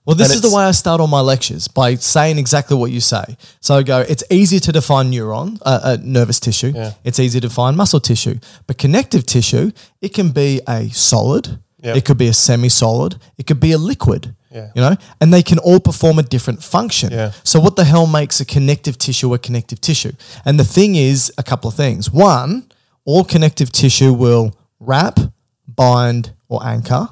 Well, 0.05 0.16
this 0.18 0.34
is 0.34 0.41
the 0.41 0.49
way 0.49 0.64
I 0.64 0.72
start 0.74 0.99
all 0.99 1.07
my 1.07 1.22
lectures 1.22 1.68
by 1.68 1.93
saying 1.95 2.39
exactly 2.39 2.76
what 2.76 2.89
you 2.91 2.99
say. 3.01 3.38
So 3.59 3.76
I 3.80 3.84
go, 3.84 3.99
it's 4.14 4.24
easy 4.32 4.59
to 4.59 4.72
define 4.72 5.12
neuron, 5.12 5.59
uh, 5.62 5.80
uh, 5.89 5.97
nervous 6.01 6.39
tissue. 6.39 6.72
Yeah. 6.76 6.93
It's 7.03 7.20
easy 7.20 7.39
to 7.39 7.47
define 7.47 7.76
muscle 7.76 7.99
tissue. 7.99 8.39
But 8.66 8.80
connective 8.80 9.24
tissue, 9.28 9.72
it 10.01 10.12
can 10.16 10.30
be 10.32 10.59
a 10.68 10.89
solid, 10.89 11.59
Yeah. 11.84 11.95
it 11.97 12.03
could 12.05 12.18
be 12.18 12.28
a 12.28 12.34
semi-solid, 12.34 13.12
it 13.38 13.45
could 13.45 13.59
be 13.59 13.74
a 13.74 13.78
liquid. 13.78 14.34
Yeah. 14.52 14.72
You 14.76 14.82
know, 14.82 14.95
and 15.22 15.34
they 15.34 15.41
can 15.43 15.60
all 15.60 15.80
perform 15.80 16.20
a 16.20 16.24
different 16.24 16.62
function. 16.64 17.12
Yeah. 17.12 17.32
So 17.43 17.60
what 17.60 17.76
the 17.76 17.86
hell 17.86 18.06
makes 18.08 18.39
a 18.41 18.45
connective 18.45 18.97
tissue 18.97 19.34
a 19.34 19.39
connective 19.39 19.80
tissue? 19.80 20.12
And 20.45 20.60
the 20.60 20.66
thing 20.66 20.95
is 20.95 21.32
a 21.38 21.43
couple 21.43 21.70
of 21.70 21.76
things. 21.76 22.12
One, 22.12 22.70
all 23.06 23.24
connective 23.24 23.72
tissue 23.72 24.14
will 24.14 24.56
wrap, 24.80 25.20
bind, 25.68 26.34
or 26.49 26.66
anchor. 26.66 27.08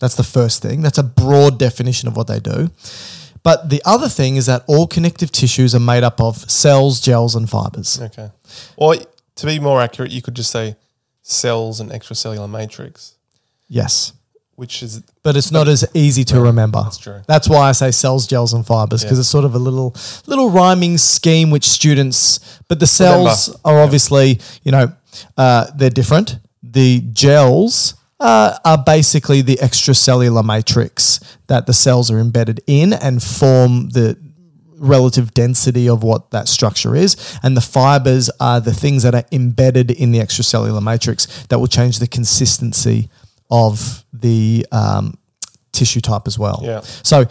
That's 0.00 0.14
the 0.14 0.22
first 0.24 0.62
thing. 0.62 0.80
That's 0.82 0.98
a 0.98 1.02
broad 1.02 1.58
definition 1.58 2.08
of 2.08 2.16
what 2.16 2.26
they 2.26 2.40
do. 2.40 2.70
But 3.42 3.68
the 3.70 3.82
other 3.84 4.08
thing 4.08 4.36
is 4.36 4.46
that 4.46 4.64
all 4.66 4.86
connective 4.86 5.30
tissues 5.30 5.74
are 5.74 5.80
made 5.80 6.04
up 6.04 6.20
of 6.20 6.50
cells, 6.50 7.00
gels, 7.00 7.34
and 7.34 7.48
fibers. 7.48 8.00
okay 8.00 8.30
or 8.76 8.96
to 9.36 9.46
be 9.46 9.58
more 9.60 9.80
accurate 9.80 10.10
you 10.10 10.20
could 10.22 10.34
just 10.34 10.50
say 10.50 10.74
cells 11.22 11.80
and 11.80 11.90
extracellular 11.90 12.48
matrix 12.50 13.14
Yes. 13.70 14.12
Which 14.58 14.82
is 14.82 15.02
But 15.22 15.36
it's 15.36 15.52
not 15.52 15.68
as 15.68 15.84
easy 15.94 16.24
to 16.24 16.40
remember. 16.40 16.82
That's 16.82 16.98
true. 16.98 17.20
That's 17.28 17.48
why 17.48 17.68
I 17.68 17.72
say 17.72 17.92
cells, 17.92 18.26
gels, 18.26 18.52
and 18.52 18.66
fibers 18.66 19.04
because 19.04 19.18
Yeah. 19.18 19.20
it's 19.20 19.28
sort 19.28 19.44
of 19.44 19.54
a 19.54 19.58
little 19.58 19.94
little 20.26 20.50
rhyming 20.50 20.98
scheme 20.98 21.50
which 21.50 21.64
students. 21.68 22.40
But 22.66 22.80
the 22.80 22.86
cells 22.88 23.48
Remember. 23.48 23.60
are 23.68 23.82
obviously 23.84 24.40
you 24.64 24.72
know 24.72 24.92
uh, 25.36 25.66
they're 25.76 25.90
different. 26.00 26.38
The 26.62 27.00
gels 27.12 27.94
uh, 28.18 28.58
are 28.64 28.78
basically 28.78 29.42
the 29.42 29.56
extracellular 29.62 30.44
matrix 30.44 31.20
that 31.46 31.66
the 31.66 31.72
cells 31.72 32.10
are 32.10 32.18
embedded 32.18 32.60
in 32.66 32.92
and 32.92 33.22
form 33.22 33.90
the 33.90 34.16
relative 34.76 35.32
density 35.34 35.88
of 35.88 36.02
what 36.02 36.32
that 36.32 36.48
structure 36.48 36.96
is. 36.96 37.16
And 37.44 37.56
the 37.56 37.60
fibers 37.60 38.28
are 38.40 38.60
the 38.60 38.74
things 38.74 39.04
that 39.04 39.14
are 39.14 39.24
embedded 39.30 39.92
in 39.92 40.10
the 40.10 40.18
extracellular 40.18 40.82
matrix 40.82 41.26
that 41.46 41.60
will 41.60 41.68
change 41.68 42.00
the 42.00 42.08
consistency 42.08 43.08
of 43.50 44.04
the 44.20 44.66
um, 44.72 45.18
tissue 45.72 46.00
type 46.00 46.22
as 46.26 46.38
well. 46.38 46.60
Yeah. 46.62 46.80
So 46.80 47.26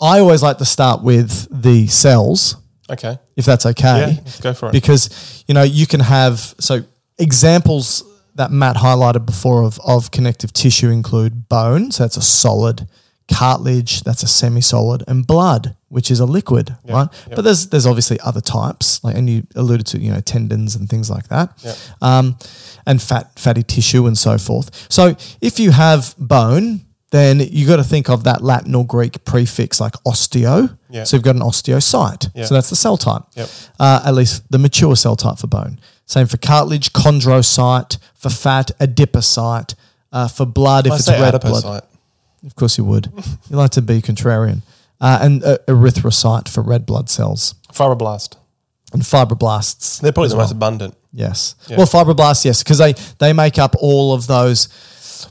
I 0.00 0.20
always 0.20 0.42
like 0.42 0.58
to 0.58 0.64
start 0.64 1.02
with 1.02 1.48
the 1.50 1.86
cells, 1.88 2.56
okay 2.90 3.18
if 3.36 3.44
that's 3.44 3.66
okay. 3.66 4.16
Yeah, 4.16 4.32
go 4.40 4.52
for 4.54 4.68
it. 4.68 4.72
Because, 4.72 5.44
you 5.46 5.54
know, 5.54 5.62
you 5.62 5.86
can 5.86 6.00
have, 6.00 6.54
so 6.58 6.80
examples 7.18 8.02
that 8.34 8.50
Matt 8.50 8.76
highlighted 8.76 9.26
before 9.26 9.62
of, 9.62 9.78
of 9.86 10.10
connective 10.10 10.52
tissue 10.52 10.90
include 10.90 11.48
bone, 11.48 11.90
so 11.90 12.04
that's 12.04 12.16
a 12.16 12.22
solid, 12.22 12.88
cartilage, 13.32 14.02
that's 14.02 14.22
a 14.22 14.28
semi-solid, 14.28 15.04
and 15.06 15.26
blood, 15.26 15.76
which 15.88 16.10
is 16.10 16.20
a 16.20 16.26
liquid, 16.26 16.76
right? 16.84 17.08
But 17.34 17.42
there's 17.42 17.68
there's 17.68 17.86
obviously 17.86 18.18
other 18.20 18.40
types, 18.40 19.02
like 19.02 19.16
and 19.16 19.28
you 19.28 19.46
alluded 19.54 19.86
to, 19.88 19.98
you 19.98 20.12
know, 20.12 20.20
tendons 20.20 20.76
and 20.76 20.88
things 20.88 21.10
like 21.10 21.28
that, 21.28 21.50
um, 22.02 22.36
and 22.86 23.00
fat 23.00 23.38
fatty 23.38 23.62
tissue 23.62 24.06
and 24.06 24.16
so 24.16 24.38
forth. 24.38 24.86
So 24.90 25.16
if 25.40 25.58
you 25.58 25.70
have 25.70 26.14
bone, 26.18 26.84
then 27.10 27.40
you 27.40 27.66
got 27.66 27.76
to 27.76 27.84
think 27.84 28.10
of 28.10 28.24
that 28.24 28.42
Latin 28.42 28.74
or 28.74 28.86
Greek 28.86 29.24
prefix 29.24 29.80
like 29.80 29.94
osteo. 30.06 30.76
Yeah. 30.90 31.04
So 31.04 31.16
you've 31.16 31.24
got 31.24 31.36
an 31.36 31.42
osteocyte. 31.42 32.46
So 32.46 32.54
that's 32.54 32.70
the 32.70 32.76
cell 32.76 32.96
type. 32.96 33.22
Yep. 33.34 33.48
Uh, 33.78 34.02
at 34.04 34.14
least 34.14 34.50
the 34.50 34.58
mature 34.58 34.94
cell 34.96 35.16
type 35.16 35.38
for 35.38 35.46
bone. 35.46 35.80
Same 36.04 36.26
for 36.26 36.36
cartilage, 36.38 36.92
chondrocyte. 36.92 37.98
For 38.14 38.30
fat, 38.30 38.72
adipocyte. 38.80 39.74
Uh, 40.10 40.26
for 40.28 40.46
blood, 40.46 40.86
if 40.86 40.92
I 40.92 40.96
it's 40.96 41.08
red 41.08 41.40
blood. 41.40 41.84
Of 42.44 42.56
course 42.56 42.78
you 42.78 42.84
would. 42.84 43.06
you 43.50 43.56
like 43.56 43.70
to 43.72 43.82
be 43.82 44.00
contrarian. 44.00 44.62
Uh, 45.00 45.18
and 45.22 45.44
uh, 45.44 45.58
erythrocyte 45.68 46.48
for 46.48 46.62
red 46.62 46.84
blood 46.84 47.08
cells. 47.08 47.54
Fibroblast. 47.72 48.36
And 48.92 49.02
fibroblasts. 49.02 50.00
They're 50.00 50.12
probably 50.12 50.30
the 50.30 50.36
well. 50.36 50.44
most 50.46 50.52
abundant. 50.52 50.96
Yes. 51.12 51.54
Yeah. 51.68 51.76
Well, 51.76 51.86
fibroblasts, 51.86 52.44
yes, 52.44 52.62
because 52.62 52.78
they 52.78 52.94
they 53.18 53.32
make 53.32 53.58
up 53.58 53.74
all 53.78 54.12
of 54.12 54.26
those. 54.26 54.68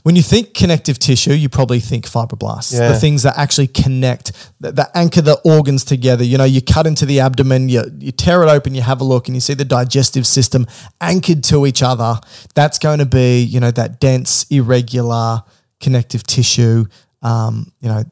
When 0.02 0.16
you 0.16 0.22
think 0.22 0.54
connective 0.54 0.98
tissue, 0.98 1.32
you 1.32 1.48
probably 1.48 1.80
think 1.80 2.06
fibroblasts, 2.06 2.72
Yeah. 2.72 2.92
the 2.92 2.98
things 3.00 3.22
that 3.22 3.36
actually 3.38 3.68
connect, 3.68 4.32
that, 4.60 4.76
that 4.76 4.90
anchor 4.94 5.22
the 5.22 5.40
organs 5.44 5.82
together. 5.84 6.22
You 6.24 6.38
know, 6.38 6.44
you 6.44 6.60
cut 6.60 6.86
into 6.86 7.04
the 7.06 7.20
abdomen, 7.20 7.68
you 7.68 7.82
you 7.98 8.12
tear 8.12 8.42
it 8.42 8.48
open, 8.48 8.74
you 8.74 8.82
have 8.82 9.00
a 9.00 9.04
look, 9.04 9.28
and 9.28 9.36
you 9.36 9.40
see 9.40 9.54
the 9.54 9.64
digestive 9.64 10.26
system 10.26 10.66
anchored 11.00 11.42
to 11.44 11.66
each 11.66 11.82
other. 11.82 12.20
That's 12.54 12.78
going 12.78 12.98
to 13.00 13.06
be, 13.06 13.42
you 13.42 13.60
know, 13.60 13.70
that 13.72 13.98
dense, 13.98 14.46
irregular 14.50 15.42
connective 15.80 16.22
tissue. 16.22 16.84
Um, 17.22 17.72
you 17.80 17.88
know, 17.88 18.04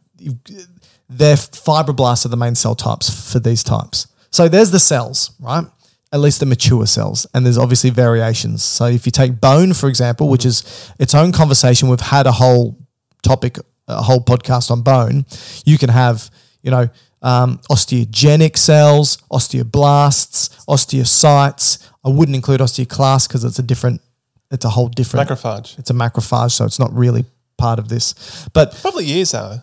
their 1.08 1.36
fibroblasts 1.36 2.24
are 2.24 2.28
the 2.28 2.36
main 2.36 2.54
cell 2.54 2.74
types 2.74 3.32
for 3.32 3.38
these 3.38 3.62
types. 3.62 4.06
So 4.30 4.48
there's 4.48 4.70
the 4.70 4.80
cells, 4.80 5.30
right? 5.40 5.64
At 6.12 6.20
least 6.20 6.40
the 6.40 6.46
mature 6.46 6.86
cells. 6.86 7.26
And 7.34 7.44
there's 7.44 7.58
obviously 7.58 7.90
variations. 7.90 8.64
So 8.64 8.86
if 8.86 9.06
you 9.06 9.12
take 9.12 9.40
bone, 9.40 9.72
for 9.72 9.88
example, 9.88 10.28
which 10.28 10.44
is 10.44 10.92
its 10.98 11.14
own 11.14 11.32
conversation, 11.32 11.88
we've 11.88 12.00
had 12.00 12.26
a 12.26 12.32
whole 12.32 12.76
topic, 13.22 13.58
a 13.88 14.02
whole 14.02 14.20
podcast 14.20 14.70
on 14.70 14.82
bone. 14.82 15.26
You 15.64 15.78
can 15.78 15.88
have, 15.90 16.30
you 16.62 16.70
know, 16.70 16.88
um, 17.22 17.58
osteogenic 17.70 18.56
cells, 18.56 19.18
osteoblasts, 19.32 20.64
osteocytes. 20.66 21.88
I 22.04 22.08
wouldn't 22.08 22.36
include 22.36 22.60
osteoclast 22.60 23.28
because 23.28 23.44
it's 23.44 23.58
a 23.58 23.62
different, 23.62 24.00
it's 24.50 24.64
a 24.64 24.70
whole 24.70 24.88
different, 24.88 25.28
Macrophage. 25.28 25.78
it's 25.78 25.90
a 25.90 25.94
macrophage. 25.94 26.52
So 26.52 26.64
it's 26.64 26.78
not 26.78 26.92
really 26.94 27.24
part 27.58 27.78
of 27.78 27.88
this. 27.88 28.48
But 28.52 28.74
Probably 28.80 29.20
is 29.20 29.32
though. 29.32 29.60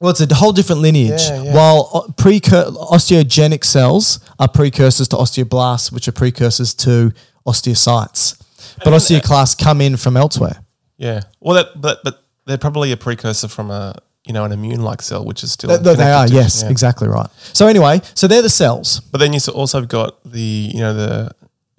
Well, 0.00 0.10
it's 0.10 0.20
a 0.20 0.34
whole 0.34 0.52
different 0.52 0.80
lineage. 0.80 1.20
Yeah, 1.28 1.42
yeah. 1.42 1.54
While 1.54 1.90
uh, 1.92 1.98
o- 1.98 2.12
precur- 2.16 2.72
osteogenic 2.90 3.64
cells 3.64 4.18
are 4.38 4.48
precursors 4.48 5.08
to 5.08 5.16
osteoblasts, 5.16 5.92
which 5.92 6.08
are 6.08 6.12
precursors 6.12 6.74
to 6.74 7.12
osteocytes. 7.46 8.36
But 8.84 8.92
osteoclasts 8.94 9.60
uh, 9.60 9.64
come 9.64 9.80
in 9.80 9.96
from 9.96 10.16
elsewhere. 10.16 10.62
Yeah. 10.96 11.20
Well, 11.40 11.54
that 11.56 11.80
but 11.80 12.02
but 12.04 12.22
they're 12.46 12.58
probably 12.58 12.92
a 12.92 12.96
precursor 12.96 13.48
from 13.48 13.70
a 13.70 13.94
you 14.24 14.32
know 14.32 14.44
an 14.44 14.52
immune 14.52 14.80
like 14.82 15.02
cell, 15.02 15.24
which 15.24 15.42
is 15.44 15.52
still 15.52 15.68
Th- 15.70 15.82
th- 15.82 15.96
they 15.98 16.10
are, 16.12 16.26
to- 16.26 16.32
yes, 16.34 16.62
yeah. 16.62 16.70
exactly 16.70 17.08
right. 17.08 17.28
So 17.52 17.66
anyway, 17.66 18.00
so 18.14 18.26
they're 18.26 18.42
the 18.42 18.50
cells. 18.50 19.00
But 19.12 19.18
then 19.18 19.32
you 19.32 19.40
also 19.54 19.82
got 19.84 20.22
the 20.24 20.70
you 20.74 20.80
know 20.80 20.94
the 20.94 21.30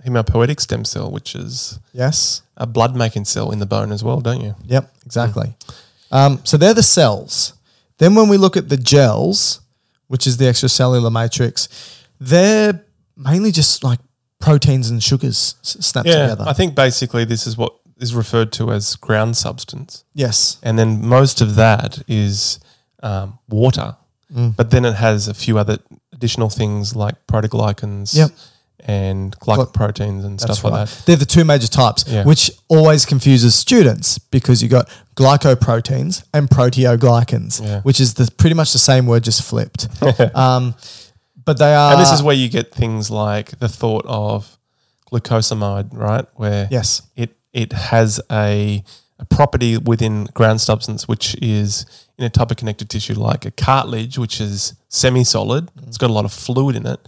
hematopoietic 0.06 0.60
stem 0.60 0.84
cell, 0.86 1.12
which 1.12 1.36
is 1.36 1.80
Yes. 1.94 2.42
a 2.58 2.66
blood 2.66 2.96
making 2.96 3.26
cell 3.26 3.52
in 3.52 3.60
the 3.60 3.66
bone 3.68 3.92
as 3.92 4.04
well, 4.04 4.20
don't 4.20 4.42
you? 4.42 4.56
Yep, 4.66 4.92
exactly. 5.06 5.54
Hmm. 6.12 6.16
Um, 6.16 6.42
so 6.44 6.58
they're 6.58 6.74
the 6.74 6.84
cells. 6.84 7.54
Then 8.02 8.16
when 8.16 8.30
we 8.30 8.38
look 8.38 8.58
at 8.58 8.68
the 8.70 8.78
gels, 8.78 9.62
which 10.08 10.26
is 10.26 10.38
the 10.38 10.46
extracellular 10.46 11.12
matrix, 11.12 11.70
they're 12.20 12.84
mainly 13.16 13.52
just 13.52 13.84
like 13.84 14.00
proteins 14.40 14.90
and 14.90 15.04
sugars 15.04 15.56
snapped 15.62 16.08
Yeah. 16.08 16.22
together. 16.24 16.46
I 16.48 16.54
think 16.54 16.74
basically 16.74 17.26
this 17.26 17.46
is 17.46 17.56
what 17.56 17.74
is 18.00 18.16
referred 18.16 18.52
to 18.54 18.72
as 18.72 18.96
ground 18.96 19.38
substance. 19.38 20.04
yes. 20.16 20.58
and 20.64 20.80
then 20.80 21.06
most 21.06 21.42
of 21.42 21.54
that 21.56 22.02
is 22.08 22.60
um, 23.04 23.38
water. 23.48 23.96
Mm. 24.34 24.56
But 24.56 24.72
then 24.72 24.84
it 24.86 24.96
has 24.96 25.28
a 25.28 25.34
few 25.36 25.60
other 25.60 25.78
additional 26.12 26.50
things 26.50 26.96
like 26.96 27.16
proteoglycans 27.28 28.16
Yep. 28.16 28.32
And 28.88 29.38
glycoproteins 29.40 30.26
and 30.26 30.40
That's 30.40 30.58
stuff 30.60 30.64
like 30.72 30.88
that. 30.90 31.04
They're 31.06 31.16
the 31.16 31.26
two 31.26 31.46
major 31.46 31.68
types, 31.68 32.06
Yeah. 32.08 32.24
which 32.24 32.52
always 32.68 33.06
confuses 33.06 33.54
students 33.56 34.18
because 34.18 34.62
you 34.64 34.70
got 34.70 34.90
glycoproteins 35.16 36.24
and 36.34 36.50
proteoglycans, 36.50 37.62
Yeah. 37.62 37.82
which 37.82 38.00
is 38.00 38.16
the 38.16 38.30
pretty 38.38 38.56
much 38.56 38.74
the 38.74 38.80
same 38.80 39.06
word 39.06 39.24
just 39.24 39.42
flipped. 39.44 39.88
um, 40.36 40.76
but 41.44 41.58
they 41.58 41.74
are. 41.74 41.94
and 41.94 42.02
this 42.02 42.12
is 42.12 42.22
where 42.24 42.36
you 42.36 42.50
get 42.50 42.74
things 42.74 43.10
like 43.12 43.58
the 43.60 43.68
thought 43.70 44.06
of 44.08 44.58
glucosamine, 45.12 45.90
right? 45.92 46.26
Where 46.36 46.68
Yes. 46.72 47.02
it 47.16 47.36
it 47.54 47.74
has 47.74 48.22
a, 48.32 48.82
a 49.20 49.26
property 49.26 49.78
within 49.78 50.26
ground 50.34 50.62
substance 50.62 51.06
which 51.08 51.36
is 51.42 51.86
in 52.18 52.24
a 52.24 52.30
type 52.30 52.50
of 52.50 52.56
connective 52.58 52.88
tissue 52.88 53.14
like 53.16 53.46
a 53.46 53.52
cartilage, 53.52 54.18
which 54.18 54.40
is 54.40 54.74
semi-solid. 54.88 55.70
It's 55.88 55.98
got 55.98 56.10
a 56.10 56.14
lot 56.14 56.24
of 56.24 56.32
fluid 56.32 56.76
in 56.78 56.86
it, 56.86 57.00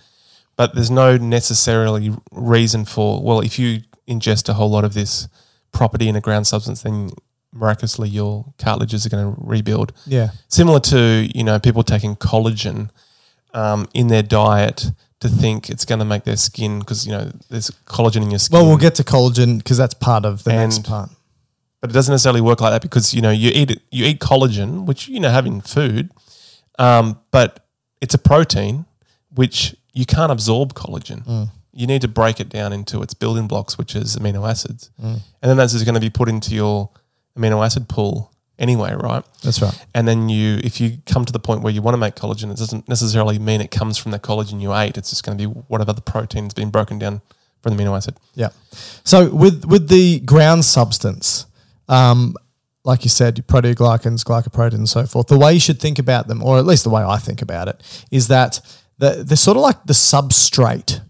but 0.56 0.76
there's 0.76 0.92
no 0.92 1.18
necessarily 1.18 2.12
reason 2.32 2.86
for 2.86 3.22
well, 3.24 3.40
if 3.40 3.58
you 3.60 3.82
ingest 4.08 4.50
a 4.50 4.54
whole 4.54 4.70
lot 4.70 4.84
of 4.84 4.94
this 4.94 5.28
property 5.72 6.08
in 6.08 6.16
a 6.16 6.22
ground 6.22 6.46
substance, 6.48 6.84
then 6.84 7.10
miraculously 7.54 8.10
your 8.10 8.54
cartilages 8.58 9.06
are 9.06 9.10
going 9.10 9.34
to 9.36 9.42
rebuild. 9.42 9.94
yeah. 10.06 10.30
Similar 10.48 10.80
to 10.82 11.30
you 11.34 11.44
know 11.44 11.60
people 11.60 11.84
taking 11.84 12.16
collagen 12.16 12.90
um, 13.54 13.88
in 13.94 14.08
their 14.08 14.24
diet 14.24 14.92
to 15.20 15.30
think 15.30 15.70
it's 15.70 15.86
going 15.86 16.00
to 16.00 16.06
make 16.06 16.26
their 16.26 16.36
skin 16.36 16.80
because 16.80 17.06
you 17.06 17.12
know 17.14 17.32
there's 17.50 17.72
collagen 17.86 18.24
in 18.24 18.30
your 18.32 18.40
skin. 18.40 18.58
Well, 18.60 18.68
we'll 18.68 18.78
get 18.78 18.96
to 18.96 19.04
collagen 19.04 19.58
because 19.58 19.78
that's 19.78 19.94
part 19.94 20.26
of 20.26 20.44
the 20.44 20.54
next 20.54 20.84
part. 20.86 21.10
but 21.80 21.90
it 21.90 21.94
doesn't 21.94 22.12
necessarily 22.12 22.42
work 22.42 22.60
like 22.62 22.72
that 22.74 22.82
because 22.82 23.14
you 23.14 23.22
know 23.22 23.32
you 23.32 23.50
eat 23.54 23.72
it, 23.72 23.82
you 23.90 24.06
eat 24.06 24.20
collagen, 24.20 24.86
which 24.86 25.08
you 25.08 25.20
know 25.20 25.30
have 25.30 25.46
in 25.46 25.62
food, 25.62 26.12
um, 26.78 27.20
but 27.32 27.66
it's 28.02 28.14
a 28.14 28.18
protein 28.18 28.86
which 29.34 29.76
you 29.94 30.06
can't 30.06 30.32
absorb 30.32 30.74
collagen. 30.74 31.24
Mm. 31.26 31.50
You 31.72 31.88
need 31.88 32.02
to 32.02 32.08
break 32.08 32.40
it 32.40 32.50
down 32.50 32.74
into 32.74 33.02
its 33.02 33.14
building 33.14 33.48
blocks, 33.48 33.78
which 33.78 33.96
is 33.96 34.16
amino 34.18 34.48
acids, 34.50 34.90
Mm. 35.02 35.14
and 35.42 35.50
then 35.50 35.58
that's 35.58 35.74
just 35.74 35.86
going 35.86 35.96
to 35.96 36.02
be 36.02 36.10
put 36.10 36.30
into 36.30 36.54
your 36.54 36.90
amino 37.38 37.66
acid 37.66 37.88
pool 37.90 38.32
anyway, 38.60 38.94
right? 38.94 39.24
That's 39.44 39.62
right. 39.62 39.74
And 39.96 40.08
then 40.08 40.30
you, 40.30 40.60
if 40.64 40.80
you 40.80 40.98
come 41.08 41.26
to 41.26 41.34
the 41.34 41.40
point 41.40 41.64
where 41.64 41.74
you 41.74 41.82
want 41.82 41.94
to 41.96 41.98
make 42.00 42.16
collagen, 42.16 42.52
it 42.52 42.58
doesn't 42.58 42.88
necessarily 42.88 43.40
mean 43.40 43.60
it 43.62 43.72
comes 43.72 43.98
from 43.98 44.12
the 44.12 44.20
collagen 44.20 44.62
you 44.62 44.74
ate. 44.76 44.98
It's 44.98 45.10
just 45.10 45.24
going 45.24 45.38
to 45.38 45.48
be 45.48 45.52
whatever 45.68 45.94
the 45.94 46.02
protein's 46.02 46.54
been 46.54 46.70
broken 46.70 47.00
down 47.00 47.22
from 47.62 47.76
the 47.76 47.84
amino 47.84 47.96
acid. 47.98 48.16
Yeah. 48.36 48.50
So 49.04 49.30
with 49.34 49.66
with 49.66 49.88
the 49.90 50.20
ground 50.20 50.66
substance, 50.66 51.48
um, 51.90 52.36
like 52.86 53.04
you 53.04 53.10
said, 53.10 53.36
proteoglycans, 53.48 54.24
glycoproteins, 54.24 54.74
and 54.76 54.90
so 54.90 55.06
forth. 55.06 55.28
The 55.28 55.38
way 55.40 55.54
you 55.54 55.60
should 55.60 55.80
think 55.80 55.98
about 55.98 56.28
them, 56.28 56.44
or 56.44 56.58
at 56.60 56.66
least 56.66 56.84
the 56.84 56.90
way 56.90 57.02
I 57.02 57.18
think 57.18 57.42
about 57.42 57.68
it, 57.68 57.82
is 58.12 58.28
that 58.28 58.60
the, 59.04 59.24
they're 59.24 59.38
sort 59.38 59.58
of 59.58 59.64
like 59.64 59.84
the 59.86 59.94
substrate 59.94 61.02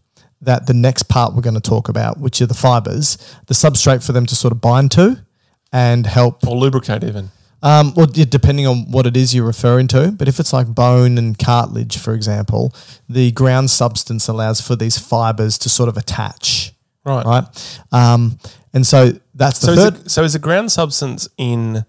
that 0.42 0.68
the 0.68 0.74
next 0.74 1.04
part 1.04 1.34
we're 1.34 1.42
going 1.50 1.54
to 1.64 1.70
talk 1.76 1.88
about, 1.90 2.20
which 2.20 2.42
are 2.42 2.46
the 2.46 2.54
fibers, 2.54 3.18
the 3.48 3.54
substrate 3.54 4.06
for 4.06 4.12
them 4.12 4.26
to 4.26 4.36
sort 4.36 4.52
of 4.52 4.60
bind 4.60 4.92
to 4.92 5.24
and 5.72 6.06
help 6.06 6.46
Or 6.48 6.56
lubricate 6.58 7.04
even. 7.04 7.32
um, 7.62 7.94
well, 7.96 8.06
depending 8.08 8.68
on 8.68 8.92
what 8.92 9.06
it 9.06 9.16
is 9.16 9.34
you're 9.34 9.46
referring 9.46 9.88
to, 9.90 10.12
but 10.12 10.28
if 10.28 10.40
it's 10.40 10.52
like 10.54 10.68
bone 10.68 11.18
and 11.18 11.38
cartilage, 11.40 11.98
for 11.98 12.14
example, 12.14 12.74
the 13.08 13.32
ground 13.32 13.70
substance 13.70 14.28
allows 14.28 14.60
for 14.60 14.76
these 14.76 14.98
fibers 15.00 15.58
to 15.60 15.70
sort 15.70 15.88
of 15.90 15.96
attach, 15.98 16.74
Right. 17.06 17.26
right? 17.26 17.80
Um, 17.92 18.38
and 18.74 18.86
so 18.86 19.14
that's 19.36 19.60
the 19.60 19.68
So 19.68 19.76
third. 19.76 19.94
is, 19.96 20.02
it, 20.02 20.12
so 20.12 20.24
is 20.24 20.34
the 20.34 20.40
ground 20.40 20.72
substance 20.72 21.28
in 21.38 21.86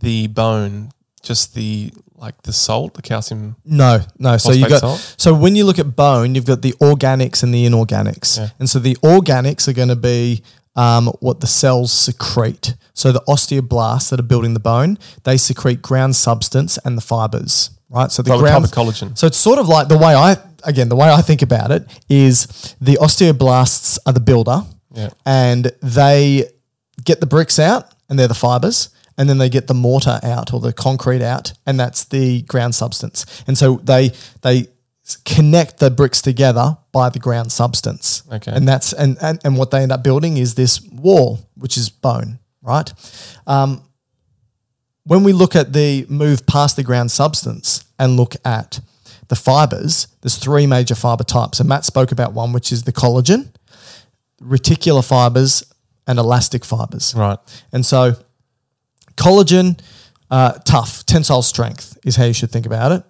the 0.00 0.26
bone 0.28 0.90
just 1.22 1.54
the 1.54 1.92
like 2.18 2.42
the 2.42 2.52
salt, 2.52 2.94
the 2.94 3.02
calcium? 3.02 3.56
no, 3.64 4.00
no. 4.18 4.36
So 4.36 4.52
you 4.52 4.68
got 4.68 4.80
salt? 4.80 5.14
so 5.16 5.32
when 5.34 5.54
you 5.56 5.64
look 5.64 5.78
at 5.78 5.94
bone, 5.96 6.34
you've 6.34 6.44
got 6.46 6.62
the 6.62 6.72
organics 6.80 7.42
and 7.42 7.54
the 7.54 7.64
inorganics, 7.66 8.36
Yeah. 8.38 8.48
and 8.58 8.68
so 8.68 8.78
the 8.78 8.96
organics 8.96 9.68
are 9.68 9.72
going 9.72 9.88
to 9.88 9.96
be 9.96 10.42
um, 10.76 11.06
what 11.20 11.40
the 11.40 11.46
cells 11.46 11.92
secrete. 11.92 12.74
So 12.94 13.10
the 13.12 13.22
osteoblasts 13.28 14.10
that 14.10 14.20
are 14.20 14.24
building 14.24 14.54
the 14.54 14.60
bone, 14.60 14.98
they 15.24 15.36
secrete 15.36 15.82
ground 15.82 16.14
substance 16.16 16.78
and 16.84 16.96
the 16.96 17.00
fibers, 17.02 17.70
right? 17.90 18.10
So 18.12 18.22
the 18.22 18.34
a 18.34 18.38
ground 18.38 18.64
collagen. 18.66 19.16
So 19.18 19.26
it's 19.26 19.38
sort 19.38 19.58
of 19.58 19.68
like 19.68 19.88
the 19.88 19.98
way 19.98 20.14
I 20.14 20.36
again 20.64 20.88
the 20.88 20.96
way 20.96 21.08
I 21.10 21.22
think 21.22 21.42
about 21.42 21.70
it 21.70 21.86
is 22.08 22.46
the 22.80 22.96
osteoblasts 23.00 23.98
are 24.06 24.12
the 24.12 24.20
builder, 24.20 24.62
Yeah. 24.94 25.10
and 25.26 25.72
they 25.82 26.44
get 27.04 27.20
the 27.20 27.26
bricks 27.26 27.58
out, 27.58 27.92
and 28.08 28.18
they're 28.18 28.28
the 28.28 28.34
fibers, 28.34 28.88
and 29.18 29.28
then 29.28 29.38
they 29.38 29.50
get 29.50 29.66
the 29.66 29.74
mortar 29.74 30.20
out 30.22 30.54
or 30.54 30.60
the 30.60 30.72
concrete 30.72 31.20
out, 31.20 31.52
and 31.66 31.78
that's 31.78 32.04
the 32.04 32.42
ground 32.42 32.74
substance. 32.74 33.26
And 33.46 33.58
so 33.58 33.80
they 33.82 34.12
they 34.42 34.68
connect 35.24 35.78
the 35.78 35.90
bricks 35.90 36.22
together 36.22 36.78
by 36.92 37.08
the 37.08 37.18
ground 37.18 37.50
substance. 37.50 38.22
Okay. 38.32 38.52
and 38.52 38.66
that's 38.66 38.92
and 38.92 39.18
and, 39.20 39.40
and 39.44 39.58
what 39.58 39.72
they 39.72 39.82
end 39.82 39.92
up 39.92 40.04
building 40.04 40.36
is 40.36 40.54
this 40.54 40.80
wall, 40.82 41.40
which 41.56 41.76
is 41.76 41.90
bone, 41.90 42.38
right? 42.62 42.90
Um, 43.46 43.82
when 45.04 45.24
we 45.24 45.32
look 45.32 45.56
at 45.56 45.72
the 45.72 46.06
move 46.08 46.46
past 46.46 46.76
the 46.76 46.82
ground 46.84 47.10
substance 47.10 47.84
and 47.98 48.16
look 48.16 48.34
at 48.44 48.80
the 49.28 49.36
fibers, 49.36 50.06
there's 50.20 50.36
three 50.36 50.66
major 50.66 50.94
fiber 50.94 51.24
types. 51.24 51.60
And 51.60 51.68
Matt 51.68 51.84
spoke 51.84 52.12
about 52.12 52.34
one, 52.34 52.52
which 52.52 52.70
is 52.70 52.82
the 52.84 52.92
collagen, 52.92 53.52
reticular 54.40 55.06
fibers, 55.06 55.64
and 56.06 56.18
elastic 56.18 56.64
fibers. 56.64 57.14
Right. 57.14 57.38
And 57.72 57.84
so 57.84 58.16
collagen 59.18 59.76
Uh, 60.30 60.52
tough, 60.64 61.06
tensile 61.06 61.42
strength 61.42 61.96
is 62.04 62.16
how 62.16 62.24
you 62.24 62.34
should 62.34 62.50
think 62.50 62.66
about 62.66 62.92
it. 62.92 63.02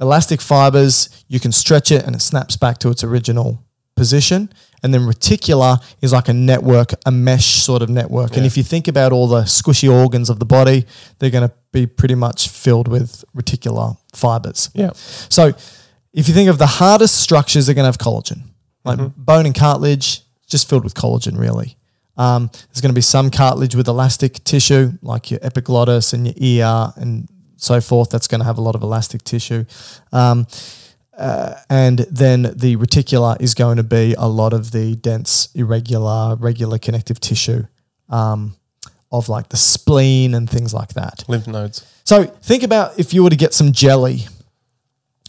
Elastic 0.00 0.40
fibers, 0.40 1.08
you 1.28 1.38
can 1.38 1.52
stretch 1.52 1.92
it 1.92 2.04
and 2.04 2.16
it 2.16 2.20
snaps 2.20 2.56
back 2.56 2.78
to 2.78 2.90
its 2.90 3.04
original 3.04 3.64
position. 3.94 4.48
And 4.82 4.92
then 4.92 5.02
reticular 5.02 5.78
is 6.00 6.12
like 6.12 6.28
a 6.28 6.32
network, 6.32 6.94
a 7.06 7.12
mesh 7.12 7.62
sort 7.62 7.82
of 7.82 7.88
network. 7.88 8.36
And 8.36 8.44
if 8.44 8.56
you 8.56 8.64
think 8.64 8.88
about 8.88 9.12
all 9.12 9.28
the 9.28 9.42
squishy 9.42 9.88
organs 9.88 10.30
of 10.30 10.38
the 10.40 10.46
body, 10.46 10.84
they're 11.18 11.30
going 11.30 11.48
to 11.48 11.54
be 11.70 11.86
pretty 11.86 12.16
much 12.16 12.48
filled 12.48 12.88
with 12.88 13.24
reticular 13.36 13.96
fibers. 14.12 14.70
Yeah. 14.74 14.90
So 15.28 15.54
if 16.12 16.26
you 16.26 16.34
think 16.34 16.50
of 16.50 16.58
the 16.58 16.66
hardest 16.66 17.20
structures, 17.20 17.66
they're 17.66 17.76
going 17.76 17.92
to 17.92 17.92
have 17.92 17.98
collagen, 17.98 18.42
like 18.84 18.98
bone 19.16 19.46
and 19.46 19.54
cartilage, 19.54 20.22
just 20.48 20.68
filled 20.68 20.82
with 20.82 20.94
collagen, 20.94 21.38
really. 21.38 21.77
Um, 22.18 22.50
there's 22.52 22.80
going 22.80 22.90
to 22.90 22.94
be 22.94 23.00
some 23.00 23.30
cartilage 23.30 23.74
with 23.74 23.88
elastic 23.88 24.42
tissue, 24.44 24.92
like 25.02 25.30
your 25.30 25.40
epiglottis 25.42 26.12
and 26.12 26.26
your 26.26 26.34
ear 26.36 26.92
and 26.96 27.28
so 27.56 27.80
forth. 27.80 28.10
That's 28.10 28.26
going 28.26 28.40
to 28.40 28.44
have 28.44 28.58
a 28.58 28.60
lot 28.60 28.74
of 28.74 28.82
elastic 28.82 29.22
tissue. 29.22 29.64
Um, 30.12 30.46
uh, 31.16 31.54
and 31.70 32.00
then 32.10 32.42
the 32.42 32.76
reticular 32.76 33.40
is 33.40 33.54
going 33.54 33.76
to 33.76 33.82
be 33.82 34.14
a 34.18 34.28
lot 34.28 34.52
of 34.52 34.70
the 34.72 34.94
dense, 34.96 35.48
irregular, 35.54 36.36
regular 36.36 36.78
connective 36.78 37.18
tissue 37.18 37.64
um, 38.08 38.56
of 39.10 39.28
like 39.28 39.48
the 39.48 39.56
spleen 39.56 40.34
and 40.34 40.48
things 40.48 40.74
like 40.74 40.94
that. 40.94 41.24
Lymph 41.28 41.46
nodes. 41.46 41.84
So 42.04 42.24
think 42.24 42.62
about 42.62 42.98
if 42.98 43.12
you 43.12 43.22
were 43.22 43.30
to 43.30 43.36
get 43.36 43.52
some 43.52 43.72
jelly 43.72 44.26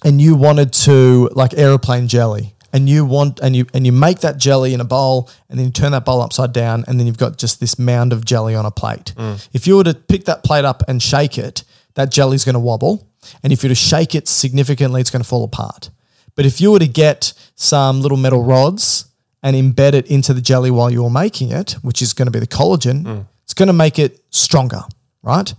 and 0.04 0.22
you 0.22 0.36
wanted 0.36 0.74
to 0.74 1.30
like 1.34 1.54
aeroplane 1.56 2.08
jelly 2.08 2.56
and 2.74 2.88
you 2.88 3.06
want 3.06 3.40
and 3.40 3.56
you 3.56 3.66
and 3.74 3.86
you 3.86 3.92
make 3.92 4.20
that 4.20 4.38
jelly 4.38 4.74
in 4.74 4.82
a 4.82 4.86
bowl 4.86 5.30
and 5.50 5.58
then 5.58 5.68
you 5.68 5.72
turn 5.72 5.92
that 5.92 6.06
bowl 6.06 6.22
upside 6.22 6.54
down 6.54 6.84
and 6.88 7.00
then 7.00 7.08
you've 7.08 7.18
got 7.18 7.38
just 7.38 7.60
this 7.60 7.80
mound 7.80 8.14
of 8.14 8.26
jelly 8.26 8.56
on 8.56 8.66
a 8.66 8.72
plate. 8.72 9.14
Mm. 9.18 9.48
If 9.54 9.68
you 9.68 9.78
were 9.78 9.84
to 9.84 9.94
pick 9.94 10.26
that 10.26 10.44
plate 10.44 10.66
up 10.66 10.84
and 10.88 11.02
shake 11.02 11.38
it, 11.38 11.64
that 11.96 12.12
jelly's 12.12 12.46
going 12.46 12.54
to 12.54 12.60
wobble. 12.60 13.08
And 13.44 13.52
if 13.52 13.64
you 13.64 13.70
were 13.70 13.76
to 13.76 13.82
shake 13.82 14.16
it 14.16 14.28
significantly, 14.28 15.02
it's 15.02 15.10
going 15.10 15.22
to 15.22 15.28
fall 15.28 15.44
apart. 15.44 15.90
But 16.36 16.46
if 16.46 16.62
you 16.62 16.72
were 16.72 16.80
to 16.80 16.88
get 16.88 17.34
some 17.56 18.02
little 18.02 18.18
metal 18.18 18.44
rods 18.44 19.06
and 19.44 19.56
embed 19.56 19.94
it 19.94 20.08
into 20.08 20.34
the 20.34 20.42
jelly 20.42 20.72
while 20.72 20.90
you're 20.90 21.10
making 21.10 21.52
it, 21.52 21.74
which 21.82 22.02
is 22.02 22.14
going 22.14 22.28
to 22.28 22.32
be 22.32 22.40
the 22.40 22.48
collagen, 22.48 23.04
mm. 23.04 23.26
it's 23.44 23.54
going 23.54 23.68
to 23.68 23.74
make 23.74 24.00
it 24.00 24.24
stronger, 24.30 24.84
right? 25.22 25.54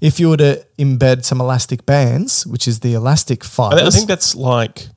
If 0.00 0.20
you 0.20 0.28
were 0.28 0.36
to 0.36 0.66
embed 0.78 1.24
some 1.24 1.40
elastic 1.40 1.86
bands, 1.86 2.46
which 2.46 2.68
is 2.68 2.80
the 2.80 2.94
elastic 2.94 3.44
fibers, 3.44 3.82
I 3.82 3.90
think 3.90 4.08
that's 4.08 4.34
like, 4.34 4.88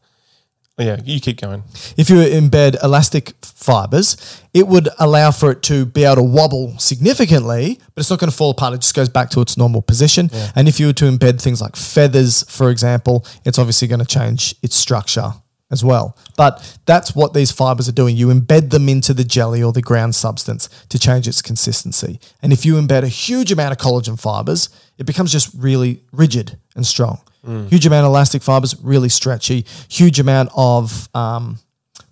yeah, 0.85 0.97
you 1.03 1.19
keep 1.19 1.41
going. 1.41 1.63
if 1.97 2.09
you 2.09 2.17
embed 2.17 2.81
elastic 2.83 3.33
fibers, 3.43 4.41
it 4.53 4.67
would 4.67 4.89
allow 4.99 5.31
for 5.31 5.51
it 5.51 5.61
to 5.63 5.85
be 5.85 6.03
able 6.03 6.15
to 6.17 6.23
wobble 6.23 6.77
significantly, 6.79 7.79
but 7.93 8.01
it's 8.01 8.09
not 8.09 8.19
going 8.19 8.31
to 8.31 8.35
fall 8.35 8.51
apart. 8.51 8.73
It 8.73 8.81
just 8.81 8.95
goes 8.95 9.09
back 9.09 9.29
to 9.31 9.41
its 9.41 9.57
normal 9.57 9.81
position. 9.81 10.29
And 10.55 10.67
if 10.67 10.79
you 10.79 10.87
were 10.87 10.93
to 10.93 11.05
embed 11.05 11.41
things 11.41 11.61
like 11.61 11.75
feathers, 11.75 12.43
for 12.49 12.69
example, 12.69 13.25
it's 13.45 13.59
obviously 13.59 13.87
going 13.87 13.99
to 13.99 14.05
change 14.05 14.55
its 14.63 14.75
structure 14.75 15.33
as 15.71 15.83
well. 15.83 16.17
But 16.35 16.77
that's 16.85 17.15
what 17.15 17.33
these 17.33 17.51
fibers 17.51 17.87
are 17.87 17.93
doing. 17.93 18.15
You 18.15 18.27
embed 18.27 18.71
them 18.71 18.89
into 18.89 19.13
the 19.13 19.23
jelly 19.23 19.61
or 19.61 19.71
the 19.71 19.81
ground 19.81 20.15
substance 20.15 20.67
to 20.89 20.97
change 20.97 21.27
its 21.27 21.41
consistency. 21.41 22.19
And 22.41 22.51
if 22.51 22.65
you 22.65 22.75
embed 22.75 23.03
a 23.03 23.07
huge 23.07 23.51
amount 23.51 23.71
of 23.71 23.77
collagen 23.77 24.19
fibers, 24.19 24.69
it 24.97 25.05
becomes 25.05 25.31
just 25.31 25.53
really 25.53 26.01
rigid 26.11 26.57
and 26.75 26.85
strong. 26.85 27.21
Huge 27.69 27.85
amount 27.85 28.05
of 28.05 28.09
elastic 28.09 28.43
fibers, 28.43 28.75
really 28.81 29.09
stretchy. 29.09 29.65
Huge 29.87 30.19
amount 30.19 30.49
of 30.55 31.07
um, 31.15 31.57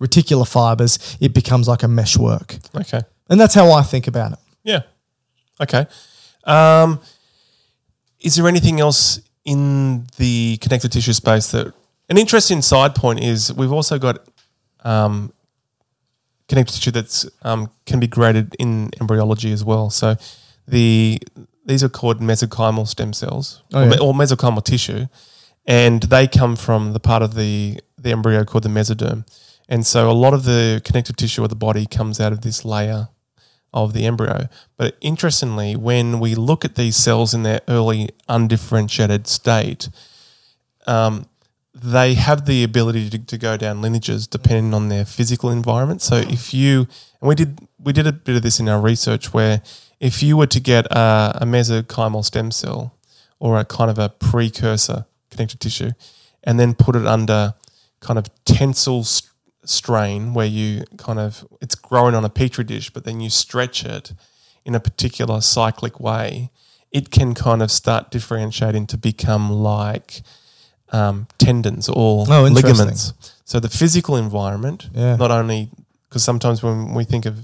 reticular 0.00 0.48
fibers, 0.48 1.16
it 1.20 1.34
becomes 1.34 1.68
like 1.68 1.82
a 1.82 1.88
meshwork. 1.88 2.56
Okay. 2.74 3.02
And 3.28 3.38
that's 3.38 3.54
how 3.54 3.70
I 3.70 3.82
think 3.82 4.08
about 4.08 4.32
it. 4.32 4.38
Yeah. 4.64 4.80
Okay. 5.60 5.86
Um, 6.44 7.00
is 8.20 8.36
there 8.36 8.48
anything 8.48 8.80
else 8.80 9.20
in 9.44 10.06
the 10.16 10.56
connective 10.62 10.90
tissue 10.90 11.12
space 11.12 11.50
that 11.52 11.72
an 12.08 12.18
interesting 12.18 12.62
side 12.62 12.94
point 12.94 13.22
is 13.22 13.52
we've 13.52 13.72
also 13.72 13.98
got 13.98 14.26
um, 14.84 15.32
connective 16.48 16.76
tissue 16.76 16.90
that's 16.90 17.26
um, 17.42 17.70
can 17.86 18.00
be 18.00 18.06
graded 18.06 18.54
in 18.58 18.90
embryology 19.00 19.52
as 19.52 19.64
well. 19.64 19.90
So 19.90 20.16
the 20.66 21.18
these 21.64 21.84
are 21.84 21.88
called 21.90 22.20
mesenchymal 22.20 22.88
stem 22.88 23.12
cells 23.12 23.62
Oh, 23.74 23.82
or, 23.82 23.88
yeah. 23.90 23.98
or 24.00 24.14
mesenchymal 24.14 24.64
tissue, 24.64 25.06
and 25.66 26.02
they 26.04 26.26
come 26.26 26.56
from 26.56 26.92
the 26.92 27.00
part 27.00 27.22
of 27.22 27.34
the 27.34 27.80
the 27.98 28.10
embryo 28.12 28.44
called 28.44 28.64
the 28.64 28.70
mesoderm. 28.70 29.26
And 29.68 29.86
so 29.86 30.10
a 30.10 30.12
lot 30.12 30.32
of 30.32 30.44
the 30.44 30.80
connective 30.84 31.16
tissue 31.16 31.42
of 31.42 31.50
the 31.50 31.56
body 31.56 31.84
comes 31.84 32.20
out 32.20 32.32
of 32.32 32.40
this 32.40 32.64
layer 32.64 33.08
of 33.74 33.92
the 33.92 34.06
embryo. 34.06 34.48
But 34.78 34.96
interestingly, 35.02 35.76
when 35.76 36.20
we 36.20 36.34
look 36.34 36.64
at 36.64 36.74
these 36.76 36.96
cells 36.96 37.34
in 37.34 37.42
their 37.42 37.60
early 37.68 38.08
undifferentiated 38.30 39.26
state, 39.26 39.90
um, 40.86 41.26
they 41.82 42.14
have 42.14 42.46
the 42.46 42.64
ability 42.64 43.08
to, 43.10 43.18
to 43.18 43.38
go 43.38 43.56
down 43.56 43.80
lineages 43.80 44.26
depending 44.26 44.74
on 44.74 44.88
their 44.88 45.04
physical 45.04 45.50
environment. 45.50 46.02
So 46.02 46.16
if 46.16 46.52
you 46.52 46.88
and 47.20 47.28
we 47.28 47.34
did 47.34 47.60
we 47.78 47.92
did 47.92 48.06
a 48.06 48.12
bit 48.12 48.36
of 48.36 48.42
this 48.42 48.60
in 48.60 48.68
our 48.68 48.80
research 48.80 49.32
where 49.32 49.62
if 50.00 50.22
you 50.22 50.36
were 50.36 50.46
to 50.46 50.60
get 50.60 50.86
a, 50.86 51.38
a 51.42 51.44
mesenchymal 51.44 52.24
stem 52.24 52.50
cell 52.50 52.94
or 53.38 53.58
a 53.58 53.64
kind 53.64 53.90
of 53.90 53.98
a 53.98 54.08
precursor 54.08 55.06
connective 55.30 55.60
tissue 55.60 55.90
and 56.44 56.58
then 56.58 56.74
put 56.74 56.96
it 56.96 57.06
under 57.06 57.54
kind 58.00 58.18
of 58.18 58.26
tensile 58.44 59.04
st- 59.04 59.30
strain 59.64 60.32
where 60.32 60.46
you 60.46 60.82
kind 60.96 61.18
of 61.18 61.46
it's 61.60 61.74
growing 61.74 62.14
on 62.14 62.24
a 62.24 62.30
petri 62.30 62.64
dish 62.64 62.90
but 62.90 63.04
then 63.04 63.20
you 63.20 63.28
stretch 63.28 63.84
it 63.84 64.14
in 64.64 64.74
a 64.74 64.80
particular 64.80 65.40
cyclic 65.40 66.00
way 66.00 66.50
it 66.90 67.10
can 67.10 67.34
kind 67.34 67.60
of 67.60 67.70
start 67.70 68.10
differentiating 68.10 68.86
to 68.86 68.96
become 68.96 69.50
like 69.50 70.22
um, 70.92 71.26
tendons 71.38 71.88
or 71.88 72.24
Oh, 72.28 72.42
ligaments 72.44 73.12
so 73.44 73.60
the 73.60 73.68
physical 73.68 74.16
environment 74.16 74.88
Yeah. 74.94 75.16
not 75.16 75.30
only 75.30 75.70
because 76.08 76.24
sometimes 76.24 76.62
when 76.62 76.94
we 76.94 77.04
think 77.04 77.26
of 77.26 77.34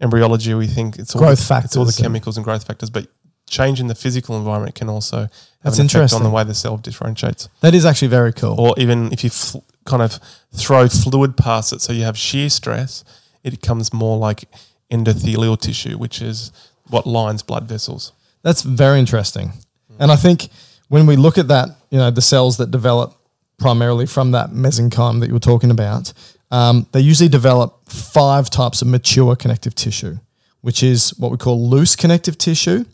embryology 0.00 0.54
we 0.54 0.66
think 0.66 0.98
it's 0.98 1.14
all 1.14 1.20
Growth 1.22 1.48
the, 1.48 1.60
it's 1.64 1.76
all 1.76 1.84
the 1.84 1.92
chemicals 2.02 2.36
and 2.36 2.44
growth 2.44 2.64
factors 2.66 2.90
but 2.90 3.06
change 3.48 3.78
in 3.80 3.86
the 3.88 3.94
physical 3.94 4.36
environment 4.36 4.74
can 4.74 4.88
also 4.88 5.18
have 5.18 5.30
That's 5.62 5.78
an 5.78 5.86
effect 5.86 6.12
on 6.14 6.22
the 6.22 6.30
way 6.30 6.44
the 6.44 6.54
cell 6.54 6.76
differentiates 6.76 7.48
That 7.60 7.74
is 7.74 7.84
actually 7.84 8.08
very 8.08 8.32
cool. 8.32 8.58
or 8.60 8.74
even 8.78 9.12
if 9.12 9.22
you 9.24 9.30
fl- 9.30 9.58
kind 9.84 10.02
of 10.02 10.18
throw 10.52 10.88
fluid 10.88 11.36
past 11.36 11.72
it, 11.74 11.82
so 11.82 11.92
you 11.92 12.04
have 12.04 12.16
shear 12.16 12.48
stress, 12.48 13.04
it 13.42 13.50
becomes 13.50 13.92
more 13.92 14.16
like 14.16 14.44
endothelial 14.90 15.60
tissue, 15.60 15.98
which 15.98 16.22
is 16.22 16.52
what 16.88 17.06
lines 17.06 17.42
blood 17.42 17.68
vessels. 17.68 18.12
That's 18.42 18.62
very 18.62 18.98
interesting. 18.98 19.52
And 19.98 20.10
I 20.10 20.16
think 20.16 20.48
when 20.88 21.06
we 21.06 21.16
look 21.16 21.38
at 21.38 21.48
that, 21.48 21.68
you 21.90 21.98
know, 21.98 22.10
the 22.10 22.22
cells 22.22 22.56
that 22.58 22.70
develop 22.70 23.14
primarily 23.58 24.06
from 24.06 24.32
that 24.32 24.50
mesenchyme 24.50 25.20
that 25.20 25.28
you 25.28 25.32
were 25.32 25.40
talking 25.40 25.70
about, 25.70 26.12
um, 26.50 26.86
they 26.92 27.00
usually 27.00 27.28
develop 27.28 27.88
five 27.88 28.50
types 28.50 28.82
of 28.82 28.88
mature 28.88 29.36
connective 29.36 29.74
tissue, 29.74 30.18
which 30.60 30.82
is 30.82 31.10
what 31.18 31.30
we 31.30 31.36
call 31.36 31.68
loose 31.68 31.96
connective 31.96 32.38
tissue, 32.38 32.84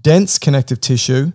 dense 0.00 0.38
connective 0.38 0.80
tissue, 0.80 1.32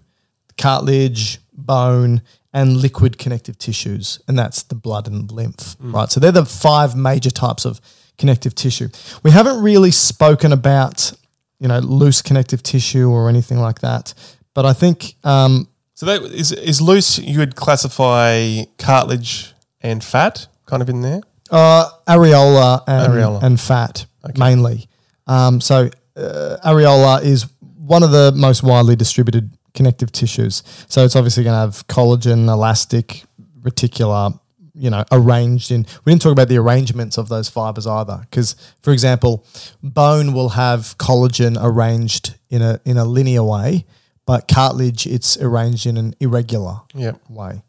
cartilage, 0.58 1.40
bone, 1.54 2.22
and 2.54 2.78
liquid 2.78 3.18
connective 3.18 3.58
tissues. 3.58 4.20
And 4.28 4.38
that's 4.38 4.64
the 4.64 4.76
blood 4.76 5.08
and 5.08 5.32
lymph, 5.32 5.76
right? 5.80 6.10
So 6.10 6.20
they're 6.20 6.32
the 6.32 6.46
five 6.46 6.96
major 6.96 7.30
types 7.30 7.66
of 7.66 7.80
connective 8.18 8.56
tissue. 8.56 8.90
We 9.24 9.32
haven't 9.32 9.62
really 9.62 9.92
spoken 9.92 10.52
about, 10.52 11.14
you 11.60 11.68
know, 11.68 11.80
loose 11.80 12.22
connective 12.22 12.64
tissue 12.64 13.10
or 13.10 13.30
anything 13.30 13.60
like 13.60 13.80
that. 13.82 14.14
But 14.54 14.66
I 14.66 14.74
think 14.74 15.16
um, 15.24 15.69
So 16.00 16.06
that 16.06 16.22
is 16.22 16.54
is 16.54 16.80
loose. 16.80 17.20
You 17.20 17.40
would 17.40 17.58
classify 17.58 18.64
cartilage 18.78 19.54
and 19.82 20.02
fat 20.02 20.48
kind 20.66 20.82
of 20.82 20.88
in 20.88 21.02
there. 21.02 21.20
Uh, 21.52 21.90
areola 22.08 22.82
and, 22.88 23.12
Areola. 23.12 23.44
and 23.44 23.60
fat 23.60 24.06
mainly. 24.38 24.88
Um, 25.28 25.60
so 25.60 25.90
uh, 26.16 26.58
areola 26.64 27.22
is 27.22 27.48
one 27.76 28.04
of 28.04 28.12
the 28.12 28.32
most 28.34 28.64
widely 28.64 28.96
distributed 28.96 29.58
connective 29.74 30.14
tissues. 30.14 30.64
So 30.88 31.04
it's 31.04 31.18
obviously 31.18 31.44
going 31.44 31.56
to 31.56 31.60
have 31.60 31.86
collagen, 31.88 32.48
elastic, 32.48 33.26
reticular, 33.60 34.40
you 34.74 34.90
know, 34.90 35.04
arranged 35.12 35.70
in. 35.70 35.86
We 36.06 36.14
didn't 36.14 36.22
talk 36.22 36.32
about 36.32 36.48
the 36.48 36.60
arrangements 36.60 37.18
of 37.18 37.28
those 37.28 37.50
fibers 37.50 37.86
either, 37.86 38.22
because 38.30 38.56
for 38.82 38.94
example, 38.94 39.46
bone 39.84 40.32
will 40.32 40.50
have 40.50 40.98
collagen 40.98 41.58
arranged 41.60 42.36
in 42.50 42.62
a 42.62 42.80
in 42.86 42.96
a 42.96 43.04
linear 43.04 43.44
way, 43.44 43.86
but 44.30 44.48
cartilage 44.48 45.08
it's 45.08 45.38
arranged 45.48 45.86
in 45.88 45.98
an 45.98 46.14
irregular 46.20 46.76
Yeah. 46.94 47.14
way. 47.30 47.64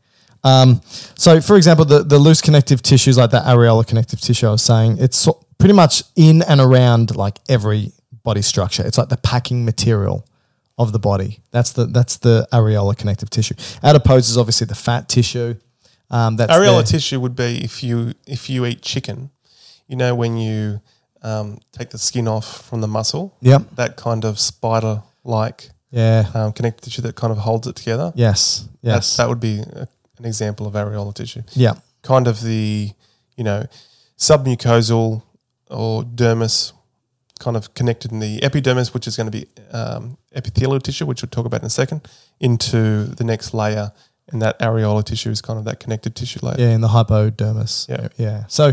Um, 0.45 0.81
so, 1.17 1.41
for 1.41 1.57
example, 1.57 1.85
the, 1.87 2.03
the 2.03 2.19
loose 2.19 2.43
connective 2.43 2.81
tissues, 2.83 3.17
like 3.17 3.31
that 3.31 3.45
areola 3.45 3.87
connective 3.87 4.21
tissue 4.21 4.47
I 4.47 4.51
was 4.51 4.63
saying, 4.63 4.99
it's 4.99 5.17
so, 5.17 5.33
pretty 5.59 5.75
much 5.75 6.03
in 6.17 6.43
and 6.43 6.61
around 6.61 7.17
like 7.17 7.39
every 7.49 7.93
body 8.23 8.43
structure. 8.43 8.85
It's 8.87 8.99
like 8.99 9.09
the 9.09 9.17
packing 9.17 9.65
material 9.65 10.27
of 10.77 10.93
the 10.93 10.99
body. 10.99 11.41
That's 11.51 11.73
the 11.73 11.87
that's 11.87 12.19
the 12.19 12.47
areola 12.53 12.95
connective 12.97 13.31
tissue. 13.31 13.55
Adipose 13.83 14.29
is 14.31 14.37
obviously 14.39 14.67
the 14.67 14.75
fat 14.75 15.09
tissue. 15.09 15.55
Um, 16.11 16.37
that's 16.37 16.53
Areola 16.53 16.83
there. 16.83 16.93
tissue 16.99 17.21
would 17.21 17.37
be 17.37 17.63
if 17.65 17.83
you 17.83 18.13
if 18.27 18.51
you 18.51 18.67
eat 18.67 18.83
chicken, 18.83 19.31
you 19.89 19.97
know 19.97 20.15
when 20.15 20.37
you 20.37 20.81
um, 21.23 21.59
take 21.73 21.89
the 21.91 21.99
skin 21.99 22.27
off 22.29 22.67
from 22.69 22.81
the 22.81 22.89
muscle. 22.89 23.37
Yep. 23.43 23.63
That 23.77 23.97
kind 23.97 24.25
of 24.25 24.39
spider 24.39 25.03
like 25.25 25.71
Yeah. 25.91 26.27
um, 26.35 26.53
connective 26.53 26.85
tissue 26.85 27.03
that 27.03 27.17
kind 27.17 27.33
of 27.33 27.39
holds 27.39 27.67
it 27.67 27.77
together. 27.77 28.13
Yes. 28.15 28.69
Yes. 28.83 29.17
that 29.17 29.29
would 29.29 29.41
be 29.41 29.61
a, 29.61 29.89
an 30.19 30.25
example 30.25 30.67
of 30.67 30.75
areolar 30.75 31.15
tissue. 31.15 31.43
yeah. 31.53 31.75
Kind 32.03 32.27
of 32.27 32.41
the, 32.41 32.91
you 33.37 33.45
know, 33.45 33.67
submucosal 34.17 35.23
or 35.69 36.03
dermis 36.03 36.73
kind 37.39 37.57
of 37.57 37.73
connected 37.75 38.13
in 38.13 38.21
the 38.21 38.43
epidermis, 38.43 38.93
which 38.95 39.07
is 39.07 39.17
going 39.17 39.31
to 39.31 39.39
be 39.39 39.47
um, 39.73 40.17
epithelial 40.35 40.81
tissue, 40.81 41.07
which 41.07 41.23
we'll 41.23 41.31
talk 41.31 41.47
about 41.47 41.61
in 41.61 41.67
a 41.67 41.71
second, 41.71 42.07
into 42.39 43.05
the 43.05 43.25
next 43.25 43.53
layer. 43.55 43.93
And 44.31 44.41
that 44.43 44.59
areolar 44.61 45.05
tissue 45.05 45.31
is 45.31 45.41
kind 45.41 45.59
of 45.59 45.65
that 45.65 45.81
connected 45.81 46.15
tissue 46.15 46.39
layer. 46.43 46.57
Yeah, 46.59 46.71
in 46.71 46.81
the 46.83 46.89
hypodermis. 46.89 47.87
Yeah. 47.89 48.09
Yeah. 48.17 48.45
So 48.47 48.73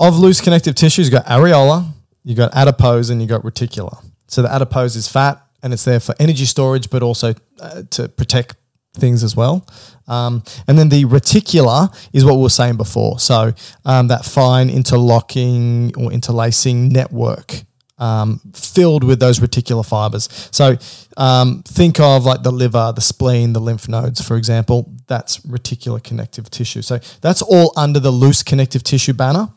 of 0.00 0.18
loose 0.18 0.40
connective 0.40 0.74
tissues, 0.74 1.06
you've 1.06 1.12
got 1.22 1.26
areola, 1.26 1.86
you've 2.24 2.38
got 2.38 2.54
adipose, 2.54 3.10
and 3.10 3.20
you've 3.20 3.30
got 3.30 3.42
reticular. 3.42 4.02
So 4.26 4.42
the 4.42 4.52
adipose 4.52 4.96
is 4.96 5.06
fat 5.06 5.40
and 5.66 5.74
it's 5.74 5.84
there 5.84 5.98
for 5.98 6.14
energy 6.20 6.44
storage, 6.44 6.90
but 6.90 7.02
also 7.02 7.34
uh, 7.60 7.82
to 7.90 8.08
protect 8.08 8.54
things 8.94 9.24
as 9.24 9.34
well. 9.34 9.66
Um, 10.06 10.44
and 10.68 10.78
then 10.78 10.90
the 10.90 11.04
reticular 11.06 11.92
is 12.12 12.24
what 12.24 12.36
we 12.36 12.42
were 12.42 12.48
saying 12.48 12.76
before. 12.76 13.18
So 13.18 13.52
um, 13.84 14.06
that 14.06 14.24
fine 14.24 14.70
interlocking 14.70 15.92
or 15.96 16.12
interlacing 16.12 16.90
network 16.90 17.64
um, 17.98 18.40
filled 18.54 19.02
with 19.02 19.18
those 19.18 19.40
reticular 19.40 19.84
fibers. 19.84 20.28
So 20.52 20.76
um, 21.16 21.64
think 21.64 21.98
of 21.98 22.24
like 22.24 22.44
the 22.44 22.52
liver, 22.52 22.92
the 22.94 23.00
spleen, 23.00 23.52
the 23.52 23.60
lymph 23.60 23.88
nodes, 23.88 24.20
for 24.20 24.36
example. 24.36 24.94
That's 25.08 25.38
reticular 25.38 26.00
connective 26.00 26.48
tissue. 26.48 26.82
So 26.82 27.00
that's 27.22 27.42
all 27.42 27.72
under 27.76 27.98
the 27.98 28.12
loose 28.12 28.44
connective 28.44 28.84
tissue 28.84 29.14
banner. 29.14 29.48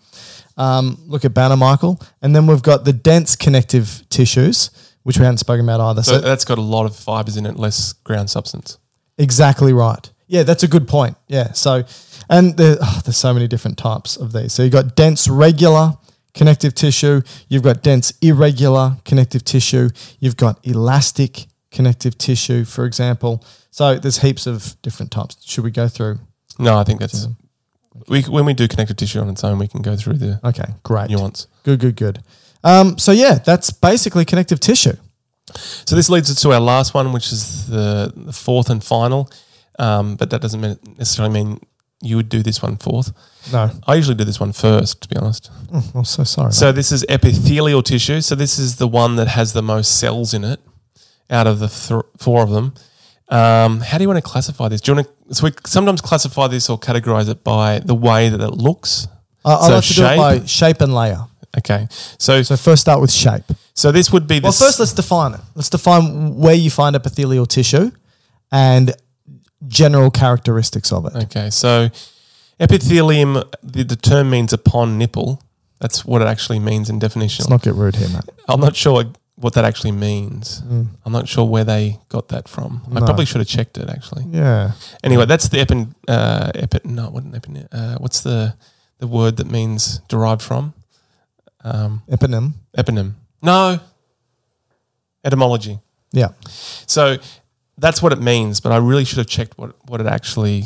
Um, 0.57 0.97
look 1.05 1.23
at 1.23 1.35
banner, 1.35 1.55
Michael. 1.55 2.01
And 2.23 2.35
then 2.35 2.47
we've 2.47 2.63
got 2.63 2.83
the 2.83 2.93
dense 2.93 3.35
connective 3.35 4.03
tissues, 4.09 4.71
which 5.03 5.17
we 5.17 5.25
hadn't 5.25 5.37
spoken 5.39 5.65
about 5.67 5.79
either. 5.79 6.03
So 6.03 6.13
So, 6.13 6.19
that's 6.21 6.45
got 6.45 6.57
a 6.57 6.61
lot 6.61 6.85
of 6.85 6.95
fibers 6.95 7.37
in 7.37 7.45
it, 7.45 7.55
less 7.57 7.93
ground 7.93 8.29
substance. 8.29 8.77
exactly 9.17 9.73
right. 9.73 10.09
Yeah, 10.27 10.43
that's 10.43 10.61
a 10.63 10.67
good 10.67 10.87
point. 10.87 11.17
Yeah. 11.27 11.53
So, 11.53 11.83
and 12.29 12.55
there, 12.57 12.77
oh, 12.81 13.01
there's 13.03 13.17
so 13.17 13.33
many 13.33 13.47
different 13.47 13.77
types 13.79 14.15
of 14.15 14.31
these. 14.31 14.53
So 14.53 14.61
you've 14.63 14.71
got 14.73 14.95
dense 14.95 15.27
regular 15.27 15.93
connective 16.35 16.75
tissue, 16.75 17.21
you've 17.47 17.63
got 17.63 17.81
dense 17.81 18.13
irregular 18.21 18.97
connective 19.05 19.43
tissue, 19.43 19.89
you've 20.19 20.37
got 20.37 20.59
elastic 20.67 21.47
connective 21.71 22.17
tissue, 22.17 22.63
for 22.65 22.85
example. 22.85 23.43
So 23.71 23.95
there's 23.97 24.19
heaps 24.19 24.45
of 24.45 24.79
different 24.83 25.11
types. 25.11 25.37
Should 25.43 25.63
we 25.63 25.71
go 25.71 25.87
through? 25.87 26.19
No, 26.59 26.77
I 26.77 26.83
think 26.83 26.99
that's 26.99 27.27
we 28.07 28.21
when 28.23 28.45
we 28.45 28.53
do 28.53 28.67
connective 28.67 28.97
tissue 28.97 29.19
on 29.19 29.29
its 29.29 29.43
own, 29.43 29.57
we 29.57 29.67
can 29.67 29.81
go 29.81 29.95
through 29.95 30.17
the 30.17 30.39
Okay, 30.43 30.65
great. 30.83 31.09
nuance. 31.09 31.47
Good, 31.63 31.79
good, 31.79 31.95
good. 31.95 32.19
Um, 32.63 32.97
so 32.97 33.11
yeah, 33.11 33.35
that's 33.35 33.71
basically 33.71 34.25
connective 34.25 34.59
tissue. 34.59 34.95
So 35.55 35.95
this 35.95 36.09
leads 36.09 36.29
us 36.29 36.41
to 36.41 36.51
our 36.51 36.59
last 36.59 36.93
one, 36.93 37.11
which 37.11 37.31
is 37.31 37.67
the, 37.67 38.13
the 38.15 38.33
fourth 38.33 38.69
and 38.69 38.83
final. 38.83 39.29
Um, 39.79 40.15
but 40.15 40.29
that 40.29 40.41
doesn't 40.41 40.59
mean, 40.59 40.77
necessarily 40.97 41.33
mean 41.33 41.59
you 42.01 42.15
would 42.17 42.29
do 42.29 42.43
this 42.43 42.61
one 42.61 42.77
fourth. 42.77 43.11
No, 43.51 43.71
I 43.87 43.95
usually 43.95 44.15
do 44.15 44.23
this 44.23 44.39
one 44.39 44.51
first, 44.51 45.01
to 45.01 45.07
be 45.07 45.15
honest. 45.15 45.49
I'm 45.95 46.05
so 46.05 46.23
sorry. 46.23 46.51
So 46.51 46.71
this 46.71 46.91
is 46.91 47.05
epithelial 47.09 47.81
tissue. 47.83 48.21
So 48.21 48.35
this 48.35 48.59
is 48.59 48.75
the 48.75 48.87
one 48.87 49.15
that 49.15 49.27
has 49.27 49.53
the 49.53 49.61
most 49.61 49.99
cells 49.99 50.33
in 50.33 50.43
it 50.43 50.59
out 51.29 51.47
of 51.47 51.59
the 51.59 51.67
th- 51.67 52.03
four 52.17 52.43
of 52.43 52.49
them. 52.49 52.73
Um, 53.29 53.81
how 53.81 53.97
do 53.97 54.03
you 54.03 54.07
want 54.07 54.17
to 54.23 54.27
classify 54.27 54.67
this? 54.67 54.81
Do 54.81 54.91
you 54.91 54.95
want 54.97 55.07
to? 55.29 55.35
So 55.35 55.45
we 55.45 55.51
sometimes 55.65 56.01
classify 56.01 56.47
this 56.47 56.69
or 56.69 56.79
categorize 56.79 57.29
it 57.29 57.43
by 57.43 57.79
the 57.79 57.95
way 57.95 58.29
that 58.29 58.41
it 58.41 58.51
looks. 58.51 59.07
I, 59.45 59.53
I 59.53 59.67
so 59.67 59.75
like 59.75 59.83
to 59.85 59.93
do 59.93 60.05
it 60.05 60.17
by 60.17 60.45
shape 60.45 60.81
and 60.81 60.93
layer. 60.93 61.25
Okay, 61.57 61.87
so 62.17 62.41
So 62.43 62.55
first 62.55 62.81
start 62.81 63.01
with 63.01 63.11
shape. 63.11 63.43
so 63.73 63.91
this 63.91 64.11
would 64.11 64.27
be 64.27 64.39
Well, 64.39 64.51
first 64.51 64.79
let's 64.79 64.93
define 64.93 65.33
it. 65.33 65.41
Let's 65.55 65.69
define 65.69 66.35
where 66.35 66.53
you 66.55 66.69
find 66.69 66.95
epithelial 66.95 67.45
tissue 67.45 67.91
and 68.51 68.93
general 69.67 70.11
characteristics 70.11 70.91
of 70.91 71.05
it. 71.05 71.15
Okay, 71.15 71.49
so 71.49 71.89
epithelium, 72.59 73.43
the, 73.63 73.83
the 73.83 73.95
term 73.95 74.29
means 74.29 74.53
upon 74.53 74.97
nipple. 74.97 75.41
That's 75.79 76.05
what 76.05 76.21
it 76.21 76.27
actually 76.27 76.59
means 76.59 76.89
in 76.89 76.99
definition. 76.99 77.43
Let's 77.43 77.49
not 77.49 77.61
get 77.63 77.73
rude 77.73 77.95
here, 77.95 78.09
Matt. 78.09 78.29
I'm 78.47 78.59
not 78.59 78.75
sure 78.75 79.05
what 79.35 79.53
that 79.53 79.63
actually 79.63 79.93
means. 79.93 80.61
I'm 81.05 81.11
not 81.11 81.27
sure 81.29 81.45
where 81.45 81.63
they 81.63 81.97
got 82.09 82.27
that 82.29 82.47
from. 82.49 82.81
I 82.93 82.99
probably 82.99 83.25
should 83.25 83.39
have 83.39 83.47
checked 83.47 83.77
it 83.77 83.89
actually. 83.89 84.25
Yeah. 84.29 84.73
Anyway, 85.03 85.25
that's 85.25 85.47
the 85.47 85.57
epin, 85.59 85.95
uh, 86.07 86.51
epin, 86.55 86.85
no, 86.85 87.09
what 87.09 87.23
an 87.23 87.31
epin, 87.31 87.67
uh, 87.71 87.97
what's 87.99 88.21
the, 88.21 88.55
the 88.99 89.07
word 89.07 89.37
that 89.37 89.47
means 89.49 89.99
derived 90.09 90.41
from? 90.41 90.73
Um, 91.63 92.01
Eponym. 92.09 92.53
eponym. 92.77 93.13
No. 93.41 93.79
Etymology. 95.23 95.79
Yeah. 96.11 96.29
So 96.47 97.17
that's 97.77 98.01
what 98.01 98.13
it 98.13 98.21
means, 98.21 98.59
but 98.61 98.71
I 98.71 98.77
really 98.77 99.05
should 99.05 99.17
have 99.17 99.27
checked 99.27 99.57
what, 99.57 99.75
what 99.87 99.99
it 100.01 100.07
actually, 100.07 100.65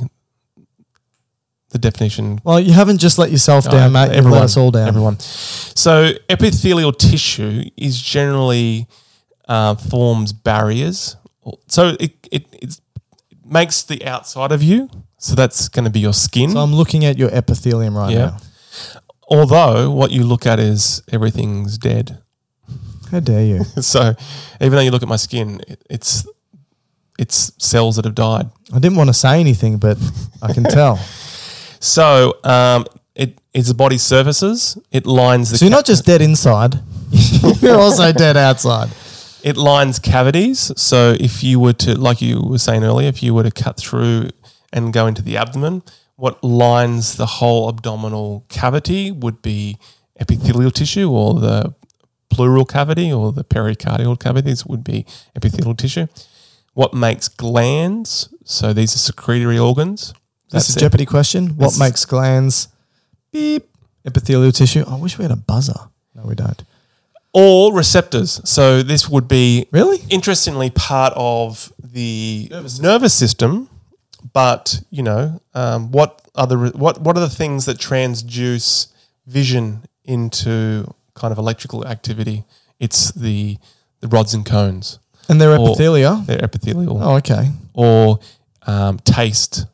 the 1.71 1.79
definition 1.79 2.39
Well, 2.43 2.59
you 2.59 2.71
haven't 2.73 2.99
just 2.99 3.17
let 3.17 3.31
yourself 3.31 3.65
down, 3.65 3.73
No, 3.73 3.89
Matt. 3.89 4.15
You've 4.15 4.25
let 4.25 4.43
us 4.43 4.57
all 4.57 4.71
down. 4.71 4.87
Everyone. 4.87 5.19
So 5.19 6.11
epithelial 6.29 6.93
tissue 6.93 7.63
is 7.75 7.99
generally 7.99 8.87
uh, 9.47 9.75
forms 9.75 10.31
barriers. 10.33 11.15
So 11.67 11.95
it, 11.99 12.13
it, 12.31 12.45
it 12.61 12.79
makes 13.43 13.83
the 13.83 14.05
outside 14.05 14.51
of 14.51 14.61
you. 14.63 14.89
So 15.17 15.35
that's 15.35 15.67
going 15.69 15.85
to 15.85 15.91
be 15.91 15.99
your 15.99 16.13
skin. 16.13 16.51
So 16.51 16.59
I'm 16.59 16.73
looking 16.73 17.05
at 17.05 17.17
your 17.17 17.29
epithelium 17.33 17.97
right 17.97 18.11
Yeah. 18.11 18.17
now. 18.25 18.37
Although 19.33 19.89
what 19.89 20.11
you 20.11 20.23
look 20.23 20.45
at 20.45 20.59
is 20.59 21.01
everything's 21.11 21.77
dead. 21.79 22.19
How 23.11 23.19
dare 23.19 23.43
you? 23.45 23.63
So 23.81 24.13
even 24.61 24.71
though 24.73 24.81
you 24.81 24.91
look 24.91 25.01
at 25.03 25.09
my 25.09 25.15
skin, 25.17 25.59
it, 25.67 25.81
it's 25.89 26.27
it's 27.17 27.51
cells 27.57 27.95
that 27.95 28.05
have 28.05 28.15
died. 28.15 28.47
I 28.71 28.79
didn't 28.79 28.97
want 28.97 29.09
to 29.09 29.13
say 29.13 29.39
anything, 29.39 29.77
but 29.77 29.97
I 30.41 30.53
can 30.53 30.63
tell. 30.63 30.99
So 31.79 32.37
um, 32.45 32.85
it 33.13 33.37
it's 33.53 33.67
the 33.67 33.73
body 33.73 33.97
surfaces. 33.97 34.77
It 34.91 35.05
lines 35.05 35.49
the 35.49 35.57
So 35.57 35.65
you're 35.65 35.71
ca- 35.71 35.79
not 35.79 35.85
just 35.85 36.05
dead 36.05 36.21
inside, 36.21 36.79
you're 37.61 37.77
also 37.77 38.13
dead 38.13 38.37
outside. 38.37 38.87
It 39.43 39.57
lines 39.57 39.99
cavities. 39.99 40.71
So 40.77 41.17
if 41.19 41.43
you 41.43 41.59
were 41.59 41.73
to, 41.73 41.95
like 41.99 42.21
you 42.21 42.39
were 42.39 42.57
saying 42.57 42.85
earlier, 42.85 43.09
if 43.09 43.21
you 43.21 43.33
were 43.33 43.43
to 43.43 43.51
cut 43.51 43.75
through 43.75 44.29
and 44.71 44.93
go 44.93 45.07
into 45.07 45.21
the 45.21 45.35
abdomen, 45.35 45.83
what 46.15 46.43
lines 46.43 47.15
the 47.17 47.25
whole 47.25 47.69
abdominal 47.69 48.45
cavity 48.49 49.11
would 49.11 49.41
be 49.41 49.77
epithelial 50.19 50.71
tissue 50.71 51.09
or 51.09 51.33
the 51.39 51.73
pleural 52.29 52.65
cavity 52.65 53.11
or 53.11 53.31
the 53.31 53.43
pericardial 53.43 54.19
cavities 54.19 54.65
would 54.65 54.83
be 54.83 55.05
epithelial 55.35 55.75
tissue. 55.75 56.07
What 56.73 56.93
makes 56.93 57.27
glands? 57.27 58.29
So 58.43 58.73
these 58.73 58.95
are 58.95 58.99
secretory 58.99 59.57
organs. 59.59 60.13
This 60.51 60.69
is 60.69 60.75
That's. 60.75 60.81
Jeopardy 60.81 61.05
question. 61.05 61.49
What 61.57 61.69
This- 61.69 61.79
makes 61.79 62.05
glands 62.05 62.67
beep 63.31 63.69
epithelial 64.05 64.51
tissue? 64.51 64.83
I 64.87 64.95
wish 64.95 65.17
we 65.17 65.23
had 65.23 65.31
a 65.31 65.35
buzzer. 65.35 65.79
No, 66.15 66.23
we 66.25 66.35
don't. 66.35 66.63
Or 67.33 67.73
receptors. 67.73 68.39
So 68.43 68.83
this 68.83 69.09
would 69.09 69.27
be 69.27 69.65
Really? 69.71 70.03
interestingly 70.09 70.69
part 70.69 71.13
of 71.15 71.73
the 71.83 72.51
nervous 72.79 73.13
system, 73.15 73.69
but 74.31 74.81
you 74.89 75.03
know 75.03 75.41
um, 75.53 75.91
what 75.91 76.21
other 76.35 76.57
what 76.69 77.01
what 77.01 77.17
are 77.17 77.19
the 77.21 77.29
things 77.29 77.65
that 77.65 77.77
transduce 77.77 78.87
vision 79.27 79.83
into 80.05 80.93
kind 81.13 81.31
of 81.31 81.37
electrical 81.37 81.85
activity? 81.87 82.43
It's 82.79 83.11
the 83.11 83.57
the 83.99 84.07
rods 84.07 84.33
and 84.33 84.45
cones. 84.45 84.99
And 85.29 85.39
they're 85.39 85.57
epithelia. 85.57 86.25
They're 86.25 86.43
epithelial, 86.43 87.01
Oh, 87.01 87.15
okay. 87.15 87.49
or 87.73 88.19
um, 88.67 88.99
taste, 88.99 89.65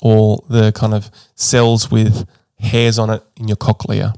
or 0.00 0.44
the 0.48 0.70
kind 0.72 0.94
of 0.94 1.10
cells 1.34 1.90
with 1.90 2.24
hairs 2.60 2.96
on 2.98 3.10
it 3.10 3.22
in 3.36 3.48
your 3.48 3.56
cochlea 3.56 4.14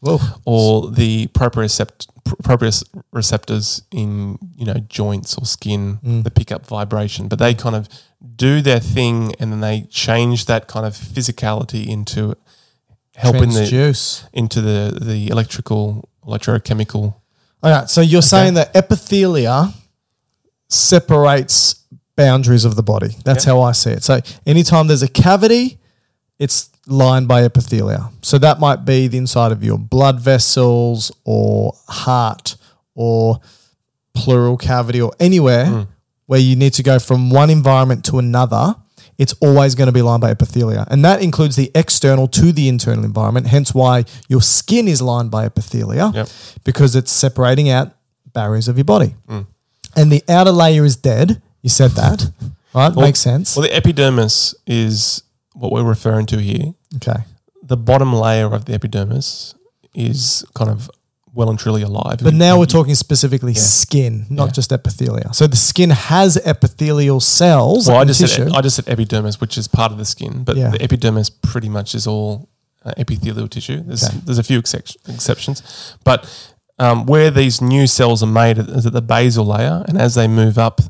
Whoa. 0.00 0.18
or 0.44 0.90
the 0.90 1.28
propriocept- 1.28 2.06
proprioceptors 2.24 3.82
in 3.90 4.38
you 4.56 4.66
know 4.66 4.74
joints 4.88 5.36
or 5.38 5.46
skin 5.46 5.98
mm. 6.04 6.24
that 6.24 6.34
pick 6.34 6.52
up 6.52 6.66
vibration, 6.66 7.28
but 7.28 7.38
they 7.38 7.54
kind 7.54 7.76
of 7.76 7.88
do 8.34 8.60
their 8.60 8.80
thing 8.80 9.34
and 9.38 9.52
then 9.52 9.60
they 9.60 9.86
change 9.90 10.46
that 10.46 10.68
kind 10.68 10.86
of 10.86 10.94
physicality 10.94 11.86
into 11.86 12.36
helping 13.14 13.50
the 13.50 13.60
Transduce. 13.60 14.28
into 14.32 14.60
the 14.60 14.98
the 15.00 15.28
electrical 15.28 16.08
electrochemical. 16.24 17.14
All 17.62 17.70
right. 17.72 17.88
So 17.88 18.00
you're 18.00 18.22
saying 18.22 18.54
that 18.54 18.74
epithelia 18.74 19.72
separates 20.68 21.84
boundaries 22.16 22.64
of 22.64 22.76
the 22.76 22.82
body. 22.82 23.16
That's 23.24 23.44
how 23.44 23.62
I 23.62 23.72
see 23.72 23.90
it. 23.90 24.02
So 24.02 24.20
anytime 24.44 24.86
there's 24.88 25.02
a 25.02 25.08
cavity, 25.08 25.78
it's 26.38 26.70
lined 26.86 27.28
by 27.28 27.42
epithelia. 27.46 28.12
So 28.22 28.38
that 28.38 28.60
might 28.60 28.84
be 28.84 29.08
the 29.08 29.18
inside 29.18 29.52
of 29.52 29.62
your 29.64 29.78
blood 29.78 30.20
vessels 30.20 31.12
or 31.24 31.74
heart 31.88 32.56
or 32.94 33.40
pleural 34.14 34.56
cavity 34.56 35.00
or 35.00 35.12
anywhere 35.20 35.66
hmm. 35.66 35.82
where 36.26 36.40
you 36.40 36.56
need 36.56 36.72
to 36.74 36.82
go 36.82 36.98
from 36.98 37.30
one 37.30 37.50
environment 37.50 38.04
to 38.06 38.18
another. 38.18 38.74
It's 39.18 39.32
always 39.40 39.74
going 39.74 39.86
to 39.86 39.92
be 39.92 40.02
lined 40.02 40.20
by 40.20 40.32
epithelia. 40.32 40.86
And 40.90 41.04
that 41.04 41.22
includes 41.22 41.56
the 41.56 41.70
external 41.74 42.28
to 42.28 42.52
the 42.52 42.68
internal 42.68 43.04
environment, 43.04 43.46
hence 43.46 43.74
why 43.74 44.04
your 44.28 44.42
skin 44.42 44.88
is 44.88 45.00
lined 45.00 45.30
by 45.30 45.48
epithelia 45.48 46.14
Yep. 46.14 46.28
because 46.64 46.94
it's 46.94 47.10
separating 47.10 47.70
out 47.70 47.92
barriers 48.32 48.68
of 48.68 48.76
your 48.76 48.84
body. 48.84 49.14
Hmm. 49.28 49.42
and 49.96 50.12
the 50.12 50.22
outer 50.28 50.52
layer 50.52 50.84
is 50.84 50.96
dead. 50.96 51.40
You 51.62 51.70
said 51.70 51.92
that, 51.92 52.30
right? 52.74 52.94
Well- 52.94 53.06
Makes 53.06 53.20
sense. 53.20 53.56
Well, 53.56 53.62
the 53.62 53.74
epidermis 53.74 54.54
is 54.66 55.22
what 55.56 55.72
we're 55.72 55.82
referring 55.96 56.26
to 56.26 56.38
here. 56.40 56.74
okay. 56.96 57.20
The 57.62 57.76
bottom 57.76 58.12
layer 58.12 58.46
of 58.54 58.64
the 58.66 58.74
epidermis 58.74 59.54
is 59.94 60.44
kind 60.54 60.70
of 60.70 60.88
well 61.34 61.50
and 61.50 61.58
truly 61.58 61.82
alive. 61.82 62.18
But 62.22 62.32
now 62.34 62.58
we're 62.58 62.66
talking 62.78 62.94
specifically 62.94 63.54
skin, 63.54 64.24
not 64.30 64.46
Yeah. 64.46 64.52
just 64.52 64.70
epithelia. 64.70 65.34
So 65.34 65.46
the 65.46 65.56
skin 65.56 65.90
has 65.90 66.36
epithelial 66.44 67.20
cells. 67.20 67.88
Well, 67.88 67.98
I 67.98 68.04
just 68.04 68.20
tissue. 68.20 68.44
said 68.44 68.52
I 68.52 68.60
just 68.62 68.76
said 68.76 68.88
epidermis, 68.88 69.40
which 69.40 69.58
is 69.58 69.68
part 69.68 69.90
of 69.92 69.98
the 69.98 70.04
skin, 70.04 70.44
but 70.44 70.56
Yeah. 70.56 70.70
the 70.70 70.80
epidermis 70.82 71.28
pretty 71.30 71.68
much 71.68 71.94
is 71.94 72.06
all 72.06 72.48
uh, 72.84 72.92
epithelial 72.96 73.48
tissue. 73.48 73.82
There's 73.82 74.04
Okay. 74.04 74.16
there's 74.24 74.38
a 74.38 74.44
few 74.44 74.58
excep- 74.60 74.96
exceptions, 75.08 75.60
but 76.04 76.24
um, 76.78 77.04
where 77.06 77.30
these 77.30 77.60
new 77.60 77.86
cells 77.86 78.22
are 78.22 78.26
made 78.42 78.58
is 78.58 78.86
at 78.86 78.92
the 78.92 79.02
basal 79.02 79.44
layer, 79.46 79.84
and 79.88 79.98
as 79.98 80.14
they 80.14 80.28
move 80.28 80.56
up 80.56 80.80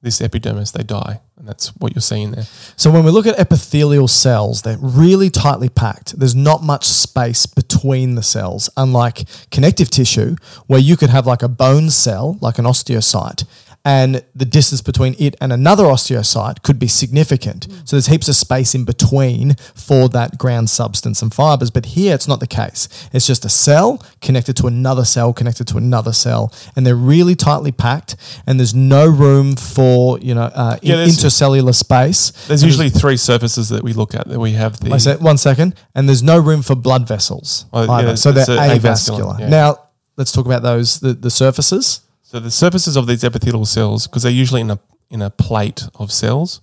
this 0.00 0.20
epidermis, 0.20 0.70
they 0.70 0.84
die, 0.84 1.20
and 1.36 1.48
that's 1.48 1.68
what 1.76 1.92
you're 1.92 2.00
seeing 2.00 2.30
there. 2.30 2.44
So 2.76 2.90
when 2.90 3.04
we 3.04 3.10
look 3.10 3.26
at 3.26 3.38
epithelial 3.38 4.06
cells, 4.06 4.62
they're 4.62 4.78
really 4.80 5.28
tightly 5.28 5.68
packed. 5.68 6.18
There's 6.18 6.36
not 6.36 6.62
much 6.62 6.86
space 6.86 7.46
between 7.46 8.14
the 8.14 8.22
cells, 8.22 8.70
unlike 8.76 9.24
connective 9.50 9.90
tissue, 9.90 10.36
where 10.68 10.78
you 10.78 10.96
could 10.96 11.10
have 11.10 11.26
like 11.26 11.42
a 11.42 11.48
bone 11.48 11.90
cell, 11.90 12.38
like 12.40 12.58
an 12.58 12.64
osteocyte, 12.64 13.44
and 13.88 14.22
the 14.34 14.44
distance 14.44 14.82
between 14.82 15.14
it 15.18 15.34
and 15.40 15.50
another 15.50 15.84
osteocyte 15.84 16.62
could 16.62 16.78
be 16.78 16.88
significant. 16.88 17.66
So 17.86 17.96
there's 17.96 18.08
heaps 18.08 18.28
of 18.28 18.36
space 18.36 18.74
in 18.74 18.84
between 18.84 19.54
for 19.74 20.10
that 20.10 20.36
ground 20.36 20.68
substance 20.68 21.22
and 21.22 21.32
fibers. 21.32 21.70
But 21.70 21.86
here 21.96 22.14
it's 22.14 22.28
not 22.28 22.40
the 22.40 22.46
case. 22.46 22.82
It's 23.14 23.26
just 23.26 23.46
a 23.46 23.48
cell 23.48 23.90
connected 24.20 24.54
to 24.58 24.66
another 24.66 25.06
cell, 25.06 25.32
connected 25.32 25.66
to 25.68 25.78
another 25.78 26.12
cell, 26.12 26.52
and 26.76 26.86
they're 26.86 27.02
really 27.14 27.34
tightly 27.34 27.72
packed. 27.72 28.16
And 28.46 28.60
there's 28.60 28.74
no 28.74 29.06
room 29.24 29.56
for 29.56 30.18
you 30.18 30.34
know 30.34 30.50
uh, 30.64 30.76
Yeah, 30.82 31.02
in- 31.02 31.08
intercellular 31.08 31.74
space. 31.74 32.30
There's 32.46 32.62
usually 32.62 32.90
three 32.90 33.16
surfaces 33.16 33.70
that 33.70 33.82
we 33.82 33.92
look 33.94 34.14
at. 34.14 34.28
That 34.28 34.38
we 34.38 34.52
have 34.52 34.78
the 34.80 34.98
said 34.98 35.22
one 35.22 35.38
second, 35.38 35.74
and 35.94 36.06
there's 36.08 36.22
no 36.22 36.38
room 36.38 36.60
for 36.62 36.74
blood 36.74 37.08
vessels 37.08 37.64
Oh, 37.72 37.84
yeah, 37.84 37.92
either. 37.92 38.16
so 38.16 38.32
they're 38.32 38.44
avascular. 38.44 38.80
avascular, 38.80 39.40
yeah. 39.40 39.48
Now 39.48 39.78
let's 40.18 40.32
talk 40.32 40.44
about 40.46 40.62
those 40.62 41.00
the, 41.00 41.14
the 41.14 41.30
surfaces. 41.30 42.00
So 42.30 42.38
the 42.38 42.50
surfaces 42.50 42.94
of 42.94 43.06
these 43.06 43.24
epithelial 43.24 43.64
cells, 43.64 44.06
because 44.06 44.22
they're 44.22 44.30
usually 44.30 44.60
in 44.60 44.70
a 44.70 44.78
in 45.08 45.22
a 45.22 45.30
plate 45.30 45.84
of 45.94 46.12
cells. 46.12 46.60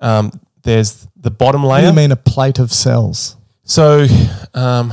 Um, 0.00 0.30
there's 0.64 1.08
the 1.16 1.30
bottom 1.30 1.62
What 1.62 1.78
do 1.78 1.82
layer. 1.84 1.90
you 1.90 1.96
mean 1.96 2.12
a 2.12 2.16
plate 2.16 2.58
of 2.58 2.70
cells? 2.70 3.38
So, 3.64 4.06
um, 4.52 4.92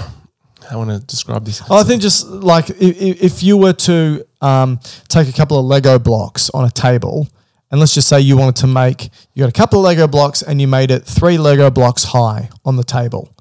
I 0.72 0.78
want 0.78 0.90
to 0.92 1.00
describe 1.06 1.44
this. 1.44 1.62
Oh, 1.70 1.78
I 1.78 1.84
think 1.84 2.02
just 2.02 2.28
like 2.28 2.70
if, 2.70 3.22
if 3.22 3.44
you 3.44 3.58
were 3.58 3.74
to 3.74 4.26
um, 4.40 4.80
take 5.10 5.28
a 5.28 5.34
couple 5.34 5.60
of 5.60 5.66
Lego 5.66 6.00
blocks 6.00 6.50
on 6.52 6.64
a 6.64 6.72
table, 6.72 7.28
and 7.70 7.82
let's 7.82 7.94
just 7.94 8.08
say 8.08 8.22
you 8.22 8.38
wanted 8.38 8.56
to 8.62 8.68
make, 8.68 9.10
you 9.34 9.44
got 9.44 9.50
a 9.50 9.52
couple 9.52 9.80
of 9.80 9.84
Lego 9.84 10.08
blocks 10.08 10.42
and 10.42 10.62
you 10.62 10.68
made 10.70 10.92
it 10.92 11.04
three 11.04 11.38
Lego 11.38 11.70
blocks 11.70 12.06
high 12.06 12.50
on 12.64 12.78
the 12.78 12.86
table 12.86 13.36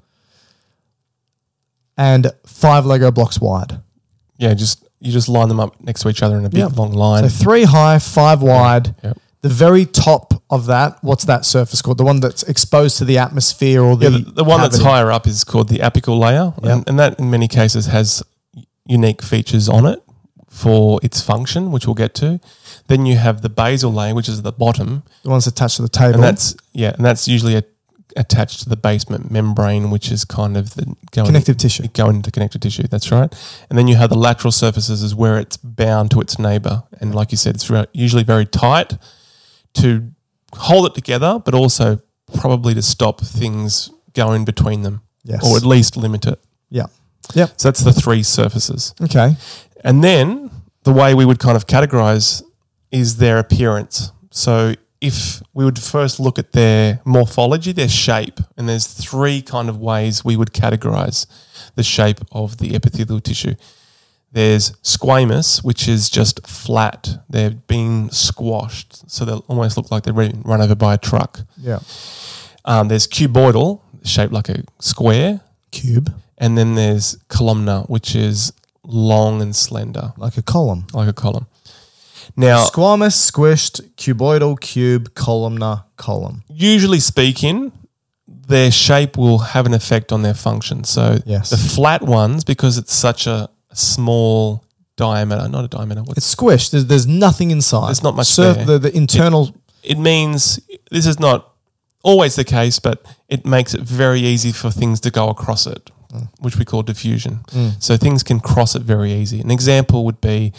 and 1.97 2.31
five 2.45 2.85
Lego 2.85 3.11
blocks 3.11 3.39
wide. 3.39 3.79
yeah, 4.37 4.53
just 4.53 4.84
you 4.99 5.11
just 5.11 5.27
line 5.29 5.47
them 5.49 5.59
up 5.59 5.79
next 5.81 6.01
to 6.01 6.09
each 6.09 6.23
other 6.23 6.37
in 6.37 6.45
a 6.45 6.49
big 6.49 6.59
Yep. 6.61 6.77
long 6.77 6.93
line. 6.93 7.29
So 7.29 7.43
three 7.43 7.63
high, 7.63 7.99
five 7.99 8.41
wide. 8.41 8.95
Yep. 9.03 9.17
The 9.41 9.49
very 9.49 9.85
top 9.85 10.33
of 10.49 10.65
that, 10.67 10.97
what's 11.03 11.25
that 11.25 11.45
surface 11.45 11.81
called? 11.81 11.97
The 11.99 12.03
one 12.03 12.19
that's 12.19 12.41
exposed 12.43 12.97
to 12.97 13.05
the 13.05 13.17
atmosphere 13.19 13.81
or 13.83 13.95
the 13.95 14.05
yeah, 14.09 14.17
the, 14.17 14.31
the 14.31 14.43
one 14.43 14.59
that's 14.61 14.77
cavity? 14.77 14.89
higher 14.89 15.11
up 15.11 15.27
is 15.27 15.43
called 15.43 15.69
the 15.69 15.79
apical 15.79 16.17
layer, 16.17 16.53
Yep. 16.63 16.71
and, 16.71 16.89
and 16.89 16.99
that 16.99 17.19
in 17.19 17.29
many 17.29 17.47
cases 17.47 17.85
has 17.87 18.23
unique 18.87 19.21
features 19.21 19.69
on 19.69 19.85
it 19.85 20.01
for 20.49 20.99
its 21.03 21.21
function, 21.21 21.71
which 21.71 21.85
we'll 21.85 21.93
get 21.95 22.13
to. 22.15 22.39
Then 22.87 23.05
you 23.05 23.17
have 23.17 23.41
the 23.41 23.49
basal 23.49 23.91
layer, 23.93 24.15
which 24.15 24.29
is 24.29 24.37
at 24.39 24.43
the 24.43 24.51
bottom, 24.51 25.03
the 25.23 25.29
ones 25.29 25.45
attached 25.47 25.75
to 25.77 25.81
the 25.81 25.89
table. 25.89 26.15
and 26.15 26.23
that's 26.23 26.55
yeah, 26.73 26.93
and 26.95 27.03
that's 27.05 27.27
usually 27.27 27.55
a, 27.55 27.63
attached 28.15 28.61
to 28.63 28.69
the 28.69 28.77
basement 28.77 29.29
membrane, 29.29 29.91
which 29.91 30.11
is 30.11 30.23
kind 30.25 30.55
of 30.57 30.75
the 30.75 30.85
going 31.11 31.25
Connective 31.27 31.57
tissue. 31.57 31.87
going 31.89 32.17
into 32.17 32.31
connective 32.31 32.61
tissue. 32.61 32.83
That's 32.83 33.11
right. 33.11 33.33
And 33.69 33.77
then 33.77 33.87
you 33.87 33.95
have 33.95 34.09
the 34.09 34.17
lateral 34.17 34.51
surfaces, 34.51 35.03
is 35.03 35.13
where 35.13 35.37
it's 35.37 35.57
bound 35.57 36.11
to 36.11 36.21
its 36.21 36.39
neighbor, 36.39 36.83
and 37.01 37.13
like 37.13 37.31
you 37.31 37.37
said, 37.37 37.55
it's 37.55 37.69
usually 37.93 38.23
very 38.23 38.45
tight 38.45 38.97
to 39.75 40.11
hold 40.53 40.85
it 40.85 40.93
together, 40.95 41.39
but 41.43 41.53
also 41.53 41.99
probably 42.39 42.73
to 42.73 42.81
stop 42.81 43.19
things 43.21 43.89
going 44.13 44.45
between 44.45 44.81
them, 44.83 45.01
Yes. 45.23 45.43
or 45.45 45.57
at 45.57 45.63
least 45.63 45.97
limit 45.97 46.25
it. 46.25 46.39
yeah. 46.69 46.85
Yep. 47.33 47.53
So 47.57 47.67
that's 47.69 47.81
the 47.81 47.91
three 47.91 48.21
surfaces. 48.21 48.93
Okay. 49.01 49.35
And 49.83 50.03
then 50.03 50.51
the 50.83 50.93
way 50.93 51.15
we 51.15 51.25
would 51.25 51.39
kind 51.39 51.57
of 51.57 51.65
categorize 51.65 52.43
is 52.91 53.17
their 53.17 53.39
appearance. 53.39 54.11
So 54.29 54.75
if 55.05 55.41
we 55.53 55.63
would 55.63 55.79
first 55.79 56.19
look 56.19 56.39
at 56.39 56.51
their 56.53 56.99
morphology, 57.05 57.71
their 57.71 57.87
shape, 57.89 58.39
and 58.57 58.67
there's 58.67 58.87
three 58.87 59.41
kind 59.41 59.69
of 59.69 59.77
ways 59.77 60.25
we 60.25 60.35
would 60.35 60.51
categorize 60.51 61.27
the 61.75 61.83
shape 61.83 62.19
of 62.31 62.57
the 62.57 62.75
epithelial 62.75 63.19
tissue. 63.21 63.53
There's 64.31 64.71
squamous, 64.81 65.63
which 65.63 65.87
is 65.87 66.09
just 66.09 66.45
flat. 66.47 67.19
They've 67.29 67.65
been 67.67 68.09
squashed, 68.09 69.09
so 69.09 69.23
they 69.25 69.33
almost 69.33 69.77
look 69.77 69.91
like 69.91 70.03
they're 70.03 70.13
been 70.13 70.41
run 70.43 70.61
over 70.61 70.75
by 70.75 70.95
a 70.95 70.97
truck. 70.97 71.41
Yeah. 71.57 71.79
Um, 72.65 72.87
there's 72.87 73.07
cuboidal, 73.07 73.81
shaped 74.03 74.33
like 74.33 74.49
a 74.49 74.63
square, 74.79 75.41
Cube, 75.71 76.13
and 76.37 76.57
then 76.57 76.75
there's 76.75 77.17
columnar, 77.27 77.83
which 77.83 78.15
is 78.15 78.51
long 78.83 79.41
and 79.41 79.55
slender, 79.55 80.13
like 80.17 80.37
a 80.37 80.41
column. 80.41 80.87
like 80.93 81.07
a 81.07 81.13
column. 81.13 81.47
Now, 82.35 82.65
Squamous, 82.65 83.31
squished, 83.31 83.81
cuboidal, 83.95 84.59
cube, 84.59 85.13
columnar, 85.15 85.85
column. 85.97 86.43
usually 86.49 86.99
speaking, 86.99 87.71
their 88.27 88.71
shape 88.71 89.17
will 89.17 89.39
have 89.39 89.65
an 89.65 89.73
effect 89.73 90.11
on 90.11 90.21
their 90.21 90.33
function. 90.33 90.83
So 90.83 91.19
Yes. 91.25 91.49
the 91.49 91.57
flat 91.57 92.01
ones, 92.01 92.43
because 92.43 92.77
it's 92.77 92.93
such 92.93 93.27
a 93.27 93.49
small 93.73 94.63
diameter, 94.95 95.47
not 95.49 95.65
a 95.65 95.67
diameter, 95.67 96.01
what's 96.03 96.17
It's 96.17 96.35
squished. 96.35 96.71
There's, 96.71 96.85
there's 96.85 97.07
nothing 97.07 97.51
inside. 97.51 97.87
There's 97.87 98.03
not 98.03 98.15
much 98.15 98.35
there. 98.35 98.53
The, 98.53 98.79
the 98.79 98.95
internal. 98.95 99.55
it 99.83 99.97
means 99.97 100.59
this 100.91 101.05
is 101.05 101.19
not 101.19 101.51
always 102.03 102.35
the 102.35 102.43
case, 102.43 102.79
but 102.79 103.03
it 103.27 103.45
makes 103.45 103.73
it 103.73 103.81
very 103.81 104.19
easy 104.19 104.51
for 104.51 104.71
things 104.71 104.99
to 105.01 105.11
go 105.11 105.29
across 105.29 105.67
it, 105.67 105.91
mm. 106.13 106.29
which 106.39 106.57
we 106.57 106.65
call 106.65 106.83
diffusion. 106.83 107.39
Mm. 107.47 107.81
So 107.83 107.97
things 107.97 108.23
can 108.23 108.39
cross 108.39 108.75
it 108.75 108.83
very 108.83 109.11
easy. 109.11 109.41
An 109.41 109.51
example 109.51 110.05
would 110.05 110.21
be 110.21 110.53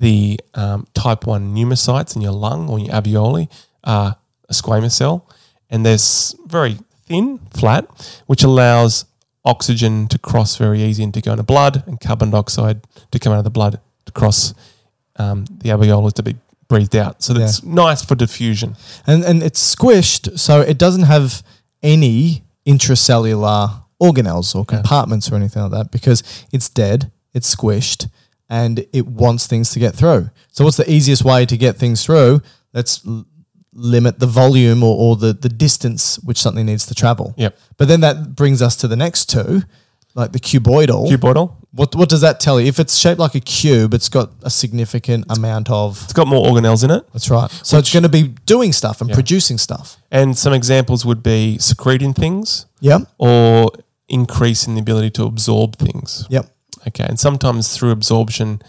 the 0.00 0.40
um, 0.54 0.86
type 0.94 1.26
1 1.26 1.54
pneumocytes 1.54 2.16
in 2.16 2.22
your 2.22 2.32
lung 2.32 2.68
or 2.68 2.78
your 2.78 2.88
alveoli 2.88 3.48
are 3.84 4.16
a 4.48 4.52
squamous 4.52 4.92
cell, 4.92 5.28
and 5.68 5.86
they're 5.86 5.98
very 6.46 6.78
thin, 7.06 7.38
flat, 7.54 7.86
which 8.26 8.42
allows 8.42 9.04
oxygen 9.44 10.08
to 10.08 10.18
cross 10.18 10.56
very 10.56 10.82
easy 10.82 11.02
and 11.02 11.14
to 11.14 11.20
go 11.20 11.32
into 11.32 11.42
blood, 11.42 11.84
and 11.86 12.00
carbon 12.00 12.30
dioxide 12.30 12.80
to 13.10 13.18
come 13.18 13.32
out 13.32 13.38
of 13.38 13.44
the 13.44 13.50
blood 13.50 13.78
to 14.06 14.12
cross 14.12 14.54
um, 15.16 15.44
the 15.44 15.68
alveoli 15.68 16.12
to 16.14 16.22
be 16.22 16.36
breathed 16.66 16.96
out. 16.96 17.22
So 17.22 17.34
that's 17.34 17.62
nice 17.62 18.02
for 18.02 18.14
diffusion. 18.14 18.76
and, 19.06 19.24
and 19.24 19.42
it's 19.42 19.74
squished, 19.74 20.38
so 20.38 20.60
it 20.60 20.78
doesn't 20.78 21.04
have 21.04 21.42
any 21.82 22.42
intracellular 22.66 23.82
organelles 24.00 24.54
or 24.54 24.64
compartments 24.64 25.30
or 25.30 25.34
anything 25.34 25.62
like 25.62 25.72
that 25.72 25.90
because 25.90 26.22
it's 26.52 26.68
dead, 26.70 27.10
it's 27.34 27.54
squished, 27.54 28.08
and 28.50 28.84
it 28.92 29.06
wants 29.06 29.46
things 29.46 29.70
to 29.70 29.78
get 29.78 29.94
through. 29.94 30.28
So, 30.50 30.64
what's 30.64 30.76
the 30.76 30.90
easiest 30.90 31.24
way 31.24 31.46
to 31.46 31.56
get 31.56 31.76
things 31.76 32.04
through? 32.04 32.42
Let's 32.74 33.06
l- 33.06 33.24
limit 33.72 34.18
the 34.18 34.26
volume 34.26 34.82
or, 34.82 34.96
or 34.98 35.16
the, 35.16 35.32
the 35.32 35.48
distance 35.48 36.18
which 36.18 36.38
something 36.38 36.66
needs 36.66 36.84
to 36.86 36.94
travel. 36.94 37.34
Yep. 37.38 37.56
But 37.78 37.88
then 37.88 38.00
that 38.00 38.34
brings 38.34 38.60
us 38.60 38.74
to 38.76 38.88
the 38.88 38.96
next 38.96 39.26
two, 39.30 39.62
like 40.14 40.32
the 40.32 40.40
cuboidal. 40.40 41.08
Cuboidal. 41.08 41.54
What 41.72 41.94
what 41.94 42.08
does 42.08 42.20
that 42.22 42.40
tell 42.40 42.60
you? 42.60 42.66
If 42.66 42.80
it's 42.80 42.96
shaped 42.96 43.20
like 43.20 43.36
a 43.36 43.40
cube, 43.40 43.94
it's 43.94 44.08
got 44.08 44.30
a 44.42 44.50
significant 44.50 45.24
amount 45.30 45.70
of. 45.70 46.02
It's 46.02 46.12
got 46.12 46.26
more 46.26 46.44
organelles 46.44 46.82
in 46.82 46.90
it. 46.90 47.04
That's 47.12 47.30
right. 47.30 47.48
So 47.62 47.78
it's 47.78 47.92
going 47.92 48.02
to 48.02 48.08
be 48.08 48.34
doing 48.44 48.72
stuff 48.72 49.00
and 49.00 49.08
producing 49.12 49.56
stuff. 49.56 49.96
And 50.10 50.36
some 50.36 50.52
examples 50.52 51.06
would 51.06 51.22
be 51.22 51.58
secreting 51.58 52.12
things 52.12 52.66
Yep. 52.80 53.02
or 53.18 53.70
increasing 54.08 54.74
the 54.74 54.80
ability 54.80 55.10
to 55.10 55.24
absorb 55.26 55.76
things. 55.76 56.26
Yep. 56.28 56.46
Okay. 56.88 57.04
And 57.08 57.18
sometimes 57.18 57.76
through 57.76 57.90
absorption, 57.90 58.60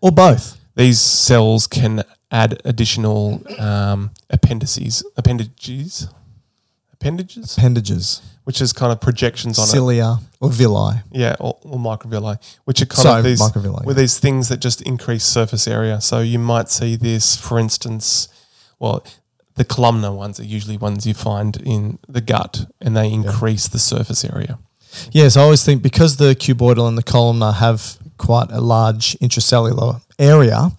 Or 0.00 0.10
both. 0.12 0.56
these 0.76 1.00
cells 1.00 1.66
can 1.66 2.02
add 2.30 2.60
additional 2.64 3.42
um, 3.58 4.10
appendices, 4.30 5.04
appendages, 5.16 6.08
appendages, 6.92 7.56
Appendages, 7.56 8.22
which 8.44 8.60
is 8.60 8.72
kind 8.72 8.92
of 8.92 9.00
projections 9.00 9.58
on 9.58 9.64
it. 9.64 9.70
cilia 9.70 10.18
or 10.40 10.50
villi. 10.50 10.96
Yeah, 11.10 11.36
or, 11.40 11.58
or 11.62 11.78
microvilli, 11.78 12.36
which 12.64 12.82
are 12.82 12.86
kind 12.86 13.02
So, 13.02 13.18
of 13.18 13.24
these 13.24 13.40
microvilli, 13.40 13.84
with 13.84 13.96
yeah. 13.96 14.02
these 14.02 14.18
things 14.18 14.48
that 14.48 14.58
just 14.60 14.82
increase 14.82 15.24
surface 15.24 15.66
area. 15.66 16.00
So 16.00 16.20
you 16.20 16.38
might 16.38 16.68
see 16.68 16.96
this, 16.96 17.36
for 17.36 17.58
instance, 17.58 18.28
well, 18.78 19.04
the 19.56 19.64
columnar 19.64 20.12
ones 20.12 20.38
are 20.40 20.44
usually 20.44 20.76
ones 20.76 21.06
you 21.06 21.14
find 21.14 21.56
in 21.56 21.98
the 22.08 22.20
gut, 22.20 22.66
and 22.80 22.96
they 22.96 23.10
increase 23.12 23.66
the 23.68 23.78
surface 23.78 24.24
area. 24.24 24.58
Yes, 25.12 25.36
I 25.36 25.42
always 25.42 25.64
think 25.64 25.82
because 25.82 26.16
the 26.16 26.34
cuboidal 26.34 26.88
and 26.88 26.98
the 26.98 27.02
columnar 27.02 27.52
have 27.52 27.98
quite 28.18 28.50
a 28.50 28.60
large 28.60 29.16
intracellular 29.18 30.00
area, 30.18 30.70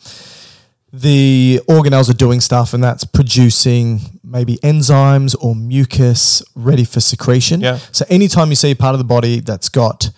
the 0.94 1.60
organelles 1.68 2.10
are 2.10 2.14
doing 2.14 2.42
stuff 2.42 2.74
and 2.74 2.84
that's 2.84 3.04
producing 3.06 4.00
maybe 4.24 4.58
enzymes 4.58 5.36
or 5.42 5.56
mucus 5.56 6.44
ready 6.56 6.84
for 6.84 7.00
secretion. 7.00 7.62
Yeah. 7.62 7.78
So 7.92 8.06
anytime 8.10 8.50
you 8.50 8.56
see 8.56 8.72
a 8.72 8.76
part 8.76 8.94
of 8.94 9.00
the 9.00 9.06
body 9.06 9.40
that's 9.40 9.70
got 9.70 10.10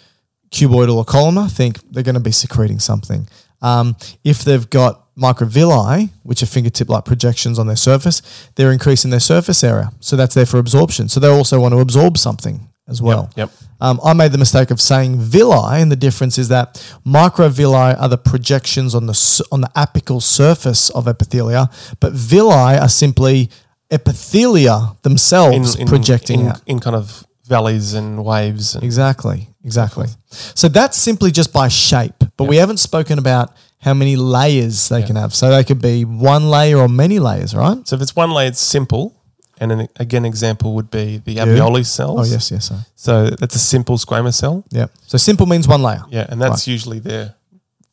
cuboidal 0.51 0.95
or 0.95 1.05
columnar, 1.05 1.47
think 1.47 1.79
they're 1.91 2.03
going 2.03 2.15
to 2.15 2.21
be 2.21 2.31
secreting 2.31 2.79
something. 2.79 3.27
Um, 3.61 3.95
if 4.23 4.43
they've 4.43 4.69
got 4.69 5.15
microvilli, 5.15 6.09
which 6.23 6.41
are 6.41 6.47
fingertip 6.47 6.89
like 6.89 7.05
projections 7.05 7.59
on 7.59 7.67
their 7.67 7.75
surface, 7.75 8.49
they're 8.55 8.71
increasing 8.71 9.11
their 9.11 9.19
surface 9.19 9.63
area. 9.63 9.91
So 9.99 10.15
that's 10.15 10.33
there 10.33 10.45
for 10.45 10.57
absorption. 10.57 11.07
So 11.07 11.19
they 11.19 11.27
also 11.27 11.59
want 11.59 11.73
to 11.73 11.79
absorb 11.79 12.17
something 12.17 12.67
as 12.87 13.01
well. 13.01 13.29
yep. 13.35 13.49
Um, 13.79 13.99
I 14.03 14.13
made 14.13 14.31
the 14.31 14.37
mistake 14.37 14.71
of 14.71 14.79
saying 14.81 15.19
villi, 15.19 15.81
and 15.81 15.91
the 15.91 15.95
difference 15.95 16.37
is 16.37 16.49
that 16.49 16.75
microvilli 17.05 17.99
are 17.99 18.09
the 18.09 18.17
projections 18.17 18.93
on 18.95 19.07
the 19.07 19.45
on 19.51 19.61
the 19.61 19.69
apical 19.75 20.21
surface 20.21 20.89
of 20.89 21.05
epithelia, 21.05 21.71
but 21.99 22.13
villi 22.13 22.77
are 22.77 22.89
simply 22.89 23.49
epithelia 23.91 25.01
themselves 25.03 25.75
projecting 25.85 26.41
in, 26.41 26.47
out. 26.47 26.61
in 26.65 26.79
kind 26.79 26.95
of 26.95 27.25
valleys 27.45 27.93
and 27.93 28.23
waves. 28.23 28.75
And, 28.75 28.83
Exactly, 28.83 29.49
exactly. 29.63 30.07
So 30.29 30.67
that's 30.67 30.97
simply 30.97 31.31
just 31.31 31.53
by 31.53 31.67
shape, 31.67 32.23
but 32.37 32.45
we 32.45 32.57
haven't 32.57 32.77
spoken 32.77 33.19
about 33.19 33.55
how 33.79 33.93
many 33.93 34.15
layers 34.15 34.89
they 34.89 35.03
can 35.03 35.17
have. 35.17 35.33
So 35.35 35.49
they 35.49 35.63
could 35.63 35.81
be 35.81 36.05
one 36.05 36.49
layer 36.49 36.77
or 36.77 36.87
many 36.87 37.19
layers, 37.19 37.53
right? 37.53 37.85
So 37.85 37.97
if 37.97 38.01
it's 38.01 38.15
one 38.15 38.31
layer, 38.31 38.47
it's 38.47 38.61
simple. 38.61 39.21
And 39.63 39.71
an, 39.71 39.87
again, 40.05 40.25
example 40.25 40.73
would 40.75 40.89
be 40.91 41.05
the 41.27 41.35
alveoli 41.37 41.85
cells. 41.85 42.19
Oh 42.29 42.33
yes, 42.33 42.51
yes, 42.51 42.65
sorry. 42.65 42.81
So 42.95 43.13
that's 43.39 43.55
a 43.55 43.59
simple 43.73 43.97
squamous 43.97 44.33
cell. 44.33 44.63
Yeah. 44.71 44.87
So 45.07 45.17
simple 45.17 45.45
means 45.45 45.67
one 45.67 45.81
layer. 45.81 46.03
Yeah, 46.09 46.25
and 46.31 46.41
that's 46.41 46.61
Right. 46.67 46.73
usually 46.75 46.99
there 46.99 47.35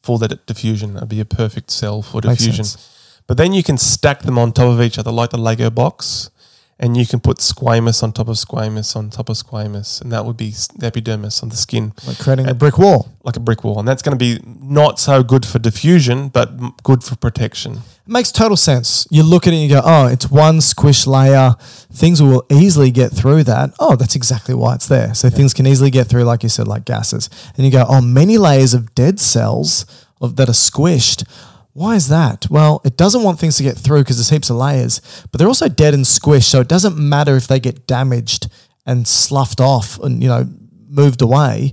for 0.02 0.18
that 0.18 0.46
diffusion. 0.46 0.94
That'd 0.94 1.08
be 1.08 1.20
a 1.20 1.24
perfect 1.42 1.70
cell 1.70 2.02
for 2.02 2.20
diffusion. 2.20 2.66
But 3.28 3.36
then 3.36 3.52
you 3.52 3.62
can 3.62 3.78
stack 3.78 4.22
them 4.22 4.36
on 4.38 4.52
top 4.52 4.66
of 4.74 4.80
each 4.82 4.98
other 4.98 5.12
like 5.12 5.30
the 5.30 5.38
Lego 5.38 5.70
box, 5.70 6.30
and 6.82 6.96
you 6.96 7.06
can 7.06 7.20
put 7.20 7.38
squamous 7.38 8.02
on 8.02 8.10
top 8.12 8.26
of 8.28 8.36
squamous 8.36 8.96
on 8.96 9.10
top 9.10 9.28
of 9.28 9.36
squamous, 9.36 10.00
and 10.00 10.10
that 10.10 10.24
would 10.24 10.36
be 10.38 10.50
the 10.78 10.86
epidermis 10.86 11.42
on 11.42 11.50
the 11.50 11.56
skin, 11.56 11.92
Like 12.06 12.18
creating 12.18 12.48
a 12.48 12.54
brick 12.54 12.78
wall. 12.78 13.12
like 13.22 13.36
a 13.36 13.40
brick 13.40 13.62
wall. 13.62 13.78
And 13.78 13.86
that's 13.86 14.00
going 14.02 14.18
to 14.18 14.24
be 14.24 14.40
not 14.44 14.98
so 14.98 15.22
good 15.22 15.44
for 15.44 15.58
diffusion, 15.58 16.28
but 16.30 16.82
good 16.82 17.04
for 17.04 17.16
protection. 17.16 17.72
It 17.74 17.82
makes 18.12 18.32
total 18.32 18.56
sense. 18.56 19.06
You 19.10 19.22
look 19.22 19.46
at 19.46 19.52
it 19.52 19.56
and 19.56 19.62
you 19.62 19.68
go, 19.68 19.82
oh, 19.84 20.06
it's 20.06 20.30
one 20.30 20.62
squish 20.62 21.06
layer. 21.06 21.54
Things 21.92 22.22
will 22.22 22.44
easily 22.50 22.90
get 22.90 23.12
through 23.12 23.44
that. 23.44 23.74
Oh, 23.78 23.94
that's 23.94 24.16
exactly 24.16 24.54
why 24.54 24.74
it's 24.74 24.88
there. 24.88 25.12
So 25.14 25.28
things 25.28 25.52
can 25.52 25.66
easily 25.66 25.90
get 25.90 26.06
through, 26.06 26.24
like 26.24 26.42
you 26.42 26.48
said, 26.48 26.66
like 26.66 26.86
gases. 26.86 27.28
And 27.56 27.66
you 27.66 27.70
go, 27.70 27.84
oh, 27.86 28.00
many 28.00 28.38
layers 28.38 28.72
of 28.72 28.94
dead 28.94 29.20
cells 29.20 29.84
of, 30.20 30.36
that 30.36 30.48
are 30.48 30.52
squished. 30.52 31.24
Why 31.80 31.94
is 31.94 32.08
that? 32.08 32.46
Well, 32.50 32.82
it 32.84 32.98
doesn't 32.98 33.22
want 33.22 33.38
things 33.38 33.56
to 33.56 33.62
get 33.62 33.74
through 33.74 34.00
because 34.00 34.18
there's 34.18 34.28
heaps 34.28 34.50
of 34.50 34.56
layers, 34.56 35.00
but 35.32 35.38
they're 35.38 35.48
also 35.48 35.66
dead 35.66 35.94
and 35.94 36.04
squished. 36.04 36.50
So 36.50 36.60
it 36.60 36.68
doesn't 36.68 36.98
matter 36.98 37.36
if 37.36 37.46
they 37.46 37.58
get 37.58 37.86
damaged 37.86 38.48
and 38.84 39.08
sloughed 39.08 39.62
off 39.62 39.98
and, 40.00 40.22
you 40.22 40.28
know, 40.28 40.46
moved 40.90 41.22
away. 41.22 41.72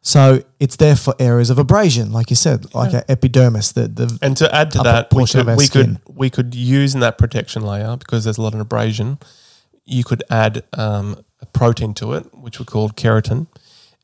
So 0.00 0.42
it's 0.58 0.74
there 0.74 0.96
for 0.96 1.14
areas 1.20 1.50
of 1.50 1.60
abrasion, 1.60 2.10
like 2.10 2.30
you 2.30 2.36
said, 2.36 2.74
like 2.74 2.94
an 2.94 3.04
epidermis, 3.08 3.70
the, 3.70 3.86
the 3.86 4.18
And 4.20 4.36
to 4.38 4.52
add 4.52 4.72
to 4.72 4.80
Upper 4.80 4.90
that, 4.90 5.12
we 5.12 5.18
portion 5.18 5.38
of 5.38 5.46
could 5.46 5.50
our 5.52 5.56
we 5.56 5.64
skin. 5.66 6.00
could 6.04 6.16
we 6.16 6.30
could 6.30 6.54
use 6.56 6.92
in 6.94 7.00
that 7.00 7.16
protection 7.16 7.62
layer 7.62 7.96
because 7.96 8.24
there's 8.24 8.38
a 8.38 8.42
lot 8.42 8.54
of 8.54 8.60
abrasion. 8.60 9.18
You 9.84 10.02
could 10.02 10.24
add 10.28 10.64
um, 10.72 11.24
a 11.40 11.46
protein 11.46 11.94
to 11.94 12.14
it, 12.14 12.34
which 12.34 12.58
we 12.58 12.64
call 12.64 12.88
keratin, 12.90 13.46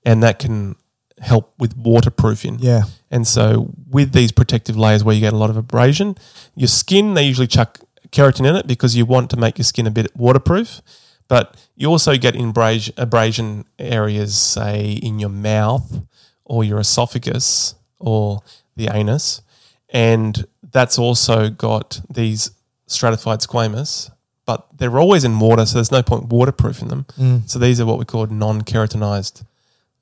and 0.04 0.22
that 0.22 0.38
can 0.38 0.76
help 1.20 1.52
with 1.58 1.76
waterproofing. 1.76 2.58
Yeah. 2.60 2.82
And 3.10 3.26
so 3.26 3.72
with 3.88 4.12
these 4.12 4.32
protective 4.32 4.76
layers 4.76 5.04
where 5.04 5.14
you 5.14 5.20
get 5.20 5.32
a 5.32 5.36
lot 5.36 5.50
of 5.50 5.56
abrasion, 5.56 6.16
your 6.54 6.68
skin 6.68 7.14
they 7.14 7.24
usually 7.24 7.46
chuck 7.46 7.80
keratin 8.10 8.46
in 8.46 8.56
it 8.56 8.66
because 8.66 8.96
you 8.96 9.06
want 9.06 9.30
to 9.30 9.36
make 9.36 9.58
your 9.58 9.64
skin 9.64 9.86
a 9.86 9.90
bit 9.90 10.14
waterproof. 10.16 10.80
But 11.28 11.56
you 11.76 11.88
also 11.88 12.16
get 12.16 12.34
abrasion, 12.34 12.94
abrasion 12.96 13.64
areas, 13.78 14.36
say 14.36 14.98
in 15.00 15.20
your 15.20 15.30
mouth 15.30 16.02
or 16.44 16.64
your 16.64 16.80
esophagus 16.80 17.76
or 18.00 18.42
the 18.74 18.88
anus, 18.92 19.42
and 19.88 20.46
that's 20.72 20.98
also 20.98 21.50
got 21.50 22.00
these 22.10 22.50
stratified 22.86 23.40
squamous. 23.40 24.10
But 24.44 24.66
they're 24.76 24.98
always 24.98 25.22
in 25.22 25.38
water, 25.38 25.64
so 25.66 25.74
there's 25.74 25.92
no 25.92 26.02
point 26.02 26.24
waterproofing 26.24 26.88
them. 26.88 27.04
Mm. 27.16 27.48
So 27.48 27.60
these 27.60 27.80
are 27.80 27.86
what 27.86 27.98
we 27.98 28.04
call 28.04 28.26
non-keratinized 28.26 29.44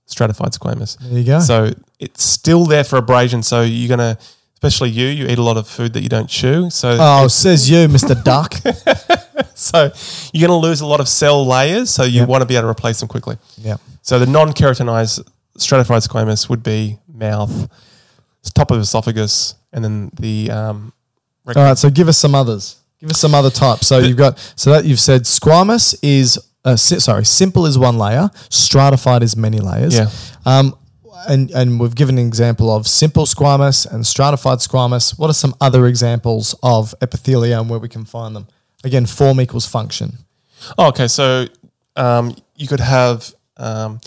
stratified 0.09 0.53
squamous. 0.53 0.99
There 0.99 1.19
you 1.19 1.25
go. 1.25 1.39
So 1.41 1.73
it's 2.01 2.25
still 2.25 2.65
there 2.65 2.83
for 2.85 2.97
abrasion. 2.97 3.43
So 3.43 3.63
you're 3.63 3.89
gonna, 3.89 4.19
especially 4.55 4.91
you, 4.91 5.07
you 5.07 5.27
eat 5.29 5.39
a 5.39 5.43
lot 5.43 5.57
of 5.57 5.69
food 5.69 5.93
that 5.93 6.03
you 6.03 6.09
don't 6.09 6.29
chew. 6.29 6.69
So 6.71 6.97
Oh, 7.01 7.29
says 7.29 7.71
you, 7.71 7.87
Mr. 7.89 8.21
Duck. 8.25 8.55
so 9.55 9.91
you're 10.33 10.49
gonna 10.49 10.59
lose 10.61 10.81
a 10.81 10.87
lot 10.87 11.01
of 11.01 11.09
cell 11.09 11.47
layers. 11.47 11.91
So 11.91 12.03
you 12.05 12.21
Yep. 12.21 12.29
want 12.29 12.43
to 12.43 12.47
be 12.47 12.57
able 12.57 12.65
to 12.65 12.69
replace 12.71 12.99
them 13.01 13.09
quickly. 13.09 13.37
yeah. 13.59 13.77
So 14.03 14.19
the 14.19 14.27
non-keratinized 14.27 15.29
stratified 15.59 16.03
squamous 16.03 16.49
would 16.49 16.63
be 16.63 16.99
mouth, 17.13 17.69
top 18.55 18.71
of 18.71 18.81
esophagus, 18.81 19.55
and 19.73 19.85
then 19.85 20.11
the 20.19 20.51
um, 20.51 20.93
All 21.47 21.53
right. 21.55 21.77
So 21.77 21.91
give 21.91 22.09
us 22.09 22.17
some 22.17 22.35
others. 22.35 22.77
Give 23.01 23.11
us 23.11 23.19
some 23.21 23.35
other 23.35 23.51
types. 23.51 23.87
So 23.87 23.99
you've 23.99 24.17
got 24.17 24.39
so 24.57 24.71
that 24.73 24.85
you've 24.87 24.99
said 25.01 25.23
squamous 25.23 25.95
is 26.03 26.39
uh, 26.65 26.77
si- 26.77 27.01
sorry, 27.01 27.25
simple 27.25 27.67
is 27.67 27.79
one 27.79 27.99
layer, 27.99 28.31
stratified 28.51 29.23
is 29.23 29.37
many 29.37 29.59
layers. 29.59 29.97
Yeah. 29.97 30.11
Um, 30.45 30.75
and 31.29 31.51
and 31.51 31.81
we've 31.81 31.95
given 31.95 32.17
an 32.19 32.27
example 32.27 32.71
of 32.71 32.87
simple 32.87 33.25
squamous 33.27 33.91
and 33.91 34.07
stratified 34.07 34.59
squamous. 34.59 35.19
What 35.19 35.29
are 35.31 35.35
some 35.35 35.55
other 35.61 35.87
examples 35.87 36.55
of 36.63 36.95
epithelium 37.03 37.69
where 37.69 37.81
we 37.81 37.89
can 37.89 38.05
find 38.05 38.35
them? 38.37 38.47
Again, 38.85 39.07
form 39.07 39.41
equals 39.41 39.67
function. 39.67 40.19
Oh, 40.79 40.89
okay. 40.89 41.09
So 41.09 41.47
um, 41.97 42.37
you 42.55 42.69
could 42.69 42.81
have 42.81 43.33
um, 43.57 43.99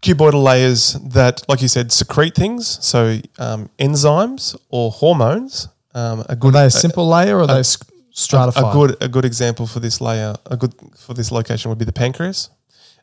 cuboidal 0.00 0.42
layers 0.42 0.92
that, 0.94 1.42
like 1.48 1.62
you 1.62 1.68
said, 1.68 1.90
secrete 1.92 2.34
things. 2.34 2.84
So 2.84 3.18
um, 3.38 3.70
enzymes 3.78 4.54
or 4.68 4.90
hormones. 4.90 5.68
Um, 5.94 6.20
a 6.28 6.36
Are 6.40 6.50
they 6.52 6.66
a, 6.66 6.70
simple 6.70 7.08
layer 7.08 7.38
or 7.38 7.42
are 7.42 7.46
they 7.46 7.60
s- 7.60 7.78
stratified? 8.20 8.64
a 8.64 8.72
good 8.72 8.96
a 9.02 9.08
good 9.08 9.24
example 9.24 9.66
for 9.66 9.80
this 9.80 10.00
layer, 10.00 10.34
a 10.46 10.56
good 10.56 10.74
for 10.96 11.14
this 11.14 11.30
location 11.30 11.68
would 11.68 11.78
be 11.78 11.84
the 11.84 11.92
pancreas, 11.92 12.50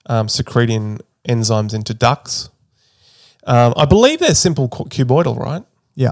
um, 0.07 0.27
secreting 0.27 0.99
enzymes 1.27 1.73
into 1.73 1.93
ducts. 1.93 2.49
Um, 3.45 3.73
I 3.75 3.85
believe 3.85 4.19
they're 4.19 4.35
simple 4.35 4.67
cu- 4.69 4.85
cuboidal, 4.85 5.37
right? 5.37 5.63
Yeah. 5.95 6.11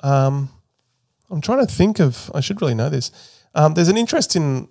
Um, 0.00 0.50
I'm 1.30 1.40
trying 1.40 1.66
to 1.66 1.72
think 1.72 2.00
of. 2.00 2.30
I 2.34 2.40
should 2.40 2.60
really 2.60 2.74
know 2.74 2.88
this. 2.90 3.10
Um, 3.54 3.74
there's 3.74 3.88
an 3.88 3.96
interesting. 3.96 4.68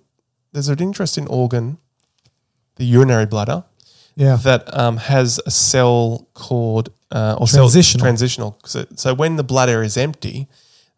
There's 0.52 0.68
an 0.68 0.78
interesting 0.80 1.26
organ, 1.28 1.78
the 2.76 2.84
urinary 2.84 3.26
bladder, 3.26 3.64
Yeah. 4.14 4.36
that 4.44 4.62
um, 4.78 4.98
has 4.98 5.40
a 5.46 5.50
cell 5.50 6.28
called 6.34 6.90
uh, 7.10 7.36
or 7.40 7.48
cell- 7.48 7.68
Transitional. 7.68 8.00
transitional. 8.04 8.58
So, 8.64 8.84
so 8.94 9.14
when 9.14 9.34
the 9.36 9.42
bladder 9.42 9.82
is 9.82 9.96
empty, 9.96 10.46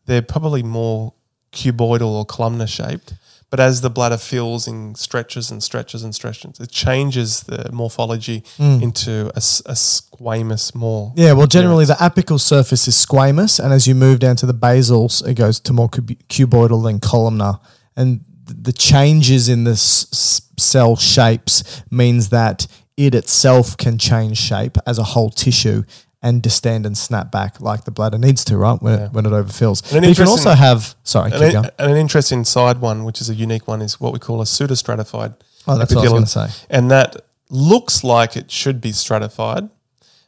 they're 0.05 0.21
probably 0.23 0.63
more 0.63 1.15
cuboidal 1.53 2.09
or 2.09 2.25
columnar 2.25 2.67
shaped. 2.67 3.15
But 3.49 3.61
as 3.61 3.81
the 3.81 3.91
bladder 3.91 4.19
fills 4.19 4.67
and 4.67 4.99
stretches 4.99 5.53
and 5.53 5.63
stretches 5.63 6.03
and 6.03 6.13
stretches, 6.13 6.59
it 6.59 6.71
changes 6.71 7.43
the 7.43 7.71
morphology 7.73 8.43
hmm. 8.57 8.83
into 8.83 9.29
a 9.37 9.41
squamous 9.41 10.75
more. 10.75 11.13
Yeah, 11.15 11.33
well, 11.33 11.47
generally 11.47 11.85
the 11.85 11.95
apical 11.95 12.41
surface 12.41 12.89
is 12.89 12.95
squamous, 12.95 13.63
and 13.63 13.73
as 13.73 13.87
you 13.87 13.95
move 13.95 14.19
down 14.19 14.35
to 14.37 14.47
the 14.47 14.55
basals, 14.55 15.27
it 15.27 15.35
goes 15.35 15.61
to 15.61 15.73
more 15.73 15.89
cuboidal 15.89 16.83
than 16.83 16.99
columnar. 16.99 17.61
And 17.97 18.25
the 18.47 18.73
changes 18.73 19.49
in 19.49 19.63
the 19.63 19.73
s- 19.73 20.43
cell 20.59 20.97
shapes 20.97 21.83
means 21.89 22.31
that 22.31 22.67
it 22.97 23.15
itself 23.15 23.77
can 23.77 23.99
change 23.99 24.39
shape 24.39 24.77
as 24.87 24.99
a 24.99 25.05
whole 25.05 25.31
tissue 25.31 25.85
and 26.23 26.43
distend 26.43 26.87
and 26.87 26.97
snap 26.97 27.31
back 27.31 27.61
like 27.61 27.85
the 27.85 27.91
bladder 27.91 28.19
needs 28.19 28.45
to, 28.47 28.57
right? 28.57 28.81
When, 28.81 28.95
it, 28.95 29.13
when 29.13 29.27
it 29.27 29.31
overfills. 29.31 29.93
An 29.95 30.01
But 30.01 30.09
you 30.09 30.15
can 30.15 30.27
also 30.29 30.53
have, 30.53 30.95
sorry, 31.05 31.31
going. 31.31 31.57
an- 31.57 31.71
and 31.79 31.91
an 31.93 31.97
interesting 31.97 32.45
side 32.45 32.81
one, 32.81 33.05
which 33.05 33.21
is 33.21 33.29
a 33.31 33.35
unique 33.35 33.69
one, 33.69 33.83
is 33.83 34.01
what 34.01 34.13
we 34.13 34.19
call 34.19 34.41
a 34.41 34.45
pseudostratified. 34.45 35.35
Oh, 35.69 35.77
that's 35.79 35.95
what 35.95 36.07
I 36.07 36.11
was 36.11 36.13
gonna 36.13 36.49
say. 36.49 36.67
And 36.71 36.91
that 36.91 37.17
looks 37.51 38.03
like 38.03 38.37
it 38.37 38.51
should 38.51 38.81
be 38.81 38.93
stratified, 38.93 39.69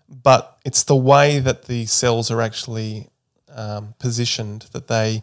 but 0.09 0.59
it's 0.65 0.83
the 0.83 0.97
way 0.97 1.39
that 1.39 1.65
the 1.65 1.87
cells 1.87 2.31
are 2.31 2.41
actually 2.43 3.09
um, 3.55 3.95
positioned 3.99 4.67
that 4.73 4.89
they 4.89 5.23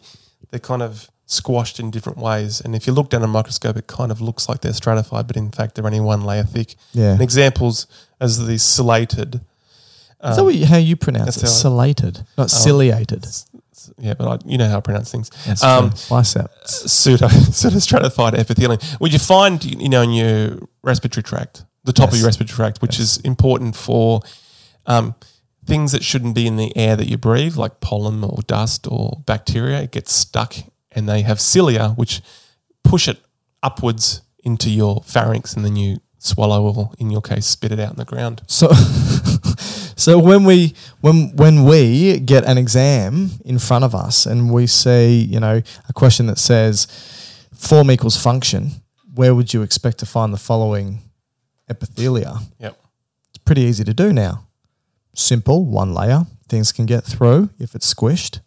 they're 0.50 0.60
kind 0.60 0.82
of 0.82 1.10
squashed 1.26 1.80
in 1.80 1.90
different 1.90 2.18
ways. 2.18 2.60
And 2.60 2.74
if 2.76 2.86
you 2.86 2.92
look 2.92 3.10
down 3.10 3.22
a 3.22 3.26
microscope, 3.26 3.76
it 3.76 3.86
kind 3.88 4.12
of 4.12 4.20
looks 4.20 4.48
like 4.48 4.60
they're 4.60 4.72
stratified, 4.72 5.26
but 5.26 5.36
in 5.36 5.50
fact 5.50 5.74
they're 5.74 5.86
only 5.86 6.00
one 6.00 6.22
layer 6.22 6.44
thick. 6.44 6.76
Yeah. 6.92 7.12
And 7.12 7.22
examples 7.22 7.86
as 8.20 8.46
the 8.46 8.58
silated. 10.22 10.30
Is 10.30 10.36
that 10.36 10.44
what 10.44 10.54
you, 10.54 10.66
how 10.66 10.76
you 10.76 10.96
pronounce 10.96 11.36
it? 11.36 11.46
Ciliated, 11.46 12.24
not 12.38 12.50
ciliated. 12.50 13.26
Yeah, 13.98 14.14
but 14.14 14.26
I, 14.26 14.38
you 14.50 14.58
know 14.58 14.68
how 14.68 14.78
I 14.78 14.80
pronounce 14.80 15.10
things. 15.12 15.30
That's 15.46 15.62
Um. 15.62 15.90
Bicep. 16.10 16.50
pseudo 16.64 17.28
pseudostratified 17.28 18.34
epithelium, 18.34 18.80
which 18.98 19.12
you 19.12 19.18
find 19.18 19.62
you 19.64 19.88
know 19.88 20.02
in 20.02 20.10
your 20.12 20.58
respiratory 20.82 21.22
tract, 21.22 21.64
the 21.84 21.92
top 21.92 22.10
of 22.10 22.16
your 22.16 22.26
respiratory 22.26 22.56
tract, 22.56 22.82
which 22.82 22.98
is 22.98 23.18
important 23.18 23.76
for 23.76 24.20
um, 24.86 25.14
things 25.66 25.92
that 25.92 26.02
shouldn't 26.02 26.34
be 26.34 26.46
in 26.46 26.56
the 26.56 26.76
air 26.76 26.96
that 26.96 27.06
you 27.08 27.18
breathe, 27.18 27.56
like 27.56 27.80
pollen 27.80 28.24
or 28.24 28.38
dust 28.46 28.86
or 28.90 29.22
bacteria, 29.26 29.82
it 29.82 29.90
gets 29.92 30.12
stuck 30.12 30.54
and 30.92 31.08
they 31.08 31.22
have 31.22 31.40
cilia, 31.40 31.90
which 31.90 32.22
push 32.82 33.08
it 33.08 33.18
upwards 33.62 34.22
into 34.44 34.70
your 34.70 35.02
pharynx 35.04 35.54
and 35.54 35.64
then 35.64 35.74
you 35.76 35.98
swallow 36.26 36.62
or 36.62 36.90
in 36.98 37.10
your 37.10 37.22
case 37.22 37.46
spit 37.46 37.72
it 37.72 37.80
out 37.80 37.90
in 37.90 37.96
the 37.96 38.04
ground. 38.04 38.42
So, 38.46 38.68
so 39.96 40.18
when 40.18 40.44
we 40.44 40.74
when 41.00 41.34
when 41.36 41.64
we 41.64 42.20
get 42.20 42.44
an 42.44 42.58
exam 42.58 43.30
in 43.44 43.58
front 43.58 43.84
of 43.84 43.94
us 43.94 44.26
and 44.26 44.52
we 44.52 44.66
see, 44.66 45.16
you 45.16 45.40
know, 45.40 45.62
a 45.88 45.92
question 45.92 46.26
that 46.26 46.38
says 46.38 46.86
form 47.54 47.90
equals 47.90 48.16
function, 48.16 48.82
where 49.14 49.34
would 49.34 49.54
you 49.54 49.62
expect 49.62 49.98
to 49.98 50.06
find 50.06 50.32
the 50.32 50.38
following 50.38 51.00
epithelia? 51.70 52.42
Yep. 52.58 52.78
It's 53.30 53.38
pretty 53.44 53.62
easy 53.62 53.84
to 53.84 53.94
do 53.94 54.12
now. 54.12 54.46
Simple, 55.14 55.64
one 55.64 55.94
layer. 55.94 56.26
Things 56.48 56.72
can 56.72 56.86
get 56.86 57.04
through 57.04 57.50
if 57.58 57.74
it's 57.74 57.92
squished. 57.92 58.40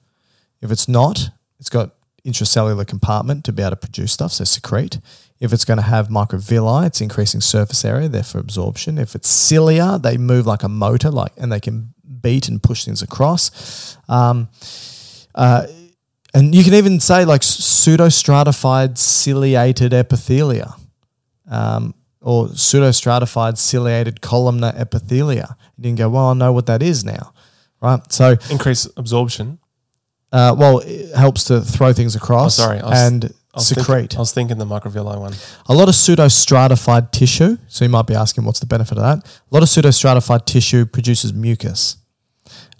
If 0.61 0.71
it's 0.71 0.87
not, 0.87 1.29
it's 1.59 1.69
got 1.69 1.91
intracellular 2.25 2.85
compartment 2.85 3.45
to 3.45 3.51
be 3.51 3.63
able 3.63 3.71
to 3.71 3.75
produce 3.75 4.13
stuff, 4.13 4.33
so 4.33 4.43
secrete. 4.43 4.99
If 5.39 5.53
it's 5.53 5.65
going 5.65 5.77
to 5.77 5.83
have 5.83 6.09
microvilli, 6.09 6.85
it's 6.85 7.01
increasing 7.01 7.41
surface 7.41 7.85
area, 7.85 8.09
therefore 8.09 8.41
absorption. 8.41 8.97
If 8.97 9.15
it's 9.15 9.29
cilia, 9.29 9.97
they 9.97 10.17
move 10.17 10.45
like 10.45 10.63
a 10.63 10.69
motor, 10.69 11.09
like 11.09 11.31
and 11.37 11.51
they 11.51 11.59
can 11.59 11.93
beat 12.21 12.47
and 12.47 12.61
push 12.61 12.85
things 12.85 13.01
across. 13.01 13.97
Um, 14.09 14.49
uh, 15.35 15.67
and 16.33 16.53
you 16.53 16.63
can 16.63 16.73
even 16.73 16.99
say 16.99 17.25
like 17.25 17.41
pseudostratified 17.41 18.97
ciliated 18.97 19.91
epithelia 19.91 20.73
um, 21.49 21.95
or 22.21 22.47
pseudostratified 22.47 23.57
ciliated 23.57 24.21
columnar 24.21 24.73
epithelia. 24.73 25.55
You 25.77 25.83
can 25.83 25.95
go, 25.95 26.09
well, 26.09 26.27
I 26.27 26.33
know 26.33 26.51
what 26.51 26.65
that 26.67 26.83
is 26.83 27.03
now, 27.03 27.33
right? 27.81 27.99
So, 28.11 28.35
Increase 28.51 28.87
absorption. 28.97 29.59
Uh, 30.31 30.55
well, 30.57 30.79
it 30.79 31.15
helps 31.15 31.45
to 31.45 31.61
throw 31.61 31.93
things 31.93 32.15
across 32.15 32.59
Oh, 32.59 32.63
sorry, 32.63 32.79
I 32.79 32.89
was- 32.89 32.99
and 32.99 33.25
I 33.25 33.57
was 33.57 33.67
secrete. 33.67 33.85
Thinking, 33.85 34.17
I 34.17 34.19
was 34.19 34.31
thinking 34.31 34.57
the 34.59 34.65
microvilli 34.65 35.19
one. 35.19 35.33
A 35.67 35.73
lot 35.73 35.89
of 35.89 35.95
pseudostratified 35.95 37.11
tissue. 37.11 37.57
So 37.67 37.83
you 37.83 37.89
might 37.89 38.05
be 38.05 38.13
asking, 38.13 38.45
what's 38.45 38.59
the 38.59 38.67
benefit 38.67 38.97
of 38.99 39.03
that? 39.03 39.25
A 39.27 39.53
lot 39.53 39.63
of 39.63 39.69
pseudostratified 39.69 40.45
tissue 40.45 40.85
produces 40.85 41.33
mucus. 41.33 41.97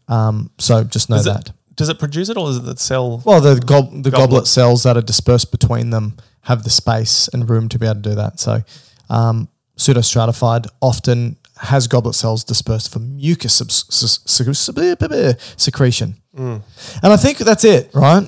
Um, 0.08 0.52
so 0.60 0.84
just 0.84 1.10
know 1.10 1.18
Does 1.18 1.26
that. 1.26 1.50
it, 1.50 1.56
does 1.76 1.90
it 1.90 1.98
produce 2.00 2.30
it 2.30 2.38
or 2.38 2.50
is 2.50 2.58
it 2.58 2.66
the 2.66 2.78
cell? 2.78 3.22
Well, 3.26 3.42
the 3.42 3.56
gob- 3.60 4.04
the 4.04 4.12
goblet. 4.12 4.30
Goblet. 4.30 4.48
cells 4.48 4.84
that 4.84 4.96
are 4.96 5.02
dispersed 5.02 5.52
between 5.52 5.90
them 5.90 6.18
have 6.42 6.64
the 6.64 6.70
space 6.70 7.28
and 7.34 7.50
room 7.50 7.68
to 7.70 7.80
be 7.80 7.86
able 7.86 7.96
to 7.96 8.02
do 8.10 8.16
that. 8.16 8.40
So 8.40 8.62
um, 9.10 9.50
pseudostratified 9.78 10.68
often 10.82 11.38
has 11.60 11.88
goblet 11.88 12.16
cells 12.16 12.44
dispersed 12.44 12.92
for 12.92 13.00
mucus 13.00 13.54
subs- 13.54 13.86
s- 13.90 14.20
s- 14.26 14.70
secretion. 15.58 16.18
Mm. 16.38 16.62
And 17.04 17.14
I 17.14 17.18
think 17.18 17.38
that's 17.40 17.64
it, 17.64 17.90
right? 17.94 18.28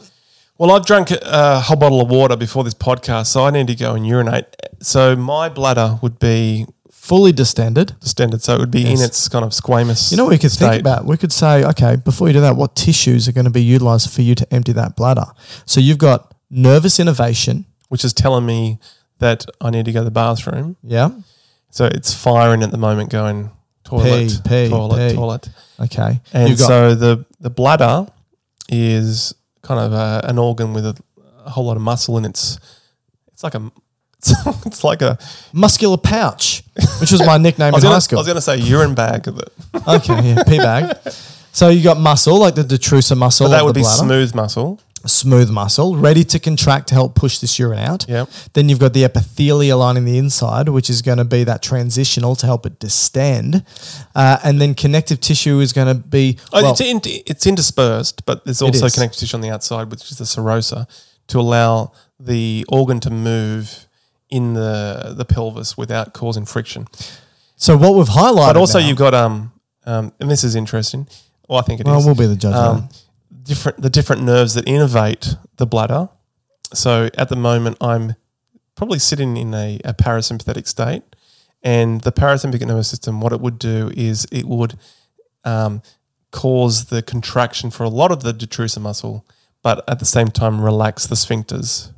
Well, 0.58 0.72
I've 0.72 0.86
drunk 0.86 1.12
a 1.12 1.60
whole 1.60 1.78
bottle 1.78 2.02
of 2.02 2.10
water 2.10 2.36
before 2.36 2.64
this 2.64 2.74
podcast, 2.76 3.28
so 3.28 3.46
I 3.46 3.50
need 3.52 3.68
to 3.68 3.76
go 3.76 3.96
and 3.96 4.06
urinate. 4.06 4.46
So 4.82 5.16
my 5.16 5.50
bladder 5.50 5.98
would 6.02 6.20
be 6.20 6.68
Fully 6.92 7.32
distended. 7.32 7.96
distended, 8.00 8.44
so 8.44 8.54
it 8.56 8.60
would 8.60 8.70
be 8.72 8.82
Yes. 8.82 9.00
in 9.00 9.06
its 9.06 9.28
kind 9.28 9.44
of 9.44 9.52
squamous. 9.52 10.12
You 10.12 10.18
know 10.18 10.26
what 10.26 10.32
we 10.32 10.38
could 10.38 10.52
think 10.52 10.80
about? 10.82 11.06
We 11.06 11.18
could 11.18 11.32
say, 11.34 11.64
okay, 11.66 11.96
before 11.96 12.28
you 12.28 12.34
do 12.34 12.42
that, 12.42 12.56
what 12.56 12.76
tissues 12.76 13.28
are 13.28 13.32
going 13.32 13.46
to 13.46 13.52
be 13.52 13.64
utilized 13.64 14.12
for 14.12 14.22
you 14.22 14.36
to 14.36 14.54
empty 14.54 14.72
that 14.74 14.96
bladder? 14.96 15.26
So 15.66 15.80
you've 15.80 15.98
got 15.98 16.34
nervous 16.50 17.00
innervation. 17.00 17.66
which 17.90 18.06
is 18.06 18.14
telling 18.14 18.46
me 18.46 18.80
that 19.20 19.46
I 19.60 19.70
need 19.70 19.84
to 19.86 19.92
go 19.92 20.00
to 20.00 20.06
the 20.06 20.12
bathroom. 20.12 20.78
Yeah. 20.82 21.10
So 21.72 21.86
it's 21.86 22.14
firing 22.14 22.64
at 22.64 22.72
the 22.72 22.78
moment, 22.78 23.10
going 23.10 23.50
toilet, 23.84 24.42
pee, 24.48 24.70
toilet, 24.70 25.10
pee. 25.10 25.16
toilet. 25.16 25.50
Okay. 25.80 26.20
And 26.34 26.60
so 26.60 26.96
the 26.96 27.26
the 27.40 27.50
bladder 27.50 28.08
is 28.70 29.34
kind 29.62 29.80
of 29.80 29.94
a, 29.94 30.22
an 30.28 30.38
organ 30.38 30.74
with 30.74 30.86
a, 30.86 30.96
a 31.46 31.50
whole 31.50 31.66
lot 31.66 31.78
of 31.78 31.82
muscle 31.82 32.18
in 32.18 32.26
its. 32.26 32.60
It's 33.32 33.44
like 33.44 33.56
a. 33.56 33.72
It's, 34.18 34.34
it's 34.66 34.84
like 34.84 35.02
a. 35.02 35.18
muscular 35.54 35.98
pouch, 35.98 36.64
which 37.00 37.12
was 37.12 37.26
my 37.26 37.38
nickname 37.46 37.74
I 37.74 37.78
was 37.78 37.84
in 37.84 37.88
gonna, 37.88 37.96
high 37.96 38.00
school. 38.00 38.20
I 38.20 38.22
was 38.22 38.28
going 38.28 38.36
to 38.36 38.42
say 38.42 38.58
urine 38.58 38.94
bag, 38.94 39.24
but 39.24 39.54
okay, 39.88 40.30
yeah, 40.30 40.44
pee 40.44 40.58
bag. 40.58 40.98
So 41.54 41.68
you 41.68 41.84
got 41.84 42.00
muscle, 42.00 42.40
like 42.40 42.56
the 42.56 42.64
detrusor 42.64 43.18
muscle. 43.18 43.50
that 43.50 43.66
would 43.66 43.76
be 43.76 43.82
bladder. 43.82 44.06
smooth 44.06 44.34
muscle. 44.34 44.80
Smooth 45.10 45.50
muscle, 45.50 45.96
ready 45.96 46.24
to 46.26 46.40
contract 46.40 46.88
to 46.90 46.94
help 46.96 47.16
push 47.16 47.40
this 47.40 47.58
urine 47.60 47.80
out. 47.80 48.06
Yep. 48.08 48.30
Then 48.54 48.70
you've 48.70 48.80
got 48.80 48.94
the 48.94 49.04
epithelia 49.04 49.78
lining 49.78 50.06
the 50.06 50.18
inside, 50.18 50.70
which 50.70 50.90
is 50.90 51.02
going 51.02 51.18
to 51.18 51.26
be 51.26 51.44
that 51.44 51.62
transitional 51.62 52.36
to 52.38 52.46
help 52.46 52.66
it 52.66 52.80
distend. 52.80 53.64
Uh, 54.16 54.38
and 54.44 54.62
then 54.62 54.74
connective 54.76 55.20
tissue 55.20 55.60
is 55.60 55.74
going 55.74 55.88
to 55.88 55.96
be. 55.96 56.38
Oh, 56.54 56.62
well, 56.62 56.72
it's, 56.72 56.82
in, 56.82 57.02
it's 57.04 57.46
interspersed, 57.48 58.26
but 58.26 58.46
there's 58.46 58.62
also 58.62 58.90
connective 58.90 59.20
tissue 59.20 59.38
on 59.38 59.42
the 59.42 59.50
outside, 59.50 59.90
which 59.92 60.12
is 60.12 60.18
the 60.18 60.26
serosa, 60.26 60.88
to 61.28 61.40
allow 61.40 61.92
the 62.20 62.66
organ 62.70 63.00
to 63.00 63.10
move 63.10 63.88
in 64.30 64.54
the 64.54 65.14
the 65.18 65.26
pelvis 65.26 65.78
without 65.78 66.14
causing 66.14 66.46
friction. 66.46 66.88
so 67.58 67.76
what 67.76 67.96
we've 67.96 68.08
highlighted. 68.08 68.54
But 68.54 68.58
also, 68.58 68.80
now- 68.80 68.88
you've 68.88 68.98
got 68.98 69.14
um, 69.14 69.52
um, 69.86 70.14
and 70.20 70.30
this 70.30 70.44
is 70.44 70.56
interesting. 70.56 71.08
Well, 71.50 71.60
I 71.60 71.64
think 71.64 71.82
it 71.82 71.88
is. 71.88 71.92
Well, 71.92 72.06
we'll 72.06 72.16
be 72.16 72.28
the 72.28 72.36
judge 72.36 72.56
Um, 72.56 72.88
different 73.44 73.82
the 73.82 73.90
different 73.90 74.24
nerves 74.24 74.54
that 74.54 74.66
innervate 74.66 75.36
the 75.58 75.66
bladder. 75.66 76.10
So 76.74 77.10
at 77.18 77.30
the 77.30 77.36
moment, 77.36 77.78
I'm 77.82 78.16
probably 78.76 79.00
sitting 79.00 79.38
in 79.38 79.54
a, 79.54 79.80
a 79.84 79.94
parasympathetic 79.94 80.68
state, 80.68 81.04
and 81.62 82.02
the 82.02 82.12
parasympathetic 82.12 82.66
nervous 82.68 82.90
system, 82.90 83.20
what 83.22 83.34
it 83.34 83.42
would 83.42 83.60
do 83.60 83.92
is 83.96 84.26
it 84.32 84.46
would 84.46 84.78
um, 85.44 85.82
cause 86.32 86.86
the 86.86 87.02
contraction 87.02 87.72
for 87.72 87.84
a 87.84 87.90
lot 87.90 88.12
of 88.12 88.24
the 88.24 88.34
detrusor 88.34 88.82
muscle, 88.82 89.26
but 89.62 89.84
at 89.90 90.00
the 90.00 90.06
same 90.06 90.30
time 90.30 90.62
relax 90.62 91.08
the 91.08 91.16
sphincters 91.16 91.92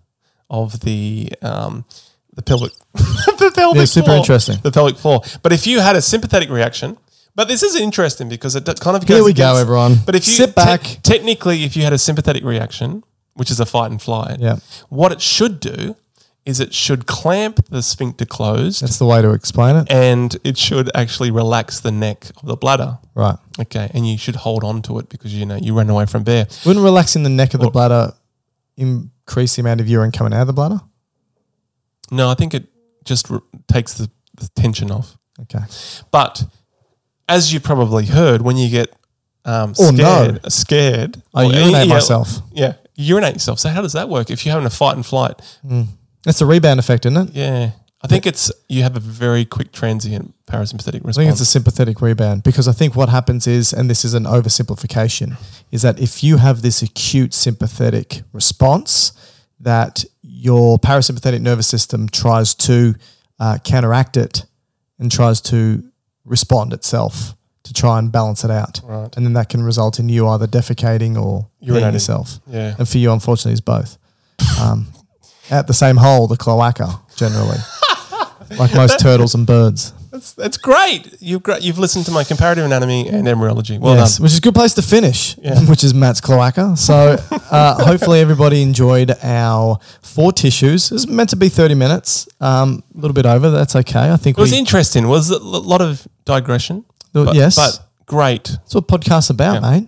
of 0.49 0.79
the 0.81 1.31
um, 1.41 1.85
the 2.35 2.41
pelvic 2.41 2.71
the 2.93 3.51
pelvic 3.55 3.79
Yeah, 3.79 3.85
super 3.85 4.05
floor. 4.05 4.17
interesting. 4.17 4.57
the 4.63 4.71
pelvic 4.71 4.97
floor. 4.97 5.21
But 5.43 5.53
if 5.53 5.67
you 5.67 5.79
had 5.81 5.95
a 5.95 6.01
sympathetic 6.01 6.49
reaction, 6.49 6.97
but 7.36 7.47
this 7.47 7.63
is 7.63 7.75
interesting 7.75 8.29
because 8.29 8.55
it 8.55 8.65
kind 8.79 8.95
of 8.97 9.05
goes 9.05 9.17
Here 9.17 9.23
we 9.23 9.34
go, 9.34 9.55
everyone. 9.55 9.95
But 10.05 10.15
if 10.15 10.27
you 10.27 10.34
Sit 10.34 10.55
back. 10.55 10.81
te- 10.84 10.97
technically, 11.03 11.63
if 11.63 11.75
you 11.75 11.84
had 11.84 11.93
a 11.93 11.97
sympathetic 11.97 12.43
reaction, 12.43 13.03
which 13.34 13.49
is 13.51 13.59
a 13.59 13.65
fight 13.65 13.91
and 13.91 14.01
flight, 14.01 14.39
Yeah. 14.39 14.57
what 14.89 15.11
it 15.11 15.21
should 15.21 15.59
do 15.59 15.95
is 16.45 16.59
it 16.59 16.73
should 16.73 17.05
clamp 17.07 17.65
the 17.69 17.81
sphincter 17.81 18.25
closed, 18.25 18.81
That's 18.81 18.97
the 18.99 19.05
way 19.05 19.21
to 19.21 19.31
explain 19.31 19.77
it. 19.77 19.89
and 19.89 20.36
it 20.43 20.57
should 20.57 20.91
actually 20.93 21.31
relax 21.31 21.79
the 21.79 21.91
neck 21.91 22.31
of 22.41 22.45
the 22.47 22.57
bladder. 22.57 22.99
Right. 23.15 23.38
Okay, 23.59 23.89
and 23.93 24.05
you 24.07 24.17
should 24.17 24.36
hold 24.36 24.63
on 24.63 24.81
to 24.84 24.99
it 24.99 25.07
because 25.09 25.34
you 25.34 25.45
know 25.45 25.55
you 25.55 25.73
run 25.73 25.89
away 25.89 26.05
from 26.05 26.23
bear. 26.23 26.47
Wouldn't 26.65 26.84
relaxing 26.84 27.23
the 27.23 27.29
neck 27.29 27.53
of 27.53 27.61
the 27.61 27.69
bladder 27.69 28.13
increase 28.75 29.55
the 29.55 29.61
amount 29.61 29.79
of 29.81 29.88
urine 29.88 30.11
coming 30.11 30.34
out 30.34 30.41
of 30.41 30.47
the 30.47 30.53
bladder? 30.53 30.81
No, 32.11 32.29
I 32.29 32.34
think 32.36 32.53
it 32.53 32.65
just 33.05 33.29
re- 33.29 33.39
takes 33.67 33.93
the, 33.93 34.09
the 34.36 34.49
tension 34.55 34.91
off. 34.91 35.15
Okay. 35.43 35.63
But 36.11 36.43
as 37.28 37.53
you 37.53 37.59
probably 37.59 38.05
heard, 38.05 38.41
when 38.41 38.57
you 38.57 38.69
get 38.69 38.89
um, 39.45 39.74
Oh, 39.80 39.91
no. 39.91 40.03
scared, 40.47 40.51
scared, 40.51 41.21
I 41.34 41.45
or- 41.45 41.51
urinate 41.53 41.88
yeah, 41.88 41.93
myself. 41.93 42.39
Yeah, 42.53 42.74
urinate 42.95 43.34
yourself. 43.34 43.59
So 43.59 43.69
how 43.69 43.82
does 43.82 43.93
that 43.93 44.09
work? 44.09 44.30
If 44.30 44.45
you're 44.45 44.53
having 44.53 44.67
a 44.67 44.69
fight 44.69 44.95
and 44.95 45.05
flight, 45.05 45.41
That's 46.24 46.41
a 46.41 46.45
rebound 46.45 46.80
effect, 46.80 47.05
isn't 47.05 47.30
it? 47.30 47.36
yeah, 47.36 47.71
I 48.01 48.07
think 48.07 48.26
it's 48.26 48.51
you 48.69 48.84
have 48.84 48.95
a 48.97 48.99
very 48.99 49.45
quick 49.45 49.71
transient 49.71 50.34
parasympathetic 50.45 50.95
response. 51.05 51.17
I 51.17 51.21
think 51.21 51.32
it's 51.32 51.41
a 51.41 51.45
sympathetic 51.45 52.01
rebound 52.01 52.43
because 52.43 52.67
I 52.67 52.74
think 52.74 52.95
what 52.95 53.09
happens 53.09 53.47
is, 53.47 53.71
and 53.74 53.89
this 53.89 54.03
is 54.05 54.13
an 54.13 54.24
oversimplification, 54.26 55.38
is 55.71 55.82
that 55.84 55.99
if 55.99 56.24
you 56.24 56.38
have 56.38 56.61
this 56.61 56.82
acute 56.82 57.34
sympathetic 57.34 58.24
response, 58.34 59.13
that 59.59 60.03
your 60.21 60.78
parasympathetic 60.80 61.39
nervous 61.41 61.67
system 61.67 62.09
tries 62.09 62.53
to 62.55 62.95
uh, 63.39 63.57
counteract 63.63 64.17
it 64.17 64.45
and 64.99 65.09
tries 65.11 65.39
to 65.41 65.84
respond 66.25 66.74
itself 66.74 67.36
to 67.63 67.74
try 67.74 67.97
and 68.00 68.12
balance 68.12 68.43
it 68.43 68.51
out. 68.51 68.82
Right. 68.83 69.16
And 69.16 69.25
then 69.25 69.33
that 69.33 69.50
can 69.50 69.63
result 69.63 70.00
in 70.00 70.09
you 70.09 70.28
either 70.28 70.47
defecating 70.47 71.21
or 71.21 71.47
Urinating. 71.63 71.93
yourself. 71.93 72.39
Yeah. 72.47 72.75
And 72.78 72.87
for 72.87 72.97
you, 72.97 73.12
unfortunately, 73.12 73.54
is 73.54 73.62
both. 73.62 73.97
Um, 74.59 74.87
at 75.50 75.67
the 75.67 75.74
same 75.74 75.97
hole, 75.97 76.28
the 76.28 76.36
cloaca, 76.37 77.00
generally. 77.16 77.58
like 78.58 78.74
most 78.75 79.00
turtles 79.00 79.33
and 79.36 79.47
birds. 79.47 79.93
That's, 80.13 80.33
that's 80.33 80.57
great. 80.57 81.15
You've. 81.19 81.41
You've 81.59 81.79
listened 81.79 82.05
to 82.05 82.11
my 82.11 82.23
comparative 82.23 82.63
anatomy 82.65 83.07
and 83.09 83.27
embryology. 83.27 83.79
Well 83.79 83.95
yes, 83.95 84.17
done. 84.17 84.23
which 84.23 84.31
is 84.33 84.37
a 84.37 84.41
good 84.41 84.53
place 84.53 84.75
to 84.75 84.83
finish, 84.83 85.35
Yeah. 85.39 85.59
which 85.67 85.83
is 85.83 85.93
Matt's 85.95 86.21
cloaca. 86.21 86.77
So 86.77 87.17
uh, 87.49 87.83
hopefully 87.83 88.19
everybody 88.19 88.61
enjoyed 88.61 89.11
our 89.23 89.79
four 90.03 90.31
tissues. 90.31 90.91
It 90.91 90.93
was 90.93 91.07
meant 91.07 91.31
to 91.31 91.35
be 91.35 91.49
30 91.49 91.73
minutes, 91.73 92.27
um, 92.39 92.83
a 92.95 92.99
little 92.99 93.15
bit 93.15 93.25
over. 93.25 93.49
That's 93.49 93.75
okay. 93.75 94.11
I 94.11 94.17
think 94.17 94.37
It 94.37 94.41
was 94.41 94.51
we, 94.51 94.59
interesting. 94.59 95.07
Was 95.07 95.31
a 95.31 95.35
l- 95.35 95.39
lot 95.41 95.81
of 95.81 96.07
digression. 96.25 96.85
But, 97.11 97.33
yes. 97.35 97.55
but 97.55 97.79
great. 98.05 98.43
that's 98.45 98.75
what 98.75 98.87
podcast's 98.87 99.31
about, 99.31 99.61
mate. 99.63 99.87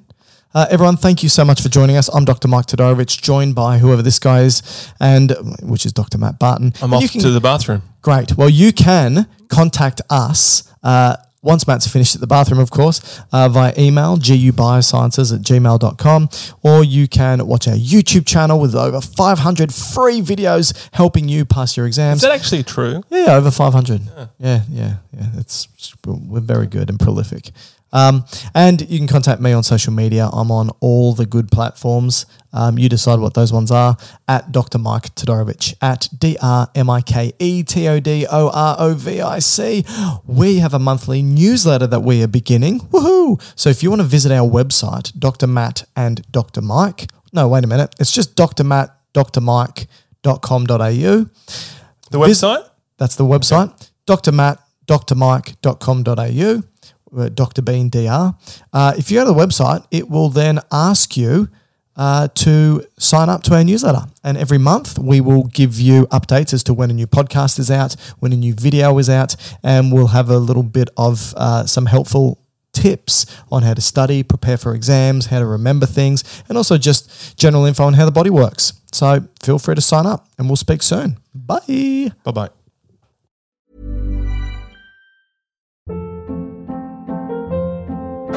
Uh, 0.56 0.65
everyone, 0.69 0.95
thank 0.95 1.22
you 1.22 1.27
so 1.27 1.44
much 1.44 1.61
for 1.61 1.68
joining 1.68 1.98
us. 1.98 2.07
I'm 2.15 2.23
Dr. 2.23 2.48
Mike 2.48 2.65
Todorovic, 2.68 3.22
joined 3.22 3.56
by 3.56 3.77
whoever 3.80 4.02
this 4.02 4.19
guy 4.19 4.44
is, 4.44 4.90
and 5.02 5.36
which 5.61 5.86
is 5.86 5.91
Dr. 5.91 6.18
Matt 6.18 6.40
Barton. 6.40 6.72
I'm 6.82 6.94
And 6.94 7.03
off 7.03 7.11
can- 7.11 7.19
to 7.23 7.32
the 7.32 7.41
bathroom. 7.41 7.82
Great. 8.02 8.38
Well, 8.38 8.48
you 8.49 8.72
can 8.72 9.27
contact 9.49 9.99
us. 10.10 10.64
Uh, 10.82 11.18
once 11.41 11.68
Matt's 11.68 11.88
finished 11.88 12.15
at 12.15 12.22
the 12.22 12.27
bathroom, 12.27 12.61
of 12.61 12.72
course, 12.72 13.19
uh, 13.34 13.49
via 13.49 13.73
email, 13.77 14.15
gubiosciences 14.18 15.36
at 15.36 15.41
gmail.com, 15.41 16.30
or 16.64 16.84
you 16.86 17.07
can 17.10 17.45
watch 17.45 17.68
our 17.68 17.76
YouTube 17.76 18.26
channel 18.26 18.57
with 18.57 18.73
over 18.76 19.02
500 19.02 19.73
free 19.73 20.22
videos 20.22 20.73
helping 20.94 21.27
you 21.27 21.44
pass 21.44 21.76
your 21.76 21.86
exams. 21.86 22.23
Is 22.23 22.30
that 22.30 22.32
actually 22.32 22.64
true? 22.64 23.03
Yeah, 23.11 23.36
over 23.36 23.52
500. 23.52 24.02
Yeah, 24.40 24.61
yeah, 24.69 24.94
yeah. 25.14 25.26
It's 25.38 25.68
we're 26.06 26.40
very 26.40 26.65
good 26.68 26.90
and 26.90 26.98
prolific. 26.99 27.52
Um, 27.96 28.26
and 28.54 28.82
you 28.90 28.98
can 28.98 29.08
contact 29.08 29.40
me 29.40 29.54
on 29.54 29.64
social 29.64 29.94
media. 29.94 30.28
I'm 30.34 30.52
on 30.52 30.70
all 30.82 31.14
the 31.14 31.26
good 31.26 31.48
platforms. 31.50 32.26
Um, 32.52 32.78
you 32.78 32.90
decide 32.90 33.20
what 33.20 33.36
those 33.36 33.54
ones 33.54 33.72
are. 33.72 33.96
At 34.28 34.52
Dr. 34.52 34.80
Mike 34.80 35.16
Todorovic, 35.16 35.76
at 35.82 36.10
D 36.18 36.38
R 36.42 36.68
M 36.76 36.90
I 36.90 37.02
K 37.02 37.32
E 37.40 37.64
T 37.64 37.88
O 37.88 38.02
D 38.02 38.28
O 38.30 38.50
R 38.50 38.76
O 38.80 38.94
V 38.96 39.22
I 39.22 39.40
C. 39.40 39.86
We 40.26 40.58
have 40.60 40.74
a 40.74 40.80
monthly 40.80 41.22
newsletter 41.22 41.88
that 41.88 42.02
we 42.02 42.22
are 42.22 42.28
beginning. 42.28 42.82
Woohoo! 42.82 43.42
So 43.58 43.70
if 43.70 43.82
you 43.82 43.90
want 43.90 44.02
to 44.02 44.08
visit 44.08 44.32
our 44.32 44.48
website, 44.48 45.18
Dr. 45.18 45.48
Matt 45.48 45.86
and 45.96 46.22
Dr. 46.34 46.62
Mike, 46.62 47.10
no, 47.32 47.48
wait 47.48 47.64
a 47.64 47.68
minute. 47.68 47.96
It's 48.00 48.12
just 48.12 48.36
Dr. 48.36 48.66
Matt, 48.66 48.90
Dr. 49.14 49.40
Mike.com.au. 49.40 50.66
The 50.68 51.30
website? 52.12 52.70
That's 52.98 53.16
the 53.16 53.26
website. 53.26 53.90
Dr. 54.06 54.32
Matt, 54.32 54.60
drmike.com.au, 54.88 56.12
uh, 56.12 56.62
Dr. 57.34 57.62
Bean 57.62 57.90
DR. 57.90 58.36
Uh, 58.74 58.94
if 58.98 59.10
you 59.10 59.20
go 59.20 59.26
to 59.26 59.32
the 59.32 59.38
website, 59.38 59.86
it 59.92 60.10
will 60.10 60.30
then 60.30 60.60
ask 60.72 61.18
you 61.18 61.50
uh, 61.96 62.28
to 62.36 62.84
sign 63.00 63.30
up 63.30 63.44
to 63.44 63.56
our 63.56 63.64
newsletter. 63.64 64.06
And 64.24 64.38
every 64.38 64.58
month 64.58 65.00
we 65.00 65.22
will 65.22 65.44
give 65.44 65.80
you 65.80 66.08
updates 66.08 66.54
as 66.54 66.64
to 66.64 66.74
when 66.74 66.90
a 66.92 66.94
new 66.94 67.08
podcast 67.08 67.60
is 67.60 67.72
out, 67.72 67.96
when 68.20 68.34
a 68.34 68.38
new 68.38 68.54
video 68.54 68.98
is 68.98 69.10
out, 69.10 69.36
and 69.64 69.92
we'll 69.92 70.08
have 70.08 70.30
a 70.30 70.38
little 70.38 70.64
bit 70.64 70.90
of 70.98 71.34
uh, 71.38 71.66
some 71.66 71.86
helpful 71.86 72.40
tips 72.74 73.26
on 73.52 73.64
how 73.64 73.74
to 73.74 73.82
study, 73.82 74.22
prepare 74.22 74.58
for 74.58 74.76
exams, 74.76 75.28
how 75.28 75.40
to 75.40 75.46
remember 75.46 75.86
things, 75.86 76.24
and 76.50 76.58
also 76.58 76.78
just 76.78 77.38
general 77.38 77.66
info 77.66 77.86
on 77.86 77.94
how 77.94 78.06
the 78.06 78.12
body 78.12 78.30
works. 78.30 78.74
So 78.92 79.28
feel 79.42 79.60
free 79.60 79.76
to 79.76 79.82
sign 79.82 80.06
up 80.06 80.28
and 80.38 80.48
we'll 80.48 80.58
speak 80.58 80.84
soon. 80.84 81.18
Bye. 81.34 82.12
Bye 82.24 82.32
bye. 82.32 82.65